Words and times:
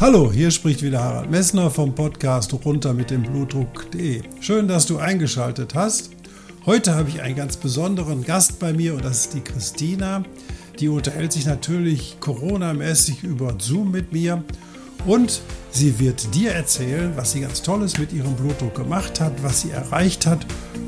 Hallo, 0.00 0.32
hier 0.32 0.50
spricht 0.50 0.80
wieder 0.80 1.04
Harald 1.04 1.30
Messner 1.30 1.70
vom 1.70 1.94
Podcast 1.94 2.54
runter 2.64 2.94
mit 2.94 3.10
dem 3.10 3.22
Blutdruck.de. 3.22 4.22
Schön, 4.40 4.66
dass 4.66 4.86
du 4.86 4.96
eingeschaltet 4.96 5.74
hast. 5.74 6.12
Heute 6.64 6.94
habe 6.94 7.10
ich 7.10 7.20
einen 7.20 7.36
ganz 7.36 7.58
besonderen 7.58 8.24
Gast 8.24 8.58
bei 8.58 8.72
mir 8.72 8.94
und 8.94 9.04
das 9.04 9.26
ist 9.26 9.34
die 9.34 9.42
Christina. 9.42 10.22
Die 10.78 10.88
unterhält 10.88 11.34
sich 11.34 11.44
natürlich 11.44 12.16
Corona-mäßig 12.18 13.24
über 13.24 13.56
Zoom 13.58 13.90
mit 13.90 14.10
mir 14.10 14.42
und 15.04 15.42
sie 15.70 15.98
wird 15.98 16.34
dir 16.34 16.52
erzählen, 16.52 17.12
was 17.16 17.32
sie 17.32 17.40
ganz 17.40 17.60
Tolles 17.60 17.98
mit 17.98 18.14
ihrem 18.14 18.36
Blutdruck 18.36 18.76
gemacht 18.76 19.20
hat, 19.20 19.42
was 19.42 19.60
sie 19.60 19.70
erreicht 19.70 20.24
hat 20.24 20.46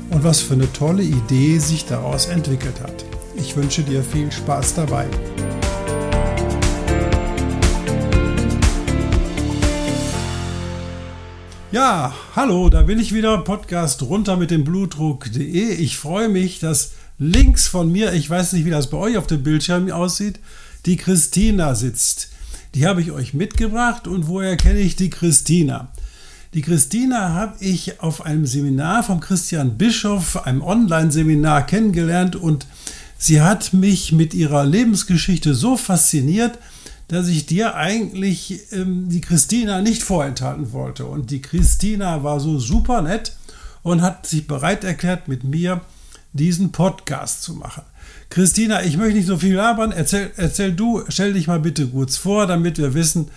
und 0.09 0.23
was 0.23 0.41
für 0.41 0.55
eine 0.55 0.73
tolle 0.73 1.03
Idee 1.03 1.59
sich 1.59 1.85
daraus 1.85 2.25
entwickelt 2.25 2.81
hat. 2.81 3.05
Ich 3.35 3.55
wünsche 3.55 3.83
dir 3.83 4.01
viel 4.01 4.31
Spaß 4.31 4.73
dabei. 4.73 5.05
Ja, 11.73 12.13
hallo, 12.35 12.69
da 12.69 12.83
bin 12.83 12.99
ich 12.99 13.15
wieder. 13.15 13.35
Podcast 13.39 14.03
runter 14.03 14.37
mit 14.37 14.51
dem 14.51 14.63
Blutdruck.de. 14.63 15.73
Ich 15.73 15.97
freue 15.97 16.29
mich, 16.29 16.59
dass 16.59 16.91
links 17.17 17.67
von 17.67 17.91
mir, 17.91 18.13
ich 18.13 18.29
weiß 18.29 18.53
nicht, 18.53 18.65
wie 18.65 18.69
das 18.69 18.91
bei 18.91 18.97
euch 18.97 19.17
auf 19.17 19.25
dem 19.25 19.41
Bildschirm 19.41 19.89
aussieht, 19.89 20.39
die 20.85 20.97
Christina 20.97 21.73
sitzt. 21.73 22.29
Die 22.75 22.85
habe 22.85 23.01
ich 23.01 23.11
euch 23.11 23.33
mitgebracht 23.33 24.07
und 24.07 24.27
woher 24.27 24.55
kenne 24.55 24.81
ich 24.81 24.97
die 24.97 25.09
Christina? 25.09 25.87
Die 26.53 26.61
Christina 26.61 27.33
habe 27.33 27.55
ich 27.59 28.01
auf 28.01 28.23
einem 28.23 28.45
Seminar 28.45 29.01
vom 29.01 29.19
Christian 29.19 29.75
Bischof, 29.75 30.45
einem 30.45 30.61
Online-Seminar 30.61 31.65
kennengelernt 31.65 32.35
und 32.35 32.67
sie 33.17 33.41
hat 33.41 33.73
mich 33.73 34.11
mit 34.11 34.35
ihrer 34.35 34.63
Lebensgeschichte 34.63 35.55
so 35.55 35.75
fasziniert, 35.75 36.59
dass 37.13 37.27
ich 37.27 37.45
dir 37.45 37.75
eigentlich 37.75 38.73
ähm, 38.73 39.07
die 39.09 39.21
Christina 39.21 39.81
nicht 39.81 40.03
vorenthalten 40.03 40.73
wollte. 40.73 41.05
Und 41.05 41.31
die 41.31 41.41
Christina 41.41 42.23
war 42.23 42.39
so 42.39 42.59
super 42.59 43.01
nett 43.01 43.33
und 43.83 44.01
hat 44.01 44.25
sich 44.25 44.47
bereit 44.47 44.83
erklärt, 44.83 45.27
mit 45.27 45.43
mir 45.43 45.81
diesen 46.33 46.71
Podcast 46.71 47.43
zu 47.43 47.53
machen. 47.53 47.83
Christina, 48.29 48.81
ich 48.81 48.97
möchte 48.97 49.17
nicht 49.17 49.27
so 49.27 49.37
viel 49.37 49.55
labern. 49.55 49.91
Erzähl, 49.91 50.31
erzähl 50.37 50.73
du, 50.73 51.03
stell 51.07 51.33
dich 51.33 51.47
mal 51.47 51.59
bitte 51.59 51.87
kurz 51.87 52.17
vor, 52.17 52.47
damit 52.47 52.79
wir 52.79 52.93
wissen 52.93 53.29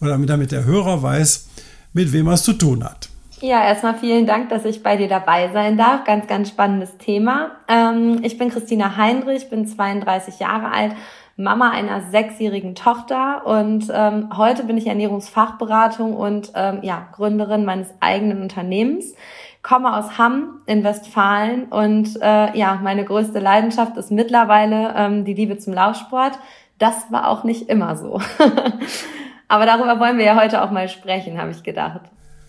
oder 0.00 0.18
damit 0.18 0.52
der 0.52 0.64
Hörer 0.64 1.02
weiß, 1.02 1.48
mit 1.94 2.12
wem 2.12 2.26
er 2.26 2.34
es 2.34 2.42
zu 2.42 2.52
tun 2.52 2.84
hat. 2.84 3.08
Ja, 3.40 3.64
erstmal 3.64 3.98
vielen 3.98 4.26
Dank, 4.26 4.50
dass 4.50 4.64
ich 4.64 4.82
bei 4.82 4.96
dir 4.96 5.08
dabei 5.08 5.50
sein 5.52 5.76
darf. 5.76 6.04
Ganz, 6.04 6.26
ganz 6.26 6.48
spannendes 6.48 6.96
Thema. 6.98 7.52
Ähm, 7.68 8.20
ich 8.22 8.38
bin 8.38 8.50
Christina 8.50 8.96
Heinrich, 8.96 9.48
bin 9.50 9.66
32 9.66 10.38
Jahre 10.38 10.70
alt 10.70 10.92
Mama 11.36 11.70
einer 11.70 12.02
sechsjährigen 12.10 12.74
Tochter 12.74 13.44
und 13.44 13.90
ähm, 13.92 14.36
heute 14.36 14.64
bin 14.64 14.76
ich 14.76 14.86
Ernährungsfachberatung 14.86 16.14
und 16.14 16.52
ähm, 16.54 16.78
ja, 16.82 17.08
Gründerin 17.12 17.64
meines 17.64 17.88
eigenen 18.00 18.40
Unternehmens. 18.40 19.14
Komme 19.62 19.96
aus 19.96 20.16
Hamm 20.18 20.60
in 20.66 20.84
Westfalen 20.84 21.64
und 21.64 22.16
äh, 22.20 22.56
ja, 22.56 22.78
meine 22.82 23.04
größte 23.04 23.40
Leidenschaft 23.40 23.96
ist 23.96 24.12
mittlerweile 24.12 24.94
ähm, 24.96 25.24
die 25.24 25.34
Liebe 25.34 25.58
zum 25.58 25.72
Laufsport. 25.72 26.38
Das 26.78 27.10
war 27.10 27.28
auch 27.28 27.44
nicht 27.44 27.68
immer 27.68 27.96
so. 27.96 28.20
Aber 29.48 29.66
darüber 29.66 29.98
wollen 29.98 30.18
wir 30.18 30.24
ja 30.24 30.40
heute 30.40 30.62
auch 30.62 30.70
mal 30.70 30.88
sprechen, 30.88 31.38
habe 31.38 31.50
ich 31.50 31.62
gedacht. 31.62 32.02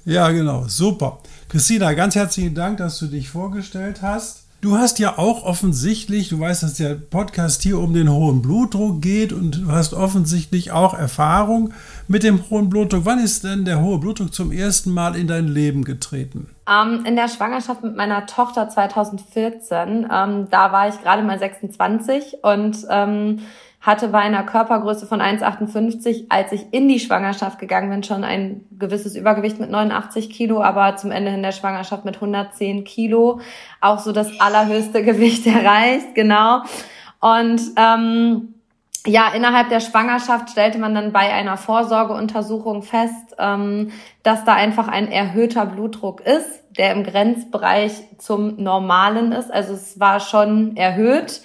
Ja, 0.03 0.29
genau, 0.29 0.65
super. 0.67 1.19
Christina, 1.49 1.93
ganz 1.93 2.15
herzlichen 2.15 2.53
Dank, 2.53 2.77
dass 2.77 2.99
du 2.99 3.07
dich 3.07 3.29
vorgestellt 3.29 4.03
hast. 4.03 4.44
Du 4.61 4.77
hast 4.77 4.97
ja 4.97 5.17
auch 5.17 5.43
offensichtlich, 5.43 6.29
du 6.29 6.39
weißt, 6.39 6.63
dass 6.63 6.73
der 6.75 6.95
Podcast 6.95 7.61
hier 7.61 7.77
um 7.77 7.93
den 7.93 8.09
hohen 8.09 8.41
Blutdruck 8.41 9.01
geht 9.01 9.31
und 9.31 9.63
du 9.63 9.71
hast 9.71 9.93
offensichtlich 9.93 10.71
auch 10.71 10.97
Erfahrung 10.97 11.73
mit 12.07 12.23
dem 12.23 12.49
hohen 12.49 12.69
Blutdruck. 12.69 13.05
Wann 13.05 13.19
ist 13.19 13.43
denn 13.43 13.65
der 13.65 13.81
hohe 13.81 13.99
Blutdruck 13.99 14.33
zum 14.33 14.51
ersten 14.51 14.91
Mal 14.91 15.15
in 15.15 15.27
dein 15.27 15.47
Leben 15.47 15.83
getreten? 15.83 16.49
Ähm, 16.67 17.05
in 17.05 17.15
der 17.15 17.27
Schwangerschaft 17.27 17.83
mit 17.83 17.95
meiner 17.95 18.25
Tochter 18.25 18.67
2014. 18.67 20.07
Ähm, 20.11 20.47
da 20.49 20.71
war 20.71 20.87
ich 20.87 20.99
gerade 20.99 21.21
mal 21.21 21.37
26 21.37 22.37
und 22.41 22.77
ähm, 22.89 23.41
hatte 23.85 24.07
bei 24.07 24.19
einer 24.19 24.41
Körpergröße 24.41 25.05
von 25.05 25.21
1,58, 25.21 26.25
als 26.29 26.51
ich 26.51 26.65
in 26.71 26.87
die 26.87 26.99
Schwangerschaft 26.99 27.59
gegangen 27.59 27.91
bin, 27.91 28.01
schon 28.01 28.23
ein 28.23 28.65
gewisses 28.79 29.15
Übergewicht 29.15 29.59
mit 29.59 29.69
89 29.69 30.31
Kilo, 30.31 30.63
aber 30.63 30.95
zum 30.95 31.11
Ende 31.11 31.31
in 31.31 31.43
der 31.43 31.51
Schwangerschaft 31.51 32.03
mit 32.03 32.15
110 32.15 32.83
Kilo 32.83 33.41
auch 33.81 33.99
so 33.99 34.11
das 34.11 34.39
allerhöchste 34.39 35.03
Gewicht 35.03 35.45
erreicht, 35.47 36.15
genau. 36.15 36.63
Und 37.19 37.61
ähm, 37.77 38.55
ja, 39.05 39.31
innerhalb 39.35 39.69
der 39.69 39.81
Schwangerschaft 39.81 40.49
stellte 40.49 40.79
man 40.79 40.95
dann 40.95 41.11
bei 41.11 41.31
einer 41.31 41.55
Vorsorgeuntersuchung 41.55 42.81
fest, 42.81 43.35
ähm, 43.37 43.91
dass 44.23 44.43
da 44.45 44.53
einfach 44.53 44.87
ein 44.87 45.11
erhöhter 45.11 45.67
Blutdruck 45.67 46.21
ist, 46.21 46.63
der 46.75 46.91
im 46.91 47.03
Grenzbereich 47.03 47.91
zum 48.17 48.55
Normalen 48.55 49.31
ist. 49.31 49.53
Also 49.53 49.73
es 49.73 49.99
war 49.99 50.19
schon 50.19 50.75
erhöht 50.75 51.41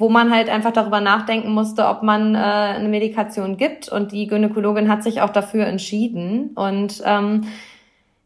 wo 0.00 0.08
man 0.08 0.34
halt 0.34 0.48
einfach 0.48 0.72
darüber 0.72 1.02
nachdenken 1.02 1.52
musste, 1.52 1.86
ob 1.86 2.02
man 2.02 2.34
äh, 2.34 2.38
eine 2.38 2.88
Medikation 2.88 3.58
gibt. 3.58 3.90
Und 3.90 4.12
die 4.12 4.26
Gynäkologin 4.26 4.88
hat 4.88 5.02
sich 5.02 5.20
auch 5.20 5.28
dafür 5.28 5.66
entschieden. 5.66 6.52
Und 6.54 7.02
ähm, 7.04 7.42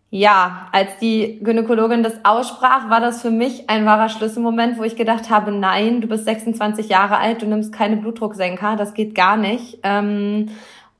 ja, 0.08 0.68
als 0.70 0.96
die 0.98 1.40
Gynäkologin 1.42 2.04
das 2.04 2.24
aussprach, 2.24 2.88
war 2.90 3.00
das 3.00 3.20
für 3.20 3.32
mich 3.32 3.68
ein 3.68 3.86
wahrer 3.86 4.08
Schlüsselmoment, 4.08 4.78
wo 4.78 4.84
ich 4.84 4.94
gedacht 4.94 5.30
habe, 5.30 5.50
nein, 5.50 6.00
du 6.00 6.06
bist 6.06 6.26
26 6.26 6.88
Jahre 6.88 7.18
alt, 7.18 7.42
du 7.42 7.46
nimmst 7.46 7.72
keine 7.72 7.96
Blutdrucksenker, 7.96 8.76
das 8.76 8.94
geht 8.94 9.16
gar 9.16 9.36
nicht. 9.36 9.80
Ähm, 9.82 10.50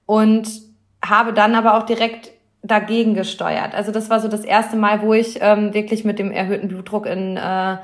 und 0.06 0.48
habe 1.04 1.32
dann 1.32 1.54
aber 1.54 1.78
auch 1.78 1.84
direkt 1.84 2.32
dagegen 2.64 3.14
gesteuert. 3.14 3.76
Also 3.76 3.92
das 3.92 4.10
war 4.10 4.18
so 4.18 4.26
das 4.26 4.44
erste 4.44 4.76
Mal, 4.76 5.02
wo 5.02 5.14
ich 5.14 5.38
ähm, 5.40 5.72
wirklich 5.72 6.04
mit 6.04 6.18
dem 6.18 6.32
erhöhten 6.32 6.66
Blutdruck 6.66 7.06
in 7.06 7.36
äh, 7.36 7.76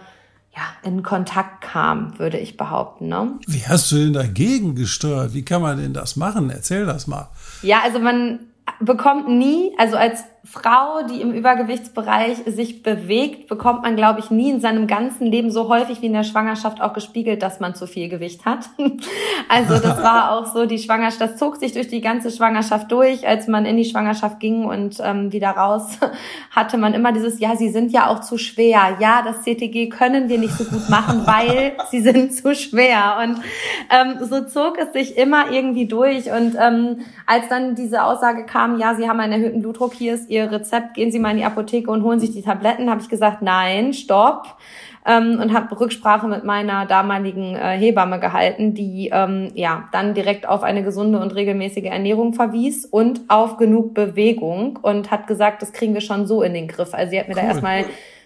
ja, 0.56 0.62
in 0.82 1.02
Kontakt 1.02 1.60
kam, 1.62 2.18
würde 2.18 2.38
ich 2.38 2.56
behaupten. 2.56 3.08
Ne? 3.08 3.38
Wie 3.46 3.66
hast 3.66 3.92
du 3.92 3.96
denn 3.96 4.12
dagegen 4.12 4.74
gesteuert? 4.74 5.32
Wie 5.32 5.44
kann 5.44 5.62
man 5.62 5.78
denn 5.78 5.94
das 5.94 6.16
machen? 6.16 6.50
Erzähl 6.50 6.86
das 6.86 7.06
mal. 7.06 7.28
Ja, 7.62 7.82
also 7.84 8.00
man 8.00 8.40
bekommt 8.80 9.28
nie, 9.28 9.72
also 9.78 9.96
als 9.96 10.24
Frau, 10.42 11.02
die 11.02 11.20
im 11.20 11.32
Übergewichtsbereich 11.32 12.38
sich 12.46 12.82
bewegt, 12.82 13.46
bekommt 13.46 13.82
man, 13.82 13.94
glaube 13.94 14.20
ich, 14.20 14.30
nie 14.30 14.48
in 14.48 14.60
seinem 14.60 14.86
ganzen 14.86 15.26
Leben 15.26 15.50
so 15.50 15.68
häufig 15.68 16.00
wie 16.00 16.06
in 16.06 16.14
der 16.14 16.24
Schwangerschaft 16.24 16.80
auch 16.80 16.94
gespiegelt, 16.94 17.42
dass 17.42 17.60
man 17.60 17.74
zu 17.74 17.86
viel 17.86 18.08
Gewicht 18.08 18.46
hat. 18.46 18.70
also 19.50 19.74
das 19.74 20.02
war 20.02 20.32
auch 20.32 20.46
so, 20.46 20.64
die 20.64 20.78
Schwangerschaft, 20.78 21.20
das 21.20 21.36
zog 21.36 21.56
sich 21.56 21.72
durch 21.72 21.88
die 21.88 22.00
ganze 22.00 22.30
Schwangerschaft 22.30 22.90
durch. 22.90 23.28
Als 23.28 23.48
man 23.48 23.66
in 23.66 23.76
die 23.76 23.84
Schwangerschaft 23.84 24.40
ging 24.40 24.64
und 24.64 24.96
ähm, 25.04 25.30
wieder 25.30 25.50
raus, 25.50 25.98
hatte 26.50 26.78
man 26.78 26.94
immer 26.94 27.12
dieses, 27.12 27.38
ja, 27.38 27.54
sie 27.56 27.68
sind 27.68 27.92
ja 27.92 28.08
auch 28.08 28.22
zu 28.22 28.38
schwer. 28.38 28.96
Ja, 28.98 29.20
das 29.22 29.42
CTG 29.42 29.90
können 29.90 30.30
wir 30.30 30.38
nicht 30.38 30.54
so 30.54 30.64
gut 30.64 30.88
machen, 30.88 31.20
weil 31.26 31.74
sie 31.90 32.00
sind 32.00 32.34
zu 32.34 32.54
schwer. 32.54 33.18
Und 33.22 33.42
ähm, 33.90 34.24
so 34.26 34.46
zog 34.46 34.78
es 34.78 34.94
sich 34.94 35.18
immer 35.18 35.50
irgendwie 35.50 35.84
durch. 35.84 36.32
Und 36.32 36.56
ähm, 36.58 37.00
als 37.26 37.46
dann 37.50 37.74
diese 37.74 38.04
Aussage 38.04 38.46
kam, 38.46 38.78
ja, 38.78 38.94
sie 38.94 39.06
haben 39.06 39.20
einen 39.20 39.34
erhöhten 39.34 39.60
Blutdruck, 39.60 39.92
hier 39.92 40.14
ist 40.14 40.29
Ihr 40.30 40.50
Rezept, 40.50 40.94
gehen 40.94 41.10
Sie 41.10 41.18
mal 41.18 41.32
in 41.32 41.38
die 41.38 41.44
Apotheke 41.44 41.90
und 41.90 42.04
holen 42.04 42.20
sich 42.20 42.30
die 42.30 42.42
Tabletten, 42.42 42.88
habe 42.88 43.00
ich 43.00 43.08
gesagt, 43.08 43.42
nein, 43.42 43.92
stopp. 43.92 44.56
Ähm, 45.04 45.40
und 45.40 45.52
habe 45.54 45.80
Rücksprache 45.80 46.28
mit 46.28 46.44
meiner 46.44 46.84
damaligen 46.84 47.56
äh, 47.56 47.76
Hebamme 47.78 48.20
gehalten, 48.20 48.74
die 48.74 49.10
ähm, 49.12 49.50
ja 49.54 49.88
dann 49.92 50.12
direkt 50.12 50.46
auf 50.46 50.62
eine 50.62 50.84
gesunde 50.84 51.18
und 51.18 51.34
regelmäßige 51.34 51.86
Ernährung 51.86 52.34
verwies 52.34 52.84
und 52.84 53.22
auf 53.28 53.56
genug 53.56 53.94
Bewegung 53.94 54.78
und 54.82 55.10
hat 55.10 55.26
gesagt, 55.26 55.62
das 55.62 55.72
kriegen 55.72 55.94
wir 55.94 56.02
schon 56.02 56.26
so 56.26 56.42
in 56.42 56.52
den 56.52 56.68
Griff. 56.68 56.92
Also 56.92 57.10
sie 57.10 57.18
hat 57.18 57.28
mir 57.28 57.34
cool. 57.34 57.42
da 57.42 57.48
erstmal 57.48 57.84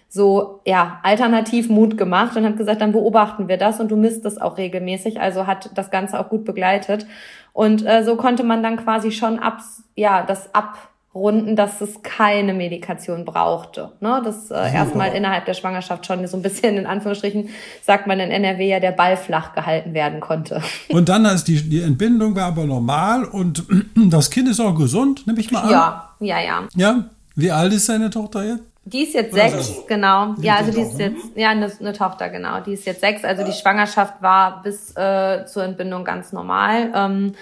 so 0.09 0.61
ja 0.65 0.99
alternativ 1.01 1.69
Mut 1.69 1.97
gemacht 1.97 2.35
und 2.35 2.45
hat 2.45 2.57
gesagt, 2.57 2.81
dann 2.81 2.91
beobachten 2.91 3.47
wir 3.47 3.57
das 3.57 3.79
und 3.79 3.89
du 3.89 3.95
misst 3.95 4.25
das 4.25 4.39
auch 4.39 4.57
regelmäßig. 4.57 5.19
Also 5.19 5.47
hat 5.47 5.71
das 5.75 5.91
Ganze 5.91 6.19
auch 6.19 6.29
gut 6.29 6.45
begleitet 6.45 7.07
und 7.53 7.85
äh, 7.85 8.03
so 8.03 8.17
konnte 8.17 8.43
man 8.43 8.61
dann 8.61 8.75
quasi 8.75 9.11
schon 9.11 9.39
ab 9.39 9.59
ja 9.95 10.23
das 10.23 10.53
ab 10.53 10.77
Runden, 11.15 11.55
dass 11.55 11.79
es 11.79 12.03
keine 12.03 12.53
Medikation 12.53 13.23
brauchte. 13.23 13.93
Ne? 14.01 14.21
Das 14.23 14.51
äh, 14.51 14.73
erstmal 14.73 15.13
innerhalb 15.13 15.45
der 15.45 15.53
Schwangerschaft 15.53 16.05
schon 16.05 16.27
so 16.27 16.35
ein 16.35 16.43
bisschen 16.43 16.77
in 16.77 16.85
Anführungsstrichen, 16.85 17.49
sagt 17.81 18.05
man 18.05 18.19
in 18.19 18.31
NRW 18.31 18.67
ja, 18.67 18.81
der 18.81 18.91
Ball 18.91 19.15
flach 19.15 19.53
gehalten 19.53 19.93
werden 19.93 20.19
konnte. 20.19 20.61
Und 20.89 21.07
dann 21.07 21.23
ist 21.25 21.47
die, 21.47 21.61
die 21.69 21.81
Entbindung 21.81 22.35
war 22.35 22.47
aber 22.47 22.65
normal 22.65 23.23
und 23.23 23.63
das 23.95 24.29
Kind 24.29 24.49
ist 24.49 24.59
auch 24.59 24.75
gesund, 24.75 25.25
nehme 25.25 25.39
ich 25.39 25.51
mal 25.51 25.61
an. 25.61 25.69
Ja, 25.69 26.09
ja, 26.19 26.39
ja. 26.41 26.67
Ja, 26.75 27.05
wie 27.35 27.51
alt 27.51 27.71
ist 27.73 27.87
deine 27.87 28.09
Tochter 28.09 28.43
jetzt? 28.43 28.63
Die 28.87 29.03
ist 29.03 29.15
jetzt 29.15 29.33
Oder 29.33 29.49
sechs, 29.49 29.67
so. 29.67 29.85
genau. 29.87 30.35
ja, 30.41 30.57
also 30.57 30.71
die 30.71 30.81
ist 30.81 30.99
jetzt, 30.99 31.17
ja, 31.33 31.49
eine, 31.49 31.71
eine, 31.79 31.93
Tochter, 31.93 32.29
genau. 32.29 32.59
Die 32.59 32.73
ist 32.73 32.85
jetzt 32.85 33.01
sechs. 33.01 33.23
Also 33.23 33.43
die 33.43 33.51
Schwangerschaft 33.51 34.21
war 34.21 34.61
bis 34.61 34.95
äh, 34.95 35.43
zur 35.47 35.63
Entbindung 35.63 36.03
ganz 36.03 36.31
normal. 36.31 36.91
Ähm, 36.93 37.33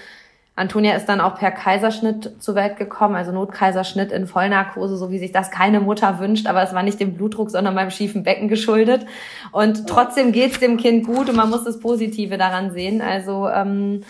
Antonia 0.56 0.94
ist 0.94 1.06
dann 1.06 1.20
auch 1.20 1.36
per 1.36 1.50
Kaiserschnitt 1.50 2.36
zur 2.38 2.54
Welt 2.54 2.76
gekommen, 2.76 3.16
also 3.16 3.32
Notkaiserschnitt 3.32 4.12
in 4.12 4.28
Vollnarkose, 4.28 4.96
so 4.96 5.10
wie 5.10 5.18
sich 5.18 5.32
das 5.32 5.50
keine 5.50 5.80
Mutter 5.80 6.20
wünscht, 6.20 6.46
aber 6.46 6.62
es 6.62 6.72
war 6.72 6.84
nicht 6.84 7.00
dem 7.00 7.14
Blutdruck, 7.14 7.50
sondern 7.50 7.74
meinem 7.74 7.90
schiefen 7.90 8.22
Becken 8.22 8.46
geschuldet. 8.46 9.04
Und 9.50 9.88
trotzdem 9.88 10.30
geht's 10.30 10.60
dem 10.60 10.76
Kind 10.76 11.06
gut 11.06 11.28
und 11.28 11.34
man 11.34 11.50
muss 11.50 11.64
das 11.64 11.80
Positive 11.80 12.38
daran 12.38 12.72
sehen. 12.72 13.02
Also 13.02 13.48
ähm, 13.48 14.02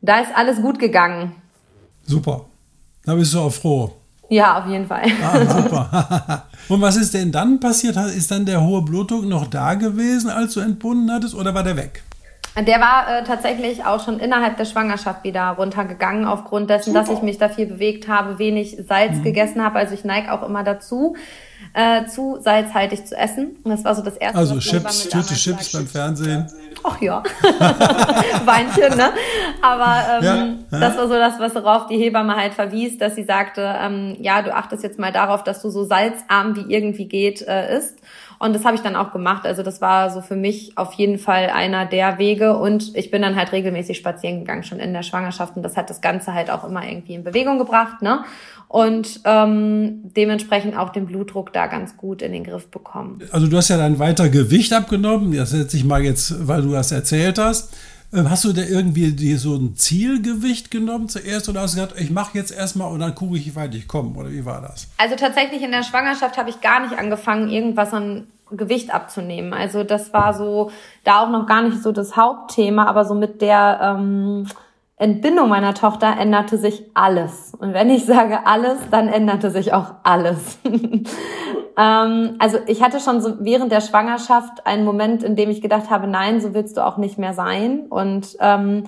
da 0.00 0.20
ist 0.20 0.30
alles 0.34 0.62
gut 0.62 0.78
gegangen. 0.78 1.32
Super. 2.04 2.46
Da 3.04 3.14
bist 3.14 3.34
du 3.34 3.40
auch 3.40 3.52
froh. 3.52 3.92
Ja, 4.28 4.58
auf 4.58 4.66
jeden 4.66 4.86
Fall. 4.86 5.04
Ah, 5.22 5.44
super. 5.44 6.46
Und 6.68 6.80
was 6.80 6.96
ist 6.96 7.14
denn 7.14 7.30
dann 7.30 7.60
passiert? 7.60 7.96
Ist 7.96 8.30
dann 8.32 8.44
der 8.44 8.60
hohe 8.64 8.82
Blutdruck 8.82 9.24
noch 9.24 9.46
da 9.46 9.74
gewesen, 9.74 10.30
als 10.30 10.54
du 10.54 10.60
entbunden 10.60 11.12
hattest, 11.12 11.36
oder 11.36 11.54
war 11.54 11.62
der 11.62 11.76
weg? 11.76 12.02
Der 12.58 12.80
war 12.80 13.06
äh, 13.08 13.24
tatsächlich 13.24 13.84
auch 13.84 14.02
schon 14.02 14.18
innerhalb 14.18 14.56
der 14.56 14.64
Schwangerschaft 14.64 15.24
wieder 15.24 15.50
runtergegangen, 15.50 16.24
aufgrund 16.24 16.70
dessen, 16.70 16.94
Super. 16.94 17.00
dass 17.00 17.10
ich 17.10 17.22
mich 17.22 17.36
da 17.36 17.50
viel 17.50 17.66
bewegt 17.66 18.08
habe, 18.08 18.38
wenig 18.38 18.78
Salz 18.88 19.16
mhm. 19.16 19.24
gegessen 19.24 19.62
habe. 19.62 19.78
Also 19.78 19.92
ich 19.92 20.04
neige 20.04 20.32
auch 20.32 20.42
immer 20.42 20.64
dazu, 20.64 21.16
äh, 21.74 22.06
zu 22.06 22.38
salzhaltig 22.40 23.06
zu 23.06 23.14
essen. 23.14 23.56
Und 23.62 23.70
das 23.70 23.84
war 23.84 23.94
so 23.94 24.02
das 24.02 24.16
erste. 24.16 24.38
Also 24.38 24.58
Chips, 24.58 25.08
Tüte 25.08 25.34
Chips 25.34 25.72
beim 25.72 25.86
Fernsehen. 25.86 26.46
Ach 26.82 27.00
ja, 27.00 27.22
Weinchen, 28.44 28.96
ne? 28.96 29.10
Aber 29.60 30.22
ähm, 30.22 30.64
ja, 30.70 30.78
das 30.78 30.96
war 30.96 31.08
so 31.08 31.14
das, 31.14 31.38
was 31.38 31.54
worauf 31.54 31.88
die 31.88 31.98
Hebamme 31.98 32.36
halt 32.36 32.54
verwies, 32.54 32.96
dass 32.96 33.16
sie 33.16 33.24
sagte, 33.24 33.74
ähm, 33.80 34.16
ja, 34.20 34.42
du 34.42 34.54
achtest 34.54 34.82
jetzt 34.82 34.98
mal 34.98 35.12
darauf, 35.12 35.42
dass 35.42 35.60
du 35.62 35.70
so 35.70 35.84
salzarm 35.84 36.54
wie 36.56 36.72
irgendwie 36.72 37.06
geht 37.06 37.42
äh, 37.42 37.76
isst. 37.76 37.98
Und 38.38 38.54
das 38.54 38.64
habe 38.64 38.76
ich 38.76 38.82
dann 38.82 38.96
auch 38.96 39.12
gemacht. 39.12 39.46
Also 39.46 39.62
das 39.62 39.80
war 39.80 40.10
so 40.10 40.20
für 40.20 40.36
mich 40.36 40.76
auf 40.76 40.92
jeden 40.94 41.18
Fall 41.18 41.50
einer 41.50 41.86
der 41.86 42.18
Wege. 42.18 42.56
Und 42.56 42.96
ich 42.96 43.10
bin 43.10 43.22
dann 43.22 43.36
halt 43.36 43.52
regelmäßig 43.52 43.96
spazieren 43.96 44.40
gegangen, 44.40 44.62
schon 44.62 44.78
in 44.78 44.92
der 44.92 45.02
Schwangerschaft. 45.02 45.56
Und 45.56 45.62
das 45.62 45.76
hat 45.76 45.90
das 45.90 46.00
Ganze 46.00 46.34
halt 46.34 46.50
auch 46.50 46.64
immer 46.64 46.86
irgendwie 46.86 47.14
in 47.14 47.24
Bewegung 47.24 47.58
gebracht. 47.58 48.02
Ne? 48.02 48.24
Und 48.68 49.20
ähm, 49.24 50.00
dementsprechend 50.16 50.76
auch 50.76 50.90
den 50.90 51.06
Blutdruck 51.06 51.52
da 51.52 51.66
ganz 51.66 51.96
gut 51.96 52.20
in 52.20 52.32
den 52.32 52.44
Griff 52.44 52.68
bekommen. 52.68 53.20
Also 53.30 53.46
du 53.46 53.56
hast 53.56 53.68
ja 53.68 53.76
dann 53.76 53.98
weiter 53.98 54.28
Gewicht 54.28 54.72
abgenommen. 54.72 55.34
Das 55.34 55.50
setze 55.50 55.76
ich 55.76 55.84
mal 55.84 56.02
jetzt, 56.02 56.46
weil 56.46 56.62
du 56.62 56.72
das 56.72 56.92
erzählt 56.92 57.38
hast. 57.38 57.74
Ähm, 58.16 58.30
hast 58.30 58.44
du 58.44 58.52
da 58.54 58.62
irgendwie 58.62 59.12
dir 59.12 59.38
so 59.38 59.54
ein 59.54 59.76
Zielgewicht 59.76 60.70
genommen 60.70 61.08
zuerst 61.10 61.50
oder 61.50 61.60
hast 61.60 61.74
du 61.74 61.80
gesagt, 61.82 62.00
ich 62.00 62.10
mache 62.10 62.38
jetzt 62.38 62.50
erstmal 62.50 62.90
und 62.90 63.00
dann 63.00 63.14
gucke 63.14 63.36
ich, 63.36 63.46
wie 63.46 63.54
weit 63.54 63.74
ich 63.74 63.86
komme? 63.86 64.18
Oder 64.18 64.30
wie 64.30 64.46
war 64.46 64.62
das? 64.62 64.88
Also 64.96 65.16
tatsächlich 65.16 65.62
in 65.62 65.70
der 65.70 65.82
Schwangerschaft 65.82 66.38
habe 66.38 66.48
ich 66.48 66.62
gar 66.62 66.80
nicht 66.80 66.98
angefangen, 66.98 67.50
irgendwas 67.50 67.92
an 67.92 68.26
Gewicht 68.50 68.94
abzunehmen. 68.94 69.52
Also 69.52 69.84
das 69.84 70.14
war 70.14 70.32
so 70.32 70.70
da 71.04 71.20
auch 71.20 71.30
noch 71.30 71.46
gar 71.46 71.62
nicht 71.62 71.82
so 71.82 71.92
das 71.92 72.16
Hauptthema, 72.16 72.86
aber 72.86 73.04
so 73.04 73.14
mit 73.14 73.42
der 73.42 73.80
ähm, 73.82 74.46
Entbindung 74.98 75.50
meiner 75.50 75.74
Tochter 75.74 76.16
änderte 76.18 76.56
sich 76.56 76.84
alles. 76.94 77.52
Und 77.54 77.74
wenn 77.74 77.90
ich 77.90 78.06
sage 78.06 78.46
alles, 78.46 78.78
dann 78.90 79.08
änderte 79.08 79.50
sich 79.50 79.74
auch 79.74 79.92
alles. 80.04 80.58
ähm, 81.76 82.36
also 82.38 82.58
ich 82.66 82.82
hatte 82.82 83.00
schon 83.00 83.20
so 83.20 83.34
während 83.40 83.72
der 83.72 83.82
Schwangerschaft 83.82 84.66
einen 84.66 84.86
Moment, 84.86 85.22
in 85.22 85.36
dem 85.36 85.50
ich 85.50 85.60
gedacht 85.60 85.90
habe, 85.90 86.06
nein, 86.06 86.40
so 86.40 86.54
willst 86.54 86.78
du 86.78 86.86
auch 86.86 86.96
nicht 86.96 87.18
mehr 87.18 87.34
sein. 87.34 87.80
Und 87.90 88.38
ähm, 88.40 88.84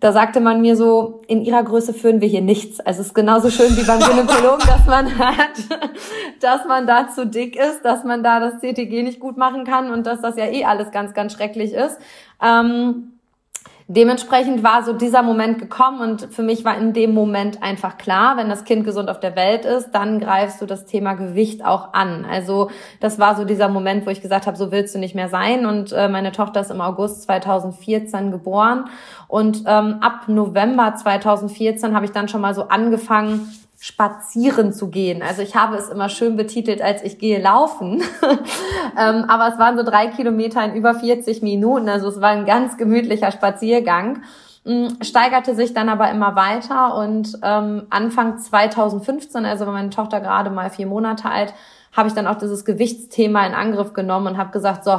da 0.00 0.10
sagte 0.10 0.40
man 0.40 0.60
mir 0.60 0.76
so, 0.76 1.22
in 1.28 1.42
ihrer 1.42 1.62
Größe 1.62 1.94
führen 1.94 2.20
wir 2.20 2.26
hier 2.26 2.42
nichts. 2.42 2.80
Also 2.80 3.00
es 3.00 3.06
ist 3.06 3.14
genauso 3.14 3.50
schön 3.50 3.76
wie 3.76 3.84
beim 3.84 4.00
Gynäkologen, 4.00 4.66
dass 4.66 4.84
man 4.86 5.16
hat, 5.16 5.80
dass 6.40 6.66
man 6.66 6.88
da 6.88 7.08
zu 7.08 7.24
dick 7.24 7.54
ist, 7.54 7.84
dass 7.84 8.02
man 8.02 8.24
da 8.24 8.40
das 8.40 8.60
CTG 8.60 9.04
nicht 9.04 9.20
gut 9.20 9.36
machen 9.36 9.64
kann 9.64 9.92
und 9.92 10.06
dass 10.06 10.20
das 10.20 10.36
ja 10.36 10.46
eh 10.46 10.64
alles 10.64 10.90
ganz, 10.90 11.14
ganz 11.14 11.32
schrecklich 11.32 11.72
ist. 11.72 11.98
Ähm, 12.42 13.13
dementsprechend 13.86 14.62
war 14.62 14.82
so 14.82 14.94
dieser 14.94 15.22
Moment 15.22 15.58
gekommen 15.58 16.00
und 16.00 16.32
für 16.32 16.42
mich 16.42 16.64
war 16.64 16.76
in 16.78 16.92
dem 16.94 17.12
Moment 17.12 17.62
einfach 17.62 17.98
klar, 17.98 18.36
wenn 18.36 18.48
das 18.48 18.64
Kind 18.64 18.84
gesund 18.84 19.10
auf 19.10 19.20
der 19.20 19.36
Welt 19.36 19.64
ist, 19.64 19.90
dann 19.92 20.20
greifst 20.20 20.62
du 20.62 20.66
das 20.66 20.86
Thema 20.86 21.14
Gewicht 21.14 21.64
auch 21.64 21.92
an. 21.92 22.24
Also 22.24 22.70
das 23.00 23.18
war 23.18 23.36
so 23.36 23.44
dieser 23.44 23.68
Moment, 23.68 24.06
wo 24.06 24.10
ich 24.10 24.22
gesagt 24.22 24.46
habe, 24.46 24.56
so 24.56 24.72
willst 24.72 24.94
du 24.94 24.98
nicht 24.98 25.14
mehr 25.14 25.28
sein 25.28 25.66
und 25.66 25.92
äh, 25.92 26.08
meine 26.08 26.32
Tochter 26.32 26.60
ist 26.60 26.70
im 26.70 26.80
August 26.80 27.24
2014 27.24 28.30
geboren 28.30 28.86
und 29.28 29.64
ähm, 29.66 29.98
ab 30.00 30.28
November 30.28 30.94
2014 30.94 31.94
habe 31.94 32.06
ich 32.06 32.12
dann 32.12 32.28
schon 32.28 32.40
mal 32.40 32.54
so 32.54 32.68
angefangen, 32.68 33.52
spazieren 33.84 34.72
zu 34.72 34.88
gehen. 34.88 35.20
Also 35.20 35.42
ich 35.42 35.56
habe 35.56 35.76
es 35.76 35.90
immer 35.90 36.08
schön 36.08 36.36
betitelt, 36.36 36.80
als 36.80 37.02
ich 37.02 37.18
gehe 37.18 37.38
laufen. 37.38 38.02
ähm, 38.98 39.26
aber 39.28 39.52
es 39.52 39.58
waren 39.58 39.76
so 39.76 39.82
drei 39.82 40.06
Kilometer 40.06 40.64
in 40.64 40.74
über 40.74 40.94
40 40.94 41.42
Minuten. 41.42 41.90
Also 41.90 42.08
es 42.08 42.18
war 42.18 42.30
ein 42.30 42.46
ganz 42.46 42.78
gemütlicher 42.78 43.30
Spaziergang. 43.30 44.22
Ähm, 44.64 44.96
steigerte 45.02 45.54
sich 45.54 45.74
dann 45.74 45.90
aber 45.90 46.10
immer 46.10 46.34
weiter 46.34 46.96
und 46.96 47.38
ähm, 47.42 47.82
Anfang 47.90 48.38
2015, 48.38 49.44
also 49.44 49.66
war 49.66 49.74
meine 49.74 49.90
Tochter 49.90 50.22
gerade 50.22 50.48
mal 50.48 50.70
vier 50.70 50.86
Monate 50.86 51.28
alt, 51.28 51.52
habe 51.92 52.08
ich 52.08 52.14
dann 52.14 52.26
auch 52.26 52.38
dieses 52.38 52.64
Gewichtsthema 52.64 53.46
in 53.46 53.52
Angriff 53.52 53.92
genommen 53.92 54.28
und 54.28 54.38
habe 54.38 54.50
gesagt, 54.50 54.84
so, 54.84 54.98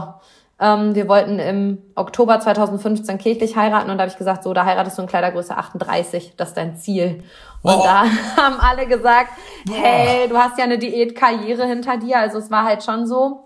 ähm, 0.60 0.94
wir 0.94 1.08
wollten 1.08 1.40
im 1.40 1.80
Oktober 1.96 2.40
2015 2.40 3.18
kirchlich 3.18 3.56
heiraten 3.56 3.90
und 3.90 3.98
da 3.98 4.04
habe 4.04 4.12
ich 4.12 4.18
gesagt, 4.18 4.44
so, 4.44 4.54
da 4.54 4.64
heiratest 4.64 4.98
du 4.98 5.02
in 5.02 5.08
Kleidergröße 5.08 5.58
38, 5.58 6.36
das 6.38 6.50
ist 6.50 6.58
dein 6.58 6.78
Ziel. 6.78 7.24
Und 7.66 7.74
oh. 7.74 7.84
da 7.84 8.04
haben 8.38 8.60
alle 8.60 8.86
gesagt, 8.86 9.32
hey, 9.72 10.30
du 10.30 10.38
hast 10.38 10.60
ja 10.60 10.66
eine 10.66 10.78
Diätkarriere 10.78 11.66
hinter 11.66 11.98
dir. 11.98 12.20
Also 12.20 12.38
es 12.38 12.52
war 12.52 12.64
halt 12.64 12.84
schon 12.84 13.08
so. 13.08 13.46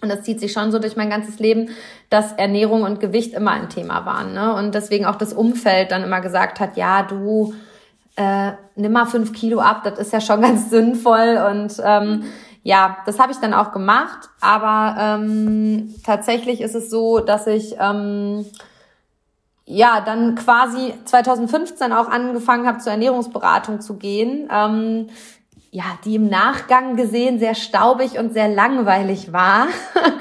Und 0.00 0.10
das 0.10 0.22
zieht 0.22 0.38
sich 0.38 0.52
schon 0.52 0.70
so 0.70 0.78
durch 0.78 0.94
mein 0.94 1.10
ganzes 1.10 1.40
Leben, 1.40 1.70
dass 2.08 2.32
Ernährung 2.34 2.84
und 2.84 3.00
Gewicht 3.00 3.34
immer 3.34 3.50
ein 3.50 3.68
Thema 3.68 4.06
waren. 4.06 4.32
Ne? 4.32 4.54
Und 4.54 4.76
deswegen 4.76 5.06
auch 5.06 5.16
das 5.16 5.32
Umfeld 5.32 5.90
dann 5.90 6.04
immer 6.04 6.20
gesagt 6.20 6.60
hat, 6.60 6.76
ja, 6.76 7.02
du 7.02 7.52
äh, 8.14 8.52
nimm 8.76 8.92
mal 8.92 9.06
fünf 9.06 9.32
Kilo 9.32 9.58
ab, 9.58 9.82
das 9.82 9.98
ist 9.98 10.12
ja 10.12 10.20
schon 10.20 10.40
ganz 10.40 10.70
sinnvoll. 10.70 11.44
Und 11.50 11.82
ähm, 11.84 12.26
ja, 12.62 12.98
das 13.06 13.18
habe 13.18 13.32
ich 13.32 13.38
dann 13.38 13.54
auch 13.54 13.72
gemacht. 13.72 14.28
Aber 14.40 14.96
ähm, 15.00 15.96
tatsächlich 16.06 16.60
ist 16.60 16.76
es 16.76 16.90
so, 16.90 17.18
dass 17.18 17.48
ich 17.48 17.74
ähm, 17.80 18.46
ja, 19.70 20.00
dann 20.00 20.34
quasi 20.34 20.94
2015 21.04 21.92
auch 21.92 22.08
angefangen 22.08 22.66
habe, 22.66 22.78
zur 22.78 22.92
Ernährungsberatung 22.92 23.82
zu 23.82 23.98
gehen, 23.98 24.48
ähm, 24.50 25.08
ja, 25.70 25.84
die 26.06 26.14
im 26.14 26.28
Nachgang 26.30 26.96
gesehen 26.96 27.38
sehr 27.38 27.54
staubig 27.54 28.18
und 28.18 28.32
sehr 28.32 28.48
langweilig 28.48 29.34
war. 29.34 29.66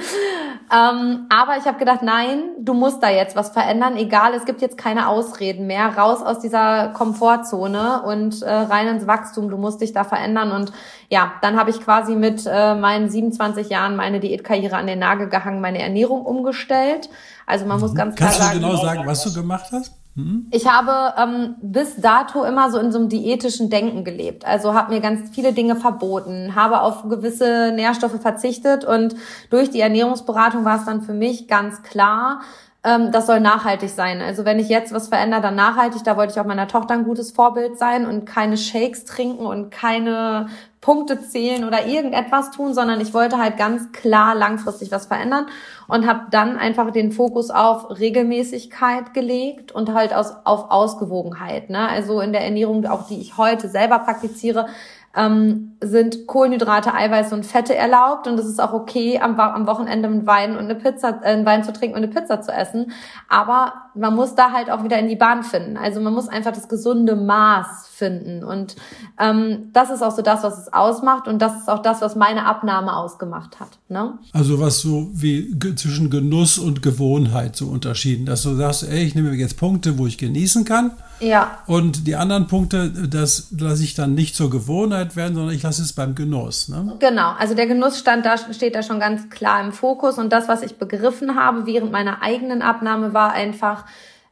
ähm, 0.73 1.27
aber 1.29 1.55
ich 1.57 1.63
habe 1.63 1.79
gedacht, 1.79 2.01
nein, 2.03 2.43
du 2.59 2.73
musst 2.73 3.01
da 3.01 3.09
jetzt 3.09 3.37
was 3.37 3.51
verändern, 3.51 3.95
egal, 3.95 4.33
es 4.33 4.43
gibt 4.43 4.59
jetzt 4.59 4.77
keine 4.77 5.07
Ausreden 5.07 5.65
mehr, 5.65 5.97
raus 5.97 6.21
aus 6.21 6.39
dieser 6.39 6.89
Komfortzone 6.89 8.01
und 8.03 8.41
äh, 8.41 8.51
rein 8.51 8.89
ins 8.89 9.07
Wachstum, 9.07 9.49
du 9.49 9.55
musst 9.55 9.79
dich 9.79 9.93
da 9.93 10.03
verändern. 10.03 10.51
Und 10.51 10.73
ja, 11.07 11.31
dann 11.41 11.57
habe 11.57 11.69
ich 11.69 11.79
quasi 11.79 12.15
mit 12.15 12.45
äh, 12.45 12.75
meinen 12.75 13.09
27 13.09 13.69
Jahren 13.69 13.95
meine 13.95 14.19
Diätkarriere 14.19 14.75
an 14.75 14.87
den 14.87 14.99
Nagel 14.99 15.29
gehangen, 15.29 15.61
meine 15.61 15.81
Ernährung 15.81 16.25
umgestellt 16.25 17.07
also 17.47 17.65
man 17.65 17.79
muss 17.79 17.95
ganz 17.95 18.15
klar 18.15 18.29
Kannst 18.29 18.43
sagen. 18.43 18.61
Kannst 18.61 18.65
du 18.65 18.77
genau 18.77 18.83
sagen, 18.83 19.07
was 19.07 19.23
du 19.23 19.33
gemacht 19.33 19.67
hast? 19.71 19.93
Hm? 20.15 20.47
Ich 20.51 20.67
habe 20.67 21.13
ähm, 21.17 21.55
bis 21.61 21.95
dato 21.95 22.43
immer 22.43 22.69
so 22.69 22.77
in 22.77 22.91
so 22.91 22.99
einem 22.99 23.07
diätischen 23.07 23.69
Denken 23.69 24.03
gelebt. 24.03 24.45
Also 24.45 24.73
habe 24.73 24.93
mir 24.93 24.99
ganz 24.99 25.29
viele 25.29 25.53
Dinge 25.53 25.77
verboten, 25.77 26.55
habe 26.55 26.81
auf 26.81 27.07
gewisse 27.07 27.71
Nährstoffe 27.73 28.19
verzichtet 28.19 28.83
und 28.83 29.15
durch 29.49 29.69
die 29.69 29.79
Ernährungsberatung 29.79 30.65
war 30.65 30.77
es 30.77 30.85
dann 30.85 31.03
für 31.03 31.13
mich 31.13 31.47
ganz 31.47 31.83
klar, 31.83 32.41
ähm, 32.87 33.11
das 33.11 33.27
soll 33.27 33.41
nachhaltig 33.41 33.89
sein. 33.89 34.21
Also 34.21 34.45
wenn 34.45 34.59
ich 34.59 34.69
jetzt 34.69 34.93
was 34.93 35.09
verändere, 35.09 35.41
dann 35.41 35.55
nachhaltig. 35.55 36.05
Da 36.05 36.15
wollte 36.15 36.31
ich 36.33 36.39
auch 36.39 36.45
meiner 36.45 36.69
Tochter 36.69 36.93
ein 36.93 37.03
gutes 37.03 37.31
Vorbild 37.31 37.77
sein 37.77 38.05
und 38.05 38.25
keine 38.25 38.55
Shakes 38.55 39.03
trinken 39.03 39.45
und 39.45 39.71
keine 39.71 40.47
Punkte 40.79 41.19
zählen 41.19 41.65
oder 41.65 41.85
irgendetwas 41.85 42.51
tun, 42.51 42.73
sondern 42.73 43.01
ich 43.01 43.13
wollte 43.13 43.39
halt 43.39 43.57
ganz 43.57 43.91
klar 43.91 44.35
langfristig 44.35 44.89
was 44.89 45.07
verändern 45.07 45.47
und 45.89 46.07
habe 46.07 46.27
dann 46.31 46.55
einfach 46.55 46.91
den 46.91 47.11
Fokus 47.11 47.49
auf 47.49 47.99
Regelmäßigkeit 47.99 49.13
gelegt 49.13 49.73
und 49.73 49.93
halt 49.93 50.13
aus, 50.13 50.31
auf 50.45 50.71
Ausgewogenheit. 50.71 51.69
Ne? 51.69 51.89
Also 51.89 52.21
in 52.21 52.31
der 52.31 52.45
Ernährung, 52.45 52.85
auch 52.85 53.05
die 53.07 53.19
ich 53.19 53.37
heute 53.37 53.67
selber 53.67 53.99
praktiziere, 53.99 54.67
ähm, 55.13 55.76
sind 55.79 56.25
Kohlenhydrate, 56.25 56.93
Eiweiß 56.93 57.33
und 57.33 57.45
Fette 57.45 57.75
erlaubt 57.75 58.27
und 58.27 58.39
es 58.39 58.45
ist 58.45 58.59
auch 58.59 58.73
okay, 58.73 59.19
am, 59.19 59.39
am 59.39 59.67
Wochenende 59.67 60.07
einen 60.07 60.25
Wein 60.25 60.53
und 60.53 60.65
eine 60.65 60.75
Pizza, 60.75 61.19
äh, 61.21 61.27
einen 61.27 61.45
Wein 61.45 61.63
zu 61.63 61.71
trinken 61.71 61.95
und 61.95 62.03
eine 62.03 62.11
Pizza 62.11 62.41
zu 62.41 62.51
essen. 62.51 62.91
Aber 63.29 63.73
man 63.93 64.15
muss 64.15 64.35
da 64.35 64.51
halt 64.51 64.71
auch 64.71 64.83
wieder 64.83 64.97
in 64.97 65.07
die 65.07 65.15
Bahn 65.15 65.43
finden. 65.43 65.77
Also 65.77 66.01
man 66.01 66.13
muss 66.13 66.27
einfach 66.27 66.51
das 66.51 66.67
gesunde 66.67 67.15
Maß 67.15 67.87
finden 67.87 68.43
und 68.43 68.75
ähm, 69.19 69.69
das 69.73 69.89
ist 69.89 70.03
auch 70.03 70.15
so 70.15 70.21
das, 70.21 70.43
was 70.43 70.57
es 70.59 70.73
ausmacht 70.73 71.27
und 71.27 71.41
das 71.41 71.57
ist 71.57 71.69
auch 71.69 71.81
das, 71.81 72.01
was 72.01 72.15
meine 72.15 72.45
Abnahme 72.45 72.95
ausgemacht 72.95 73.59
hat. 73.59 73.79
Ne? 73.89 74.17
Also 74.33 74.59
was 74.59 74.79
so 74.79 75.09
wie 75.13 75.57
zwischen 75.75 76.09
Genuss 76.09 76.57
und 76.57 76.81
Gewohnheit 76.81 77.55
so 77.55 77.67
unterschieden, 77.67 78.25
dass 78.25 78.43
du 78.43 78.55
sagst, 78.55 78.83
ey, 78.83 79.03
ich 79.03 79.15
nehme 79.15 79.33
jetzt 79.33 79.57
Punkte, 79.57 79.97
wo 79.97 80.07
ich 80.07 80.17
genießen 80.17 80.65
kann 80.65 80.91
ja. 81.19 81.57
Und 81.65 82.07
die 82.07 82.15
anderen 82.15 82.47
Punkte, 82.47 82.89
das 82.89 83.47
lasse 83.57 83.83
ich 83.83 83.95
dann 83.95 84.13
nicht 84.13 84.35
zur 84.35 84.49
Gewohnheit 84.49 85.15
werden, 85.15 85.35
sondern 85.35 85.55
ich 85.55 85.61
Krankenkasse 85.67 85.81
ist 85.81 85.93
beim 85.93 86.15
Genuss, 86.15 86.69
ne? 86.69 86.95
Genau, 86.99 87.33
also 87.37 87.53
der 87.53 87.67
Genuss 87.67 87.99
stand 87.99 88.25
da, 88.25 88.37
steht 88.37 88.75
da 88.75 88.83
schon 88.83 88.99
ganz 88.99 89.29
klar 89.29 89.61
im 89.61 89.71
Fokus 89.71 90.17
und 90.17 90.31
das, 90.31 90.47
was 90.47 90.61
ich 90.63 90.77
begriffen 90.77 91.35
habe 91.35 91.65
während 91.65 91.91
meiner 91.91 92.21
eigenen 92.21 92.61
Abnahme, 92.61 93.13
war 93.13 93.31
einfach, 93.31 93.85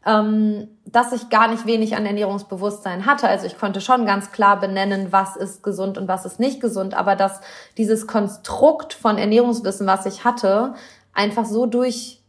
ähm, 0.06 0.68
dass 0.86 1.12
ich 1.12 1.30
gar 1.30 1.50
nicht 1.50 1.66
wenig 1.66 1.96
an 1.96 2.06
Ernährungsbewusstsein 2.06 3.06
hatte. 3.06 3.28
Also 3.28 3.48
ich 3.48 3.58
konnte 3.58 3.82
schon 3.82 4.06
ganz 4.06 4.32
klar 4.32 4.60
benennen, 4.60 5.08
was 5.12 5.36
ist 5.36 5.64
gesund 5.64 5.98
und 5.98 6.08
was 6.08 6.26
ist 6.26 6.40
nicht 6.40 6.62
gesund, 6.62 6.94
aber 6.94 7.16
dass 7.16 7.42
dieses 7.78 8.08
Konstrukt 8.08 8.94
von 8.94 9.18
Ernährungswissen, 9.18 9.88
was 9.88 10.06
ich 10.06 10.24
hatte, 10.24 10.76
einfach 11.14 11.46
so 11.46 11.66
durch 11.66 12.22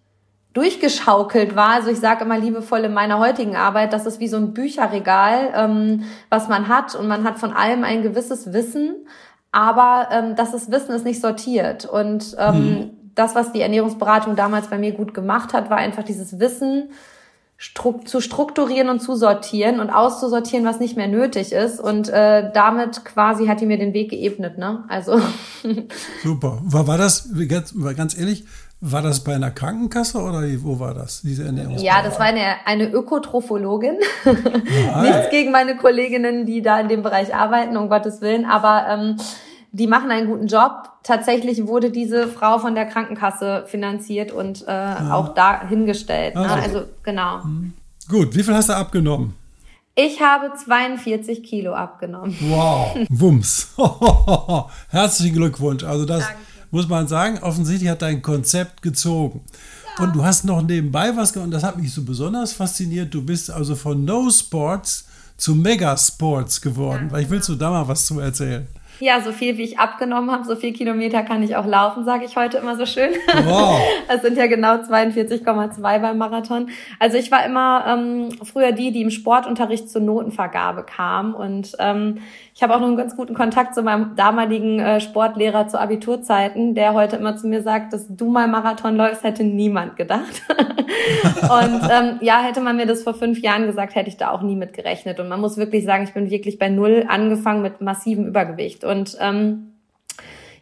durchgeschaukelt 0.56 1.54
war. 1.54 1.70
Also 1.70 1.90
ich 1.90 1.98
sage 1.98 2.25
immer 2.25 2.38
liebevoll 2.38 2.80
in 2.80 2.94
meiner 2.94 3.18
heutigen 3.18 3.56
Arbeit, 3.56 3.92
das 3.92 4.06
ist 4.06 4.20
wie 4.20 4.28
so 4.28 4.38
ein 4.38 4.54
Bücherregal, 4.54 5.52
ähm, 5.54 6.04
was 6.30 6.48
man 6.48 6.68
hat 6.68 6.94
und 6.94 7.06
man 7.08 7.25
hat 7.25 7.38
von 7.38 7.52
allem 7.52 7.84
ein 7.84 8.02
gewisses 8.02 8.52
Wissen, 8.52 9.06
aber 9.52 10.08
ähm, 10.10 10.34
das 10.34 10.54
ist 10.54 10.70
Wissen 10.70 10.94
ist 10.94 11.04
nicht 11.04 11.20
sortiert 11.20 11.84
und 11.84 12.34
ähm, 12.38 12.54
hm. 12.54 12.90
das, 13.14 13.34
was 13.34 13.52
die 13.52 13.60
Ernährungsberatung 13.60 14.34
damals 14.34 14.68
bei 14.68 14.78
mir 14.78 14.92
gut 14.92 15.12
gemacht 15.12 15.52
hat, 15.52 15.68
war 15.68 15.76
einfach 15.76 16.04
dieses 16.04 16.40
Wissen 16.40 16.90
zu 18.04 18.20
strukturieren 18.20 18.90
und 18.90 19.00
zu 19.00 19.16
sortieren 19.16 19.80
und 19.80 19.88
auszusortieren, 19.88 20.66
was 20.66 20.78
nicht 20.78 20.94
mehr 20.94 21.08
nötig 21.08 21.52
ist. 21.52 21.80
Und 21.80 22.10
äh, 22.10 22.50
damit 22.52 23.06
quasi 23.06 23.46
hat 23.46 23.62
die 23.62 23.66
mir 23.66 23.78
den 23.78 23.94
Weg 23.94 24.10
geebnet. 24.10 24.58
Ne? 24.58 24.84
Also 24.88 25.18
super. 26.22 26.58
War, 26.62 26.86
war 26.86 26.98
das 26.98 27.30
ganz, 27.48 27.75
ganz 27.96 28.18
ehrlich? 28.18 28.44
War 28.88 29.02
das 29.02 29.25
bei 29.25 29.35
einer 29.35 29.50
Krankenkasse 29.50 30.19
oder 30.19 30.43
wo 30.62 30.78
war 30.78 30.95
das, 30.95 31.21
diese 31.23 31.45
Ernährungsberatung? 31.45 31.85
Ja, 31.85 32.09
das 32.09 32.21
war 32.21 32.26
eine, 32.26 32.55
eine 32.66 32.88
Ökotrophologin. 32.88 33.97
Nichts 34.25 35.31
gegen 35.31 35.50
meine 35.50 35.76
Kolleginnen, 35.76 36.47
die 36.47 36.62
da 36.62 36.78
in 36.78 36.87
dem 36.87 37.02
Bereich 37.02 37.35
arbeiten, 37.35 37.76
um 37.76 37.88
Gottes 37.88 38.21
Willen. 38.21 38.45
Aber 38.45 38.87
ähm, 38.88 39.16
die 39.73 39.88
machen 39.88 40.12
einen 40.12 40.28
guten 40.28 40.47
Job. 40.47 40.88
Tatsächlich 41.02 41.66
wurde 41.66 41.90
diese 41.90 42.28
Frau 42.28 42.59
von 42.59 42.76
der 42.76 42.87
Krankenkasse 42.87 43.64
finanziert 43.66 44.31
und 44.31 44.62
äh, 44.69 44.71
ja. 44.71 45.12
auch 45.12 45.35
da 45.35 45.66
hingestellt. 45.66 46.37
Ne? 46.37 46.49
Also, 46.49 46.78
also 46.78 46.88
genau. 47.02 47.38
Mhm. 47.38 47.73
Gut, 48.09 48.37
wie 48.37 48.45
viel 48.45 48.55
hast 48.55 48.69
du 48.69 48.76
abgenommen? 48.76 49.35
Ich 49.97 50.21
habe 50.21 50.52
42 50.55 51.43
Kilo 51.43 51.75
abgenommen. 51.75 52.37
Wow, 52.40 52.97
Wumms. 53.09 53.75
Herzlichen 54.90 55.35
Glückwunsch. 55.35 55.83
Also 55.83 56.05
das 56.05 56.25
Danke. 56.25 56.38
Muss 56.76 56.88
man 56.88 57.09
sagen, 57.09 57.38
offensichtlich 57.38 57.88
hat 57.88 58.02
dein 58.02 58.21
Konzept 58.21 58.83
gezogen. 58.83 59.40
Ja. 59.99 60.04
Und 60.04 60.14
du 60.14 60.25
hast 60.25 60.45
noch 60.45 60.61
nebenbei 60.61 61.16
was 61.16 61.33
gemacht, 61.33 61.47
und 61.47 61.50
das 61.52 61.62
hat 61.62 61.78
mich 61.78 61.92
so 61.92 62.02
besonders 62.02 62.52
fasziniert. 62.52 63.12
Du 63.14 63.23
bist 63.23 63.50
also 63.50 63.75
von 63.75 64.04
No 64.04 64.30
Sports 64.30 65.06
zu 65.38 65.54
Mega 65.54 65.97
Sports 65.97 66.61
geworden. 66.61 67.04
Ja, 67.04 67.09
Vielleicht 67.09 67.30
willst 67.30 67.49
du 67.49 67.54
da 67.54 67.71
mal 67.71 67.88
was 67.88 68.06
zu 68.06 68.21
erzählen? 68.21 68.66
Ja, 68.99 69.21
so 69.21 69.33
viel 69.33 69.59
wie 69.59 69.62
ich 69.62 69.79
abgenommen 69.79 70.31
habe, 70.31 70.45
so 70.45 70.57
viel 70.57 70.73
Kilometer 70.73 71.23
kann 71.23 71.43
ich 71.43 71.57
auch 71.57 71.67
laufen, 71.67 72.05
sage 72.05 72.25
ich 72.25 72.37
heute 72.37 72.59
immer 72.59 72.76
so 72.76 72.87
schön. 72.87 73.11
Wow. 73.45 73.81
Das 74.09 74.23
sind 74.23 74.38
ja 74.38 74.47
genau 74.47 74.75
42,2 74.76 75.81
beim 75.81 76.19
Marathon. 76.19 76.71
Also 76.99 77.19
ich 77.19 77.31
war 77.31 77.45
immer 77.45 77.85
ähm, 77.87 78.29
früher 78.45 78.73
die, 78.73 78.93
die 78.93 79.03
im 79.03 79.11
Sportunterricht 79.11 79.91
zur 79.91 80.00
Notenvergabe 80.00 80.85
kam 80.85 81.35
und 81.35 81.73
ähm, 81.79 82.19
ich 82.57 82.62
habe 82.62 82.75
auch 82.75 82.81
noch 82.81 82.87
einen 82.87 82.97
ganz 82.97 83.15
guten 83.15 83.35
Kontakt 83.35 83.75
zu 83.75 83.83
meinem 83.83 84.17
damaligen 84.17 84.81
äh, 84.81 84.99
Sportlehrer 84.99 85.69
zu 85.69 85.79
Abiturzeiten, 85.79 86.75
der 86.75 86.95
heute 86.95 87.17
immer 87.17 87.37
zu 87.37 87.49
mir 87.49 87.61
sagt, 87.61 87.93
dass 87.93 88.07
du 88.09 88.31
mal 88.31 88.49
Marathon 88.49 88.97
läufst, 88.97 89.25
hätte 89.25 89.45
niemand 89.45 89.97
gedacht. 89.97 90.43
und 90.49 91.83
ähm, 91.91 92.19
ja, 92.23 92.41
hätte 92.41 92.62
man 92.62 92.79
mir 92.79 92.87
das 92.87 93.03
vor 93.03 93.12
fünf 93.12 93.41
Jahren 93.43 93.67
gesagt, 93.67 93.95
hätte 93.95 94.09
ich 94.09 94.17
da 94.17 94.31
auch 94.31 94.41
nie 94.41 94.57
mit 94.57 94.73
gerechnet. 94.73 95.21
Und 95.21 95.29
man 95.29 95.38
muss 95.38 95.59
wirklich 95.59 95.85
sagen, 95.85 96.05
ich 96.05 96.15
bin 96.15 96.31
wirklich 96.31 96.59
bei 96.59 96.71
null 96.71 97.05
angefangen 97.07 97.61
mit 97.61 97.83
massivem 97.83 98.26
Übergewicht. 98.26 98.86
Und 98.87 99.16
ähm, 99.21 99.73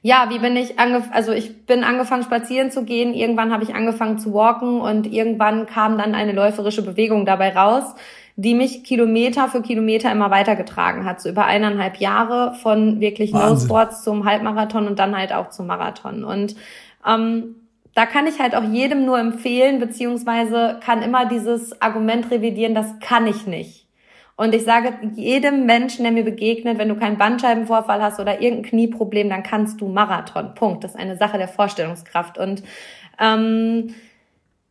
ja, 0.02 0.26
wie 0.28 0.38
bin 0.38 0.56
ich 0.56 0.78
angefangen, 0.78 1.14
also 1.14 1.32
ich 1.32 1.66
bin 1.66 1.84
angefangen 1.84 2.24
spazieren 2.24 2.70
zu 2.70 2.84
gehen, 2.84 3.14
irgendwann 3.14 3.52
habe 3.52 3.64
ich 3.64 3.74
angefangen 3.74 4.18
zu 4.18 4.34
walken 4.34 4.80
und 4.80 5.06
irgendwann 5.06 5.66
kam 5.66 5.96
dann 5.96 6.14
eine 6.14 6.32
läuferische 6.32 6.82
Bewegung 6.82 7.24
dabei 7.24 7.54
raus 7.54 7.94
die 8.36 8.54
mich 8.54 8.82
Kilometer 8.82 9.48
für 9.48 9.62
Kilometer 9.62 10.10
immer 10.10 10.30
weitergetragen 10.30 11.04
hat, 11.04 11.20
so 11.20 11.28
über 11.28 11.44
eineinhalb 11.44 11.98
Jahre 11.98 12.54
von 12.54 13.00
wirklich 13.00 13.32
No-Sports 13.32 14.02
zum 14.02 14.24
Halbmarathon 14.24 14.88
und 14.88 14.98
dann 14.98 15.16
halt 15.16 15.32
auch 15.32 15.50
zum 15.50 15.68
Marathon. 15.68 16.24
Und 16.24 16.56
ähm, 17.06 17.56
da 17.94 18.06
kann 18.06 18.26
ich 18.26 18.40
halt 18.40 18.56
auch 18.56 18.64
jedem 18.64 19.06
nur 19.06 19.20
empfehlen, 19.20 19.78
beziehungsweise 19.78 20.80
kann 20.84 21.02
immer 21.02 21.26
dieses 21.26 21.80
Argument 21.80 22.28
revidieren, 22.32 22.74
das 22.74 22.98
kann 22.98 23.28
ich 23.28 23.46
nicht. 23.46 23.83
Und 24.36 24.54
ich 24.54 24.64
sage 24.64 24.94
jedem 25.14 25.64
Menschen, 25.64 26.02
der 26.02 26.12
mir 26.12 26.24
begegnet, 26.24 26.78
wenn 26.78 26.88
du 26.88 26.96
keinen 26.96 27.18
Bandscheibenvorfall 27.18 28.02
hast 28.02 28.18
oder 28.18 28.40
irgendein 28.40 28.70
Knieproblem, 28.70 29.28
dann 29.28 29.44
kannst 29.44 29.80
du 29.80 29.88
Marathon. 29.88 30.54
Punkt. 30.54 30.82
Das 30.82 30.92
ist 30.92 31.00
eine 31.00 31.16
Sache 31.16 31.38
der 31.38 31.46
Vorstellungskraft. 31.46 32.36
Und 32.36 32.64
ähm, 33.20 33.94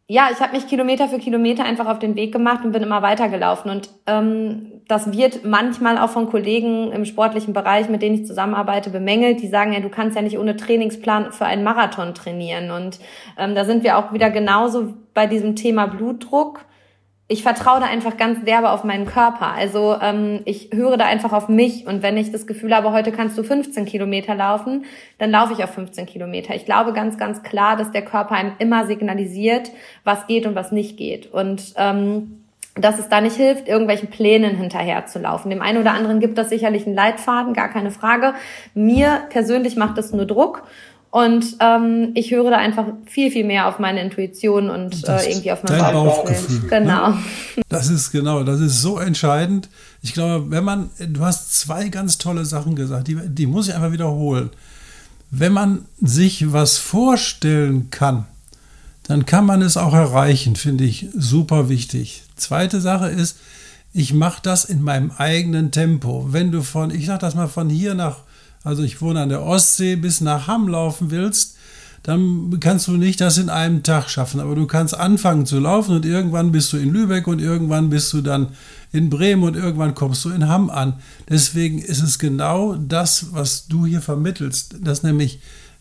ja, 0.08 0.28
ich 0.34 0.42
habe 0.42 0.54
mich 0.54 0.68
Kilometer 0.68 1.08
für 1.08 1.18
Kilometer 1.18 1.64
einfach 1.64 1.88
auf 1.88 1.98
den 1.98 2.18
Weg 2.18 2.34
gemacht 2.34 2.66
und 2.66 2.74
bin 2.74 2.84
immer 2.84 3.02
weitergelaufen. 3.02 3.72
Und 3.72 3.90
ähm, 4.06 4.82
das 4.90 5.14
wird 5.14 5.46
manchmal 5.46 5.98
auch 5.98 6.10
von 6.10 6.30
Kollegen 6.30 6.92
im 6.92 7.06
sportlichen 7.06 7.54
Bereich, 7.54 7.88
mit 7.88 8.02
denen 8.02 8.16
ich 8.16 8.26
zusammenarbeite, 8.26 8.90
bemängelt. 8.90 9.42
Die 9.42 9.48
sagen 9.48 9.72
ja, 9.72 9.80
du 9.80 9.88
kannst 9.88 10.18
ja 10.18 10.22
nicht 10.22 10.38
ohne 10.38 10.58
Trainingsplan 10.58 11.32
für 11.32 11.46
einen 11.46 11.64
Marathon 11.64 12.14
trainieren. 12.14 12.70
Und 12.72 13.00
ähm, 13.38 13.56
da 13.56 13.64
sind 13.64 13.86
wir 13.86 13.98
auch 13.98 14.12
wieder 14.12 14.30
genauso 14.30 14.94
bei 15.14 15.26
diesem 15.26 15.56
Thema 15.56 15.88
Blutdruck 15.88 16.66
ich 17.34 17.42
vertraue 17.42 17.80
da 17.80 17.88
einfach 17.88 18.16
ganz 18.16 18.46
derbe 18.46 18.70
auf 18.70 18.84
meinen 18.84 19.08
Körper. 19.08 19.48
Also 19.48 19.98
ähm, 20.00 20.42
ich 20.46 20.70
höre 20.72 20.98
da 20.98 21.06
einfach 21.06 21.34
auf 21.34 21.50
mich 21.50 21.88
und 21.88 22.04
wenn 22.04 22.16
ich 22.16 22.32
das 22.32 22.46
Gefühl 22.46 22.76
habe, 22.76 22.92
heute 22.92 23.12
kannst 23.12 23.36
du 23.40 23.44
15 23.44 23.86
Kilometer 23.86 24.36
laufen, 24.36 24.86
dann 25.18 25.32
laufe 25.32 25.52
ich 25.54 25.64
auf 25.64 25.72
15 25.72 26.06
Kilometer. 26.06 26.54
Ich 26.54 26.66
glaube 26.66 26.94
ganz, 26.94 27.18
ganz 27.18 27.42
klar, 27.42 27.76
dass 27.76 27.92
der 27.92 28.04
Körper 28.04 28.36
einem 28.36 28.52
immer 28.60 28.86
signalisiert, 28.86 29.72
was 30.04 30.28
geht 30.28 30.46
und 30.46 30.54
was 30.54 30.72
nicht 30.72 30.96
geht. 30.96 31.34
Und 31.34 31.74
ähm, 31.76 32.44
dass 32.76 33.00
es 33.00 33.10
da 33.10 33.20
nicht 33.20 33.36
hilft, 33.36 33.68
irgendwelchen 33.68 34.12
Plänen 34.12 34.56
hinterher 34.56 35.08
zu 35.08 35.18
laufen. 35.18 35.50
Dem 35.50 35.62
einen 35.64 35.80
oder 35.80 35.94
anderen 35.94 36.20
gibt 36.20 36.38
das 36.38 36.50
sicherlich 36.50 36.86
einen 36.86 36.96
Leitfaden, 36.96 37.54
gar 37.54 37.70
keine 37.70 37.90
Frage. 37.90 38.36
Mir 38.76 39.24
persönlich 39.30 39.76
macht 39.76 39.98
das 39.98 40.14
nur 40.14 40.26
Druck 40.26 40.64
und 41.14 41.58
ähm, 41.60 42.10
ich 42.16 42.32
höre 42.32 42.50
da 42.50 42.58
einfach 42.58 42.88
viel, 43.06 43.30
viel 43.30 43.46
mehr 43.46 43.68
auf 43.68 43.78
meine 43.78 44.02
Intuition 44.02 44.72
und 44.72 45.08
äh, 45.08 45.30
irgendwie 45.30 45.52
auf 45.52 45.62
mein 45.62 45.78
Bauchgefühl. 45.78 46.62
Ne? 46.62 46.68
Genau. 46.70 47.10
Ne? 47.10 47.18
Das 47.70 47.88
ist 47.92 48.12
genau, 48.12 48.44
das 48.44 48.60
ist 48.60 48.82
so 48.82 48.98
entscheidend. 48.98 49.70
Ich 50.02 50.14
glaube, 50.16 50.50
wenn 50.50 50.64
man, 50.64 50.90
du 50.98 51.24
hast 51.24 51.54
zwei 51.54 51.90
ganz 51.90 52.18
tolle 52.18 52.46
Sachen 52.46 52.76
gesagt, 52.76 53.10
die, 53.10 53.16
die 53.28 53.46
muss 53.46 53.68
ich 53.68 53.76
einfach 53.76 53.92
wiederholen. 53.92 54.50
Wenn 55.30 55.54
man 55.54 55.86
sich 56.02 56.52
was 56.52 56.80
vorstellen 56.80 57.92
kann, 57.92 58.26
dann 59.04 59.28
kann 59.28 59.46
man 59.46 59.62
es 59.62 59.78
auch 59.78 59.94
erreichen, 59.94 60.56
finde 60.56 60.84
ich 60.84 61.10
super 61.16 61.70
wichtig. 61.70 62.24
Zweite 62.38 62.82
Sache 62.82 63.10
ist, 63.10 63.38
ich 63.94 64.16
mache 64.16 64.42
das 64.42 64.66
in 64.66 64.82
meinem 64.82 65.12
eigenen 65.12 65.70
Tempo. 65.70 66.30
Wenn 66.32 66.52
du 66.52 66.64
von, 66.64 66.90
ich 66.90 67.06
sage 67.06 67.20
das 67.20 67.36
mal, 67.36 67.50
von 67.50 67.70
hier 67.70 67.94
nach 67.94 68.22
also 68.64 68.84
ich 68.84 69.02
wohne 69.02 69.22
an 69.22 69.30
der 69.30 69.44
Ostsee, 69.44 69.96
bis 69.96 70.22
nach 70.22 70.48
Hamm 70.48 70.68
laufen 70.68 71.12
willst, 71.12 71.58
dann 72.04 72.60
kannst 72.60 72.88
du 72.88 72.98
nicht 72.98 73.22
das 73.22 73.38
in 73.38 73.50
einem 73.50 73.82
Tag 73.82 74.10
schaffen. 74.10 74.42
Aber 74.42 74.56
du 74.56 74.68
kannst 74.68 74.98
anfangen 74.98 75.46
zu 75.46 75.60
laufen 75.60 75.96
und 75.96 76.06
irgendwann 76.06 76.52
bist 76.52 76.74
du 76.74 76.78
in 76.78 76.92
Lübeck 76.92 77.28
und 77.28 77.40
irgendwann 77.40 77.90
bist 77.90 78.12
du 78.12 78.22
dann 78.22 78.50
in 78.92 79.10
Bremen 79.10 79.44
und 79.44 79.56
irgendwann 79.56 79.96
kommst 79.96 80.26
du 80.26 80.30
in 80.30 80.50
Hamm 80.50 80.70
an. 80.70 80.96
Deswegen 81.30 81.80
ist 81.80 82.04
es 82.04 82.20
genau 82.20 82.76
das, 82.76 83.28
was 83.32 83.68
du 83.68 83.86
hier 83.86 84.02
vermittelst, 84.02 84.76
dass 84.82 85.04
nämlich 85.04 85.40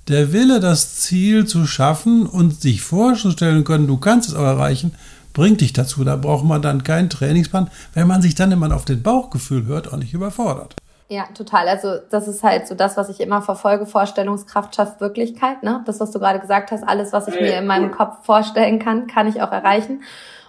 der 0.08 0.32
Wille, 0.32 0.60
das 0.60 0.96
Ziel 0.96 1.46
zu 1.46 1.66
schaffen 1.66 2.26
und 2.26 2.60
sich 2.60 2.82
vorzustellen 2.82 3.64
können, 3.64 3.86
du 3.86 3.98
kannst 3.98 4.28
es 4.28 4.34
auch 4.34 4.44
erreichen, 4.44 4.92
bringt 5.32 5.60
dich 5.60 5.72
dazu. 5.72 6.04
Da 6.04 6.16
braucht 6.16 6.44
man 6.44 6.62
dann 6.62 6.84
keinen 6.84 7.10
Trainingsplan, 7.10 7.68
wenn 7.94 8.06
man 8.06 8.22
sich 8.22 8.34
dann 8.34 8.52
immer 8.52 8.74
auf 8.74 8.84
den 8.84 9.02
Bauchgefühl 9.02 9.66
hört, 9.66 9.92
auch 9.92 9.96
nicht 9.96 10.14
überfordert. 10.14 10.76
Ja, 11.08 11.24
total. 11.34 11.68
Also 11.68 11.96
das 12.10 12.26
ist 12.26 12.42
halt 12.42 12.66
so 12.66 12.74
das, 12.74 12.96
was 12.96 13.08
ich 13.08 13.20
immer 13.20 13.42
verfolge. 13.42 13.86
Vorstellungskraft 13.86 14.74
schafft 14.74 15.00
Wirklichkeit. 15.00 15.62
Ne? 15.62 15.82
Das, 15.84 16.00
was 16.00 16.10
du 16.10 16.18
gerade 16.18 16.40
gesagt 16.40 16.70
hast, 16.70 16.82
alles, 16.82 17.12
was 17.12 17.28
ich 17.28 17.38
mir 17.38 17.58
in 17.58 17.66
meinem 17.66 17.90
Kopf 17.90 18.24
vorstellen 18.24 18.78
kann, 18.78 19.06
kann 19.06 19.28
ich 19.28 19.42
auch 19.42 19.52
erreichen. 19.52 20.02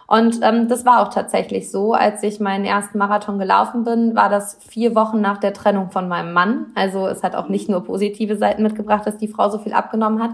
Und 0.07 0.39
ähm, 0.43 0.67
das 0.67 0.85
war 0.85 1.01
auch 1.01 1.13
tatsächlich 1.13 1.71
so. 1.71 1.93
Als 1.93 2.23
ich 2.23 2.39
meinen 2.39 2.65
ersten 2.65 2.97
Marathon 2.97 3.39
gelaufen 3.39 3.83
bin, 3.83 4.15
war 4.15 4.29
das 4.29 4.57
vier 4.67 4.95
Wochen 4.95 5.21
nach 5.21 5.37
der 5.37 5.53
Trennung 5.53 5.91
von 5.91 6.07
meinem 6.07 6.33
Mann. 6.33 6.67
Also 6.75 7.07
es 7.07 7.23
hat 7.23 7.35
auch 7.35 7.49
nicht 7.49 7.69
nur 7.69 7.83
positive 7.83 8.37
Seiten 8.37 8.63
mitgebracht, 8.63 9.05
dass 9.05 9.17
die 9.17 9.27
Frau 9.27 9.49
so 9.49 9.59
viel 9.59 9.73
abgenommen 9.73 10.21
hat. 10.21 10.31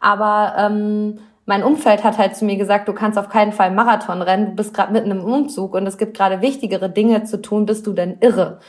Aber 0.00 0.54
ähm, 0.58 1.18
mein 1.46 1.62
Umfeld 1.62 2.04
hat 2.04 2.18
halt 2.18 2.36
zu 2.36 2.44
mir 2.44 2.56
gesagt, 2.56 2.88
du 2.88 2.92
kannst 2.92 3.18
auf 3.18 3.28
keinen 3.28 3.52
Fall 3.52 3.70
Marathon 3.70 4.22
rennen, 4.22 4.50
du 4.50 4.56
bist 4.56 4.72
gerade 4.72 4.92
mitten 4.92 5.10
im 5.10 5.24
Umzug 5.24 5.74
und 5.74 5.86
es 5.86 5.98
gibt 5.98 6.16
gerade 6.16 6.42
wichtigere 6.42 6.88
Dinge 6.88 7.24
zu 7.24 7.42
tun, 7.42 7.66
bist 7.66 7.86
du 7.86 7.92
denn 7.92 8.18
irre? 8.20 8.60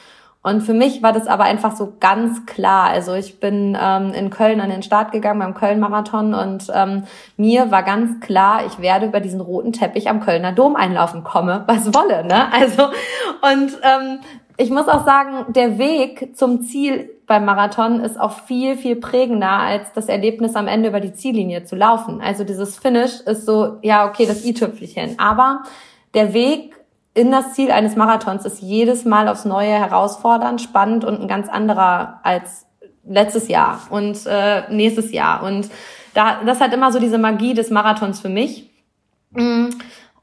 Und 0.43 0.61
für 0.61 0.73
mich 0.73 1.03
war 1.03 1.13
das 1.13 1.27
aber 1.27 1.43
einfach 1.43 1.75
so 1.75 1.93
ganz 1.99 2.47
klar. 2.47 2.89
Also 2.89 3.13
ich 3.13 3.39
bin 3.39 3.77
ähm, 3.79 4.11
in 4.13 4.31
Köln 4.31 4.59
an 4.59 4.71
den 4.71 4.81
Start 4.81 5.11
gegangen 5.11 5.39
beim 5.39 5.53
Köln-Marathon 5.53 6.33
und 6.33 6.67
ähm, 6.73 7.03
mir 7.37 7.69
war 7.69 7.83
ganz 7.83 8.19
klar, 8.21 8.65
ich 8.65 8.79
werde 8.79 9.05
über 9.05 9.19
diesen 9.19 9.39
roten 9.39 9.71
Teppich 9.71 10.09
am 10.09 10.19
Kölner 10.19 10.51
Dom 10.51 10.75
einlaufen, 10.75 11.23
komme, 11.23 11.63
was 11.67 11.93
wolle. 11.93 12.25
Ne? 12.25 12.51
Also 12.51 12.83
und 12.83 13.77
ähm, 13.83 14.19
ich 14.57 14.71
muss 14.71 14.87
auch 14.87 15.05
sagen, 15.05 15.53
der 15.53 15.77
Weg 15.77 16.35
zum 16.35 16.61
Ziel 16.61 17.09
beim 17.27 17.45
Marathon 17.45 17.99
ist 18.01 18.19
auch 18.19 18.31
viel, 18.31 18.75
viel 18.77 18.95
prägender 18.95 19.51
als 19.51 19.93
das 19.93 20.07
Erlebnis 20.07 20.55
am 20.55 20.67
Ende 20.67 20.89
über 20.89 20.99
die 20.99 21.13
Ziellinie 21.13 21.63
zu 21.63 21.75
laufen. 21.75 22.19
Also 22.19 22.43
dieses 22.43 22.77
Finish 22.77 23.21
ist 23.21 23.45
so, 23.45 23.77
ja, 23.83 24.07
okay, 24.07 24.25
das 24.25 24.43
i-Tüpfelchen. 24.43 25.17
Aber 25.17 25.63
der 26.13 26.33
Weg 26.33 26.75
in 27.13 27.31
das 27.31 27.53
Ziel 27.53 27.71
eines 27.71 27.95
Marathons 27.95 28.45
ist 28.45 28.61
jedes 28.61 29.05
Mal 29.05 29.27
aufs 29.27 29.45
Neue 29.45 29.71
herausfordernd, 29.71 30.61
spannend 30.61 31.03
und 31.03 31.21
ein 31.21 31.27
ganz 31.27 31.49
anderer 31.49 32.19
als 32.23 32.65
letztes 33.03 33.47
Jahr 33.47 33.81
und 33.89 34.25
äh, 34.25 34.71
nächstes 34.71 35.11
Jahr. 35.11 35.43
Und 35.43 35.69
da, 36.13 36.43
das 36.45 36.61
hat 36.61 36.73
immer 36.73 36.91
so 36.91 36.99
diese 36.99 37.17
Magie 37.17 37.53
des 37.53 37.69
Marathons 37.69 38.19
für 38.19 38.29
mich. 38.29 38.69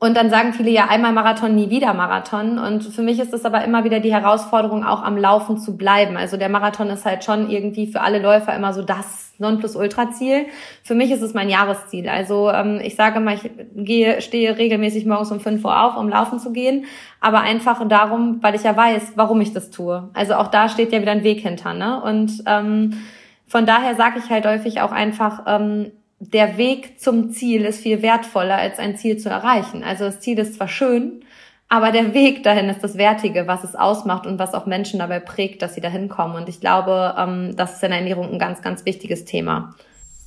Und 0.00 0.16
dann 0.16 0.30
sagen 0.30 0.52
viele 0.52 0.70
ja 0.70 0.86
einmal 0.88 1.12
Marathon, 1.12 1.56
nie 1.56 1.70
wieder 1.70 1.92
Marathon. 1.92 2.58
Und 2.58 2.84
für 2.84 3.02
mich 3.02 3.18
ist 3.18 3.34
es 3.34 3.44
aber 3.44 3.64
immer 3.64 3.82
wieder 3.82 3.98
die 3.98 4.12
Herausforderung, 4.12 4.84
auch 4.84 5.02
am 5.02 5.16
Laufen 5.16 5.58
zu 5.58 5.76
bleiben. 5.76 6.16
Also 6.16 6.36
der 6.36 6.48
Marathon 6.48 6.88
ist 6.90 7.04
halt 7.04 7.24
schon 7.24 7.50
irgendwie 7.50 7.88
für 7.88 8.00
alle 8.00 8.20
Läufer 8.20 8.54
immer 8.54 8.72
so 8.72 8.82
das 8.82 9.32
Nonplusultra-Ziel. 9.38 10.46
Für 10.84 10.94
mich 10.94 11.10
ist 11.10 11.22
es 11.22 11.34
mein 11.34 11.48
Jahresziel. 11.48 12.08
Also 12.08 12.48
ähm, 12.48 12.80
ich 12.80 12.94
sage 12.94 13.18
mal, 13.18 13.34
ich 13.34 13.50
gehe, 13.74 14.20
stehe 14.20 14.56
regelmäßig 14.56 15.04
morgens 15.04 15.32
um 15.32 15.40
fünf 15.40 15.64
Uhr 15.64 15.82
auf, 15.82 15.96
um 15.96 16.08
laufen 16.08 16.38
zu 16.38 16.52
gehen. 16.52 16.84
Aber 17.20 17.40
einfach 17.40 17.86
darum, 17.88 18.38
weil 18.40 18.54
ich 18.54 18.62
ja 18.62 18.76
weiß, 18.76 19.14
warum 19.16 19.40
ich 19.40 19.52
das 19.52 19.70
tue. 19.70 20.10
Also 20.14 20.34
auch 20.34 20.46
da 20.46 20.68
steht 20.68 20.92
ja 20.92 21.00
wieder 21.00 21.12
ein 21.12 21.24
Weg 21.24 21.40
hinter. 21.40 21.74
Ne? 21.74 22.00
Und 22.00 22.44
ähm, 22.46 23.02
von 23.48 23.66
daher 23.66 23.96
sage 23.96 24.20
ich 24.20 24.30
halt 24.30 24.46
häufig 24.46 24.80
auch 24.80 24.92
einfach, 24.92 25.42
ähm, 25.48 25.90
der 26.20 26.56
Weg 26.56 27.00
zum 27.00 27.32
Ziel 27.32 27.64
ist 27.64 27.80
viel 27.80 28.02
wertvoller 28.02 28.56
als 28.56 28.78
ein 28.78 28.96
Ziel 28.96 29.18
zu 29.18 29.28
erreichen. 29.28 29.84
Also 29.84 30.04
das 30.04 30.20
Ziel 30.20 30.38
ist 30.38 30.54
zwar 30.54 30.68
schön, 30.68 31.22
aber 31.68 31.92
der 31.92 32.14
Weg 32.14 32.42
dahin 32.42 32.68
ist 32.68 32.82
das 32.82 32.96
Wertige, 32.96 33.46
was 33.46 33.62
es 33.62 33.74
ausmacht 33.74 34.26
und 34.26 34.38
was 34.38 34.54
auch 34.54 34.66
Menschen 34.66 34.98
dabei 34.98 35.20
prägt, 35.20 35.62
dass 35.62 35.74
sie 35.74 35.80
dahin 35.80 36.08
kommen. 36.08 36.34
Und 36.34 36.48
ich 36.48 36.60
glaube, 36.60 37.14
ähm, 37.18 37.56
das 37.56 37.74
ist 37.74 37.82
in 37.82 37.90
der 37.90 37.98
Ernährung 37.98 38.32
ein 38.32 38.38
ganz, 38.38 38.62
ganz 38.62 38.84
wichtiges 38.84 39.24
Thema. 39.24 39.74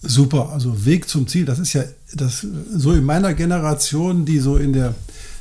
Super, 0.01 0.49
also 0.51 0.85
Weg 0.85 1.09
zum 1.09 1.27
Ziel, 1.27 1.45
das 1.45 1.59
ist 1.59 1.73
ja 1.73 1.83
das 2.15 2.39
so 2.41 2.93
in 2.93 3.03
meiner 3.03 3.33
Generation, 3.33 4.25
die 4.25 4.39
so 4.39 4.57
in 4.57 4.73
der 4.73 4.95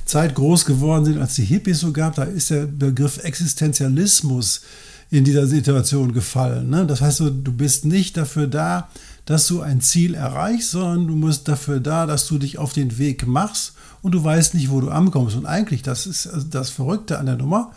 Zeit 0.04 0.34
groß 0.34 0.64
geworden 0.64 1.04
sind, 1.04 1.18
als 1.18 1.36
die 1.36 1.44
Hippies 1.44 1.80
so 1.80 1.92
gab, 1.92 2.16
da 2.16 2.24
ist 2.24 2.50
der 2.50 2.66
Begriff 2.66 3.22
Existenzialismus 3.22 4.62
in 5.10 5.24
dieser 5.24 5.46
Situation 5.46 6.12
gefallen. 6.12 6.70
Ne? 6.70 6.86
Das 6.86 7.00
heißt, 7.00 7.20
du 7.20 7.52
bist 7.52 7.84
nicht 7.84 8.16
dafür 8.16 8.46
da, 8.46 8.88
dass 9.30 9.46
du 9.46 9.60
ein 9.60 9.80
Ziel 9.80 10.14
erreichst, 10.14 10.72
sondern 10.72 11.06
du 11.06 11.14
musst 11.14 11.46
dafür 11.46 11.78
da, 11.78 12.04
dass 12.04 12.26
du 12.26 12.36
dich 12.36 12.58
auf 12.58 12.72
den 12.72 12.98
Weg 12.98 13.28
machst 13.28 13.74
und 14.02 14.10
du 14.10 14.24
weißt 14.24 14.54
nicht, 14.54 14.70
wo 14.70 14.80
du 14.80 14.90
ankommst. 14.90 15.36
Und 15.36 15.46
eigentlich, 15.46 15.82
das 15.82 16.08
ist 16.08 16.28
das 16.50 16.70
Verrückte 16.70 17.16
an 17.16 17.26
der 17.26 17.36
Nummer. 17.36 17.70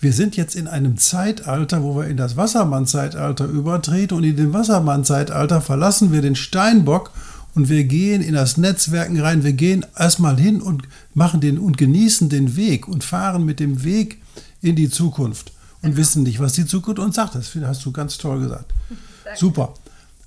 Wir 0.00 0.14
sind 0.14 0.34
jetzt 0.34 0.56
in 0.56 0.66
einem 0.66 0.96
Zeitalter, 0.96 1.82
wo 1.82 1.94
wir 1.96 2.06
in 2.06 2.16
das 2.16 2.38
Wassermann-Zeitalter 2.38 3.44
übertreten 3.44 4.16
und 4.16 4.24
in 4.24 4.36
dem 4.36 4.54
Wassermann-Zeitalter 4.54 5.60
verlassen 5.60 6.10
wir 6.10 6.22
den 6.22 6.36
Steinbock 6.36 7.10
und 7.54 7.68
wir 7.68 7.84
gehen 7.84 8.22
in 8.22 8.32
das 8.32 8.56
Netzwerken 8.56 9.20
rein. 9.20 9.44
Wir 9.44 9.52
gehen 9.52 9.84
erstmal 9.94 10.38
hin 10.38 10.62
und 10.62 10.84
machen 11.12 11.42
den 11.42 11.58
und 11.58 11.76
genießen 11.76 12.30
den 12.30 12.56
Weg 12.56 12.88
und 12.88 13.04
fahren 13.04 13.44
mit 13.44 13.60
dem 13.60 13.84
Weg 13.84 14.22
in 14.62 14.74
die 14.74 14.88
Zukunft 14.88 15.52
und 15.82 15.90
genau. 15.90 15.98
wissen 15.98 16.22
nicht, 16.22 16.40
was 16.40 16.54
die 16.54 16.64
Zukunft 16.64 16.98
uns 16.98 17.16
sagt. 17.16 17.34
Das 17.34 17.54
hast 17.54 17.84
du 17.84 17.92
ganz 17.92 18.16
toll 18.16 18.40
gesagt. 18.40 18.72
Super. 19.36 19.74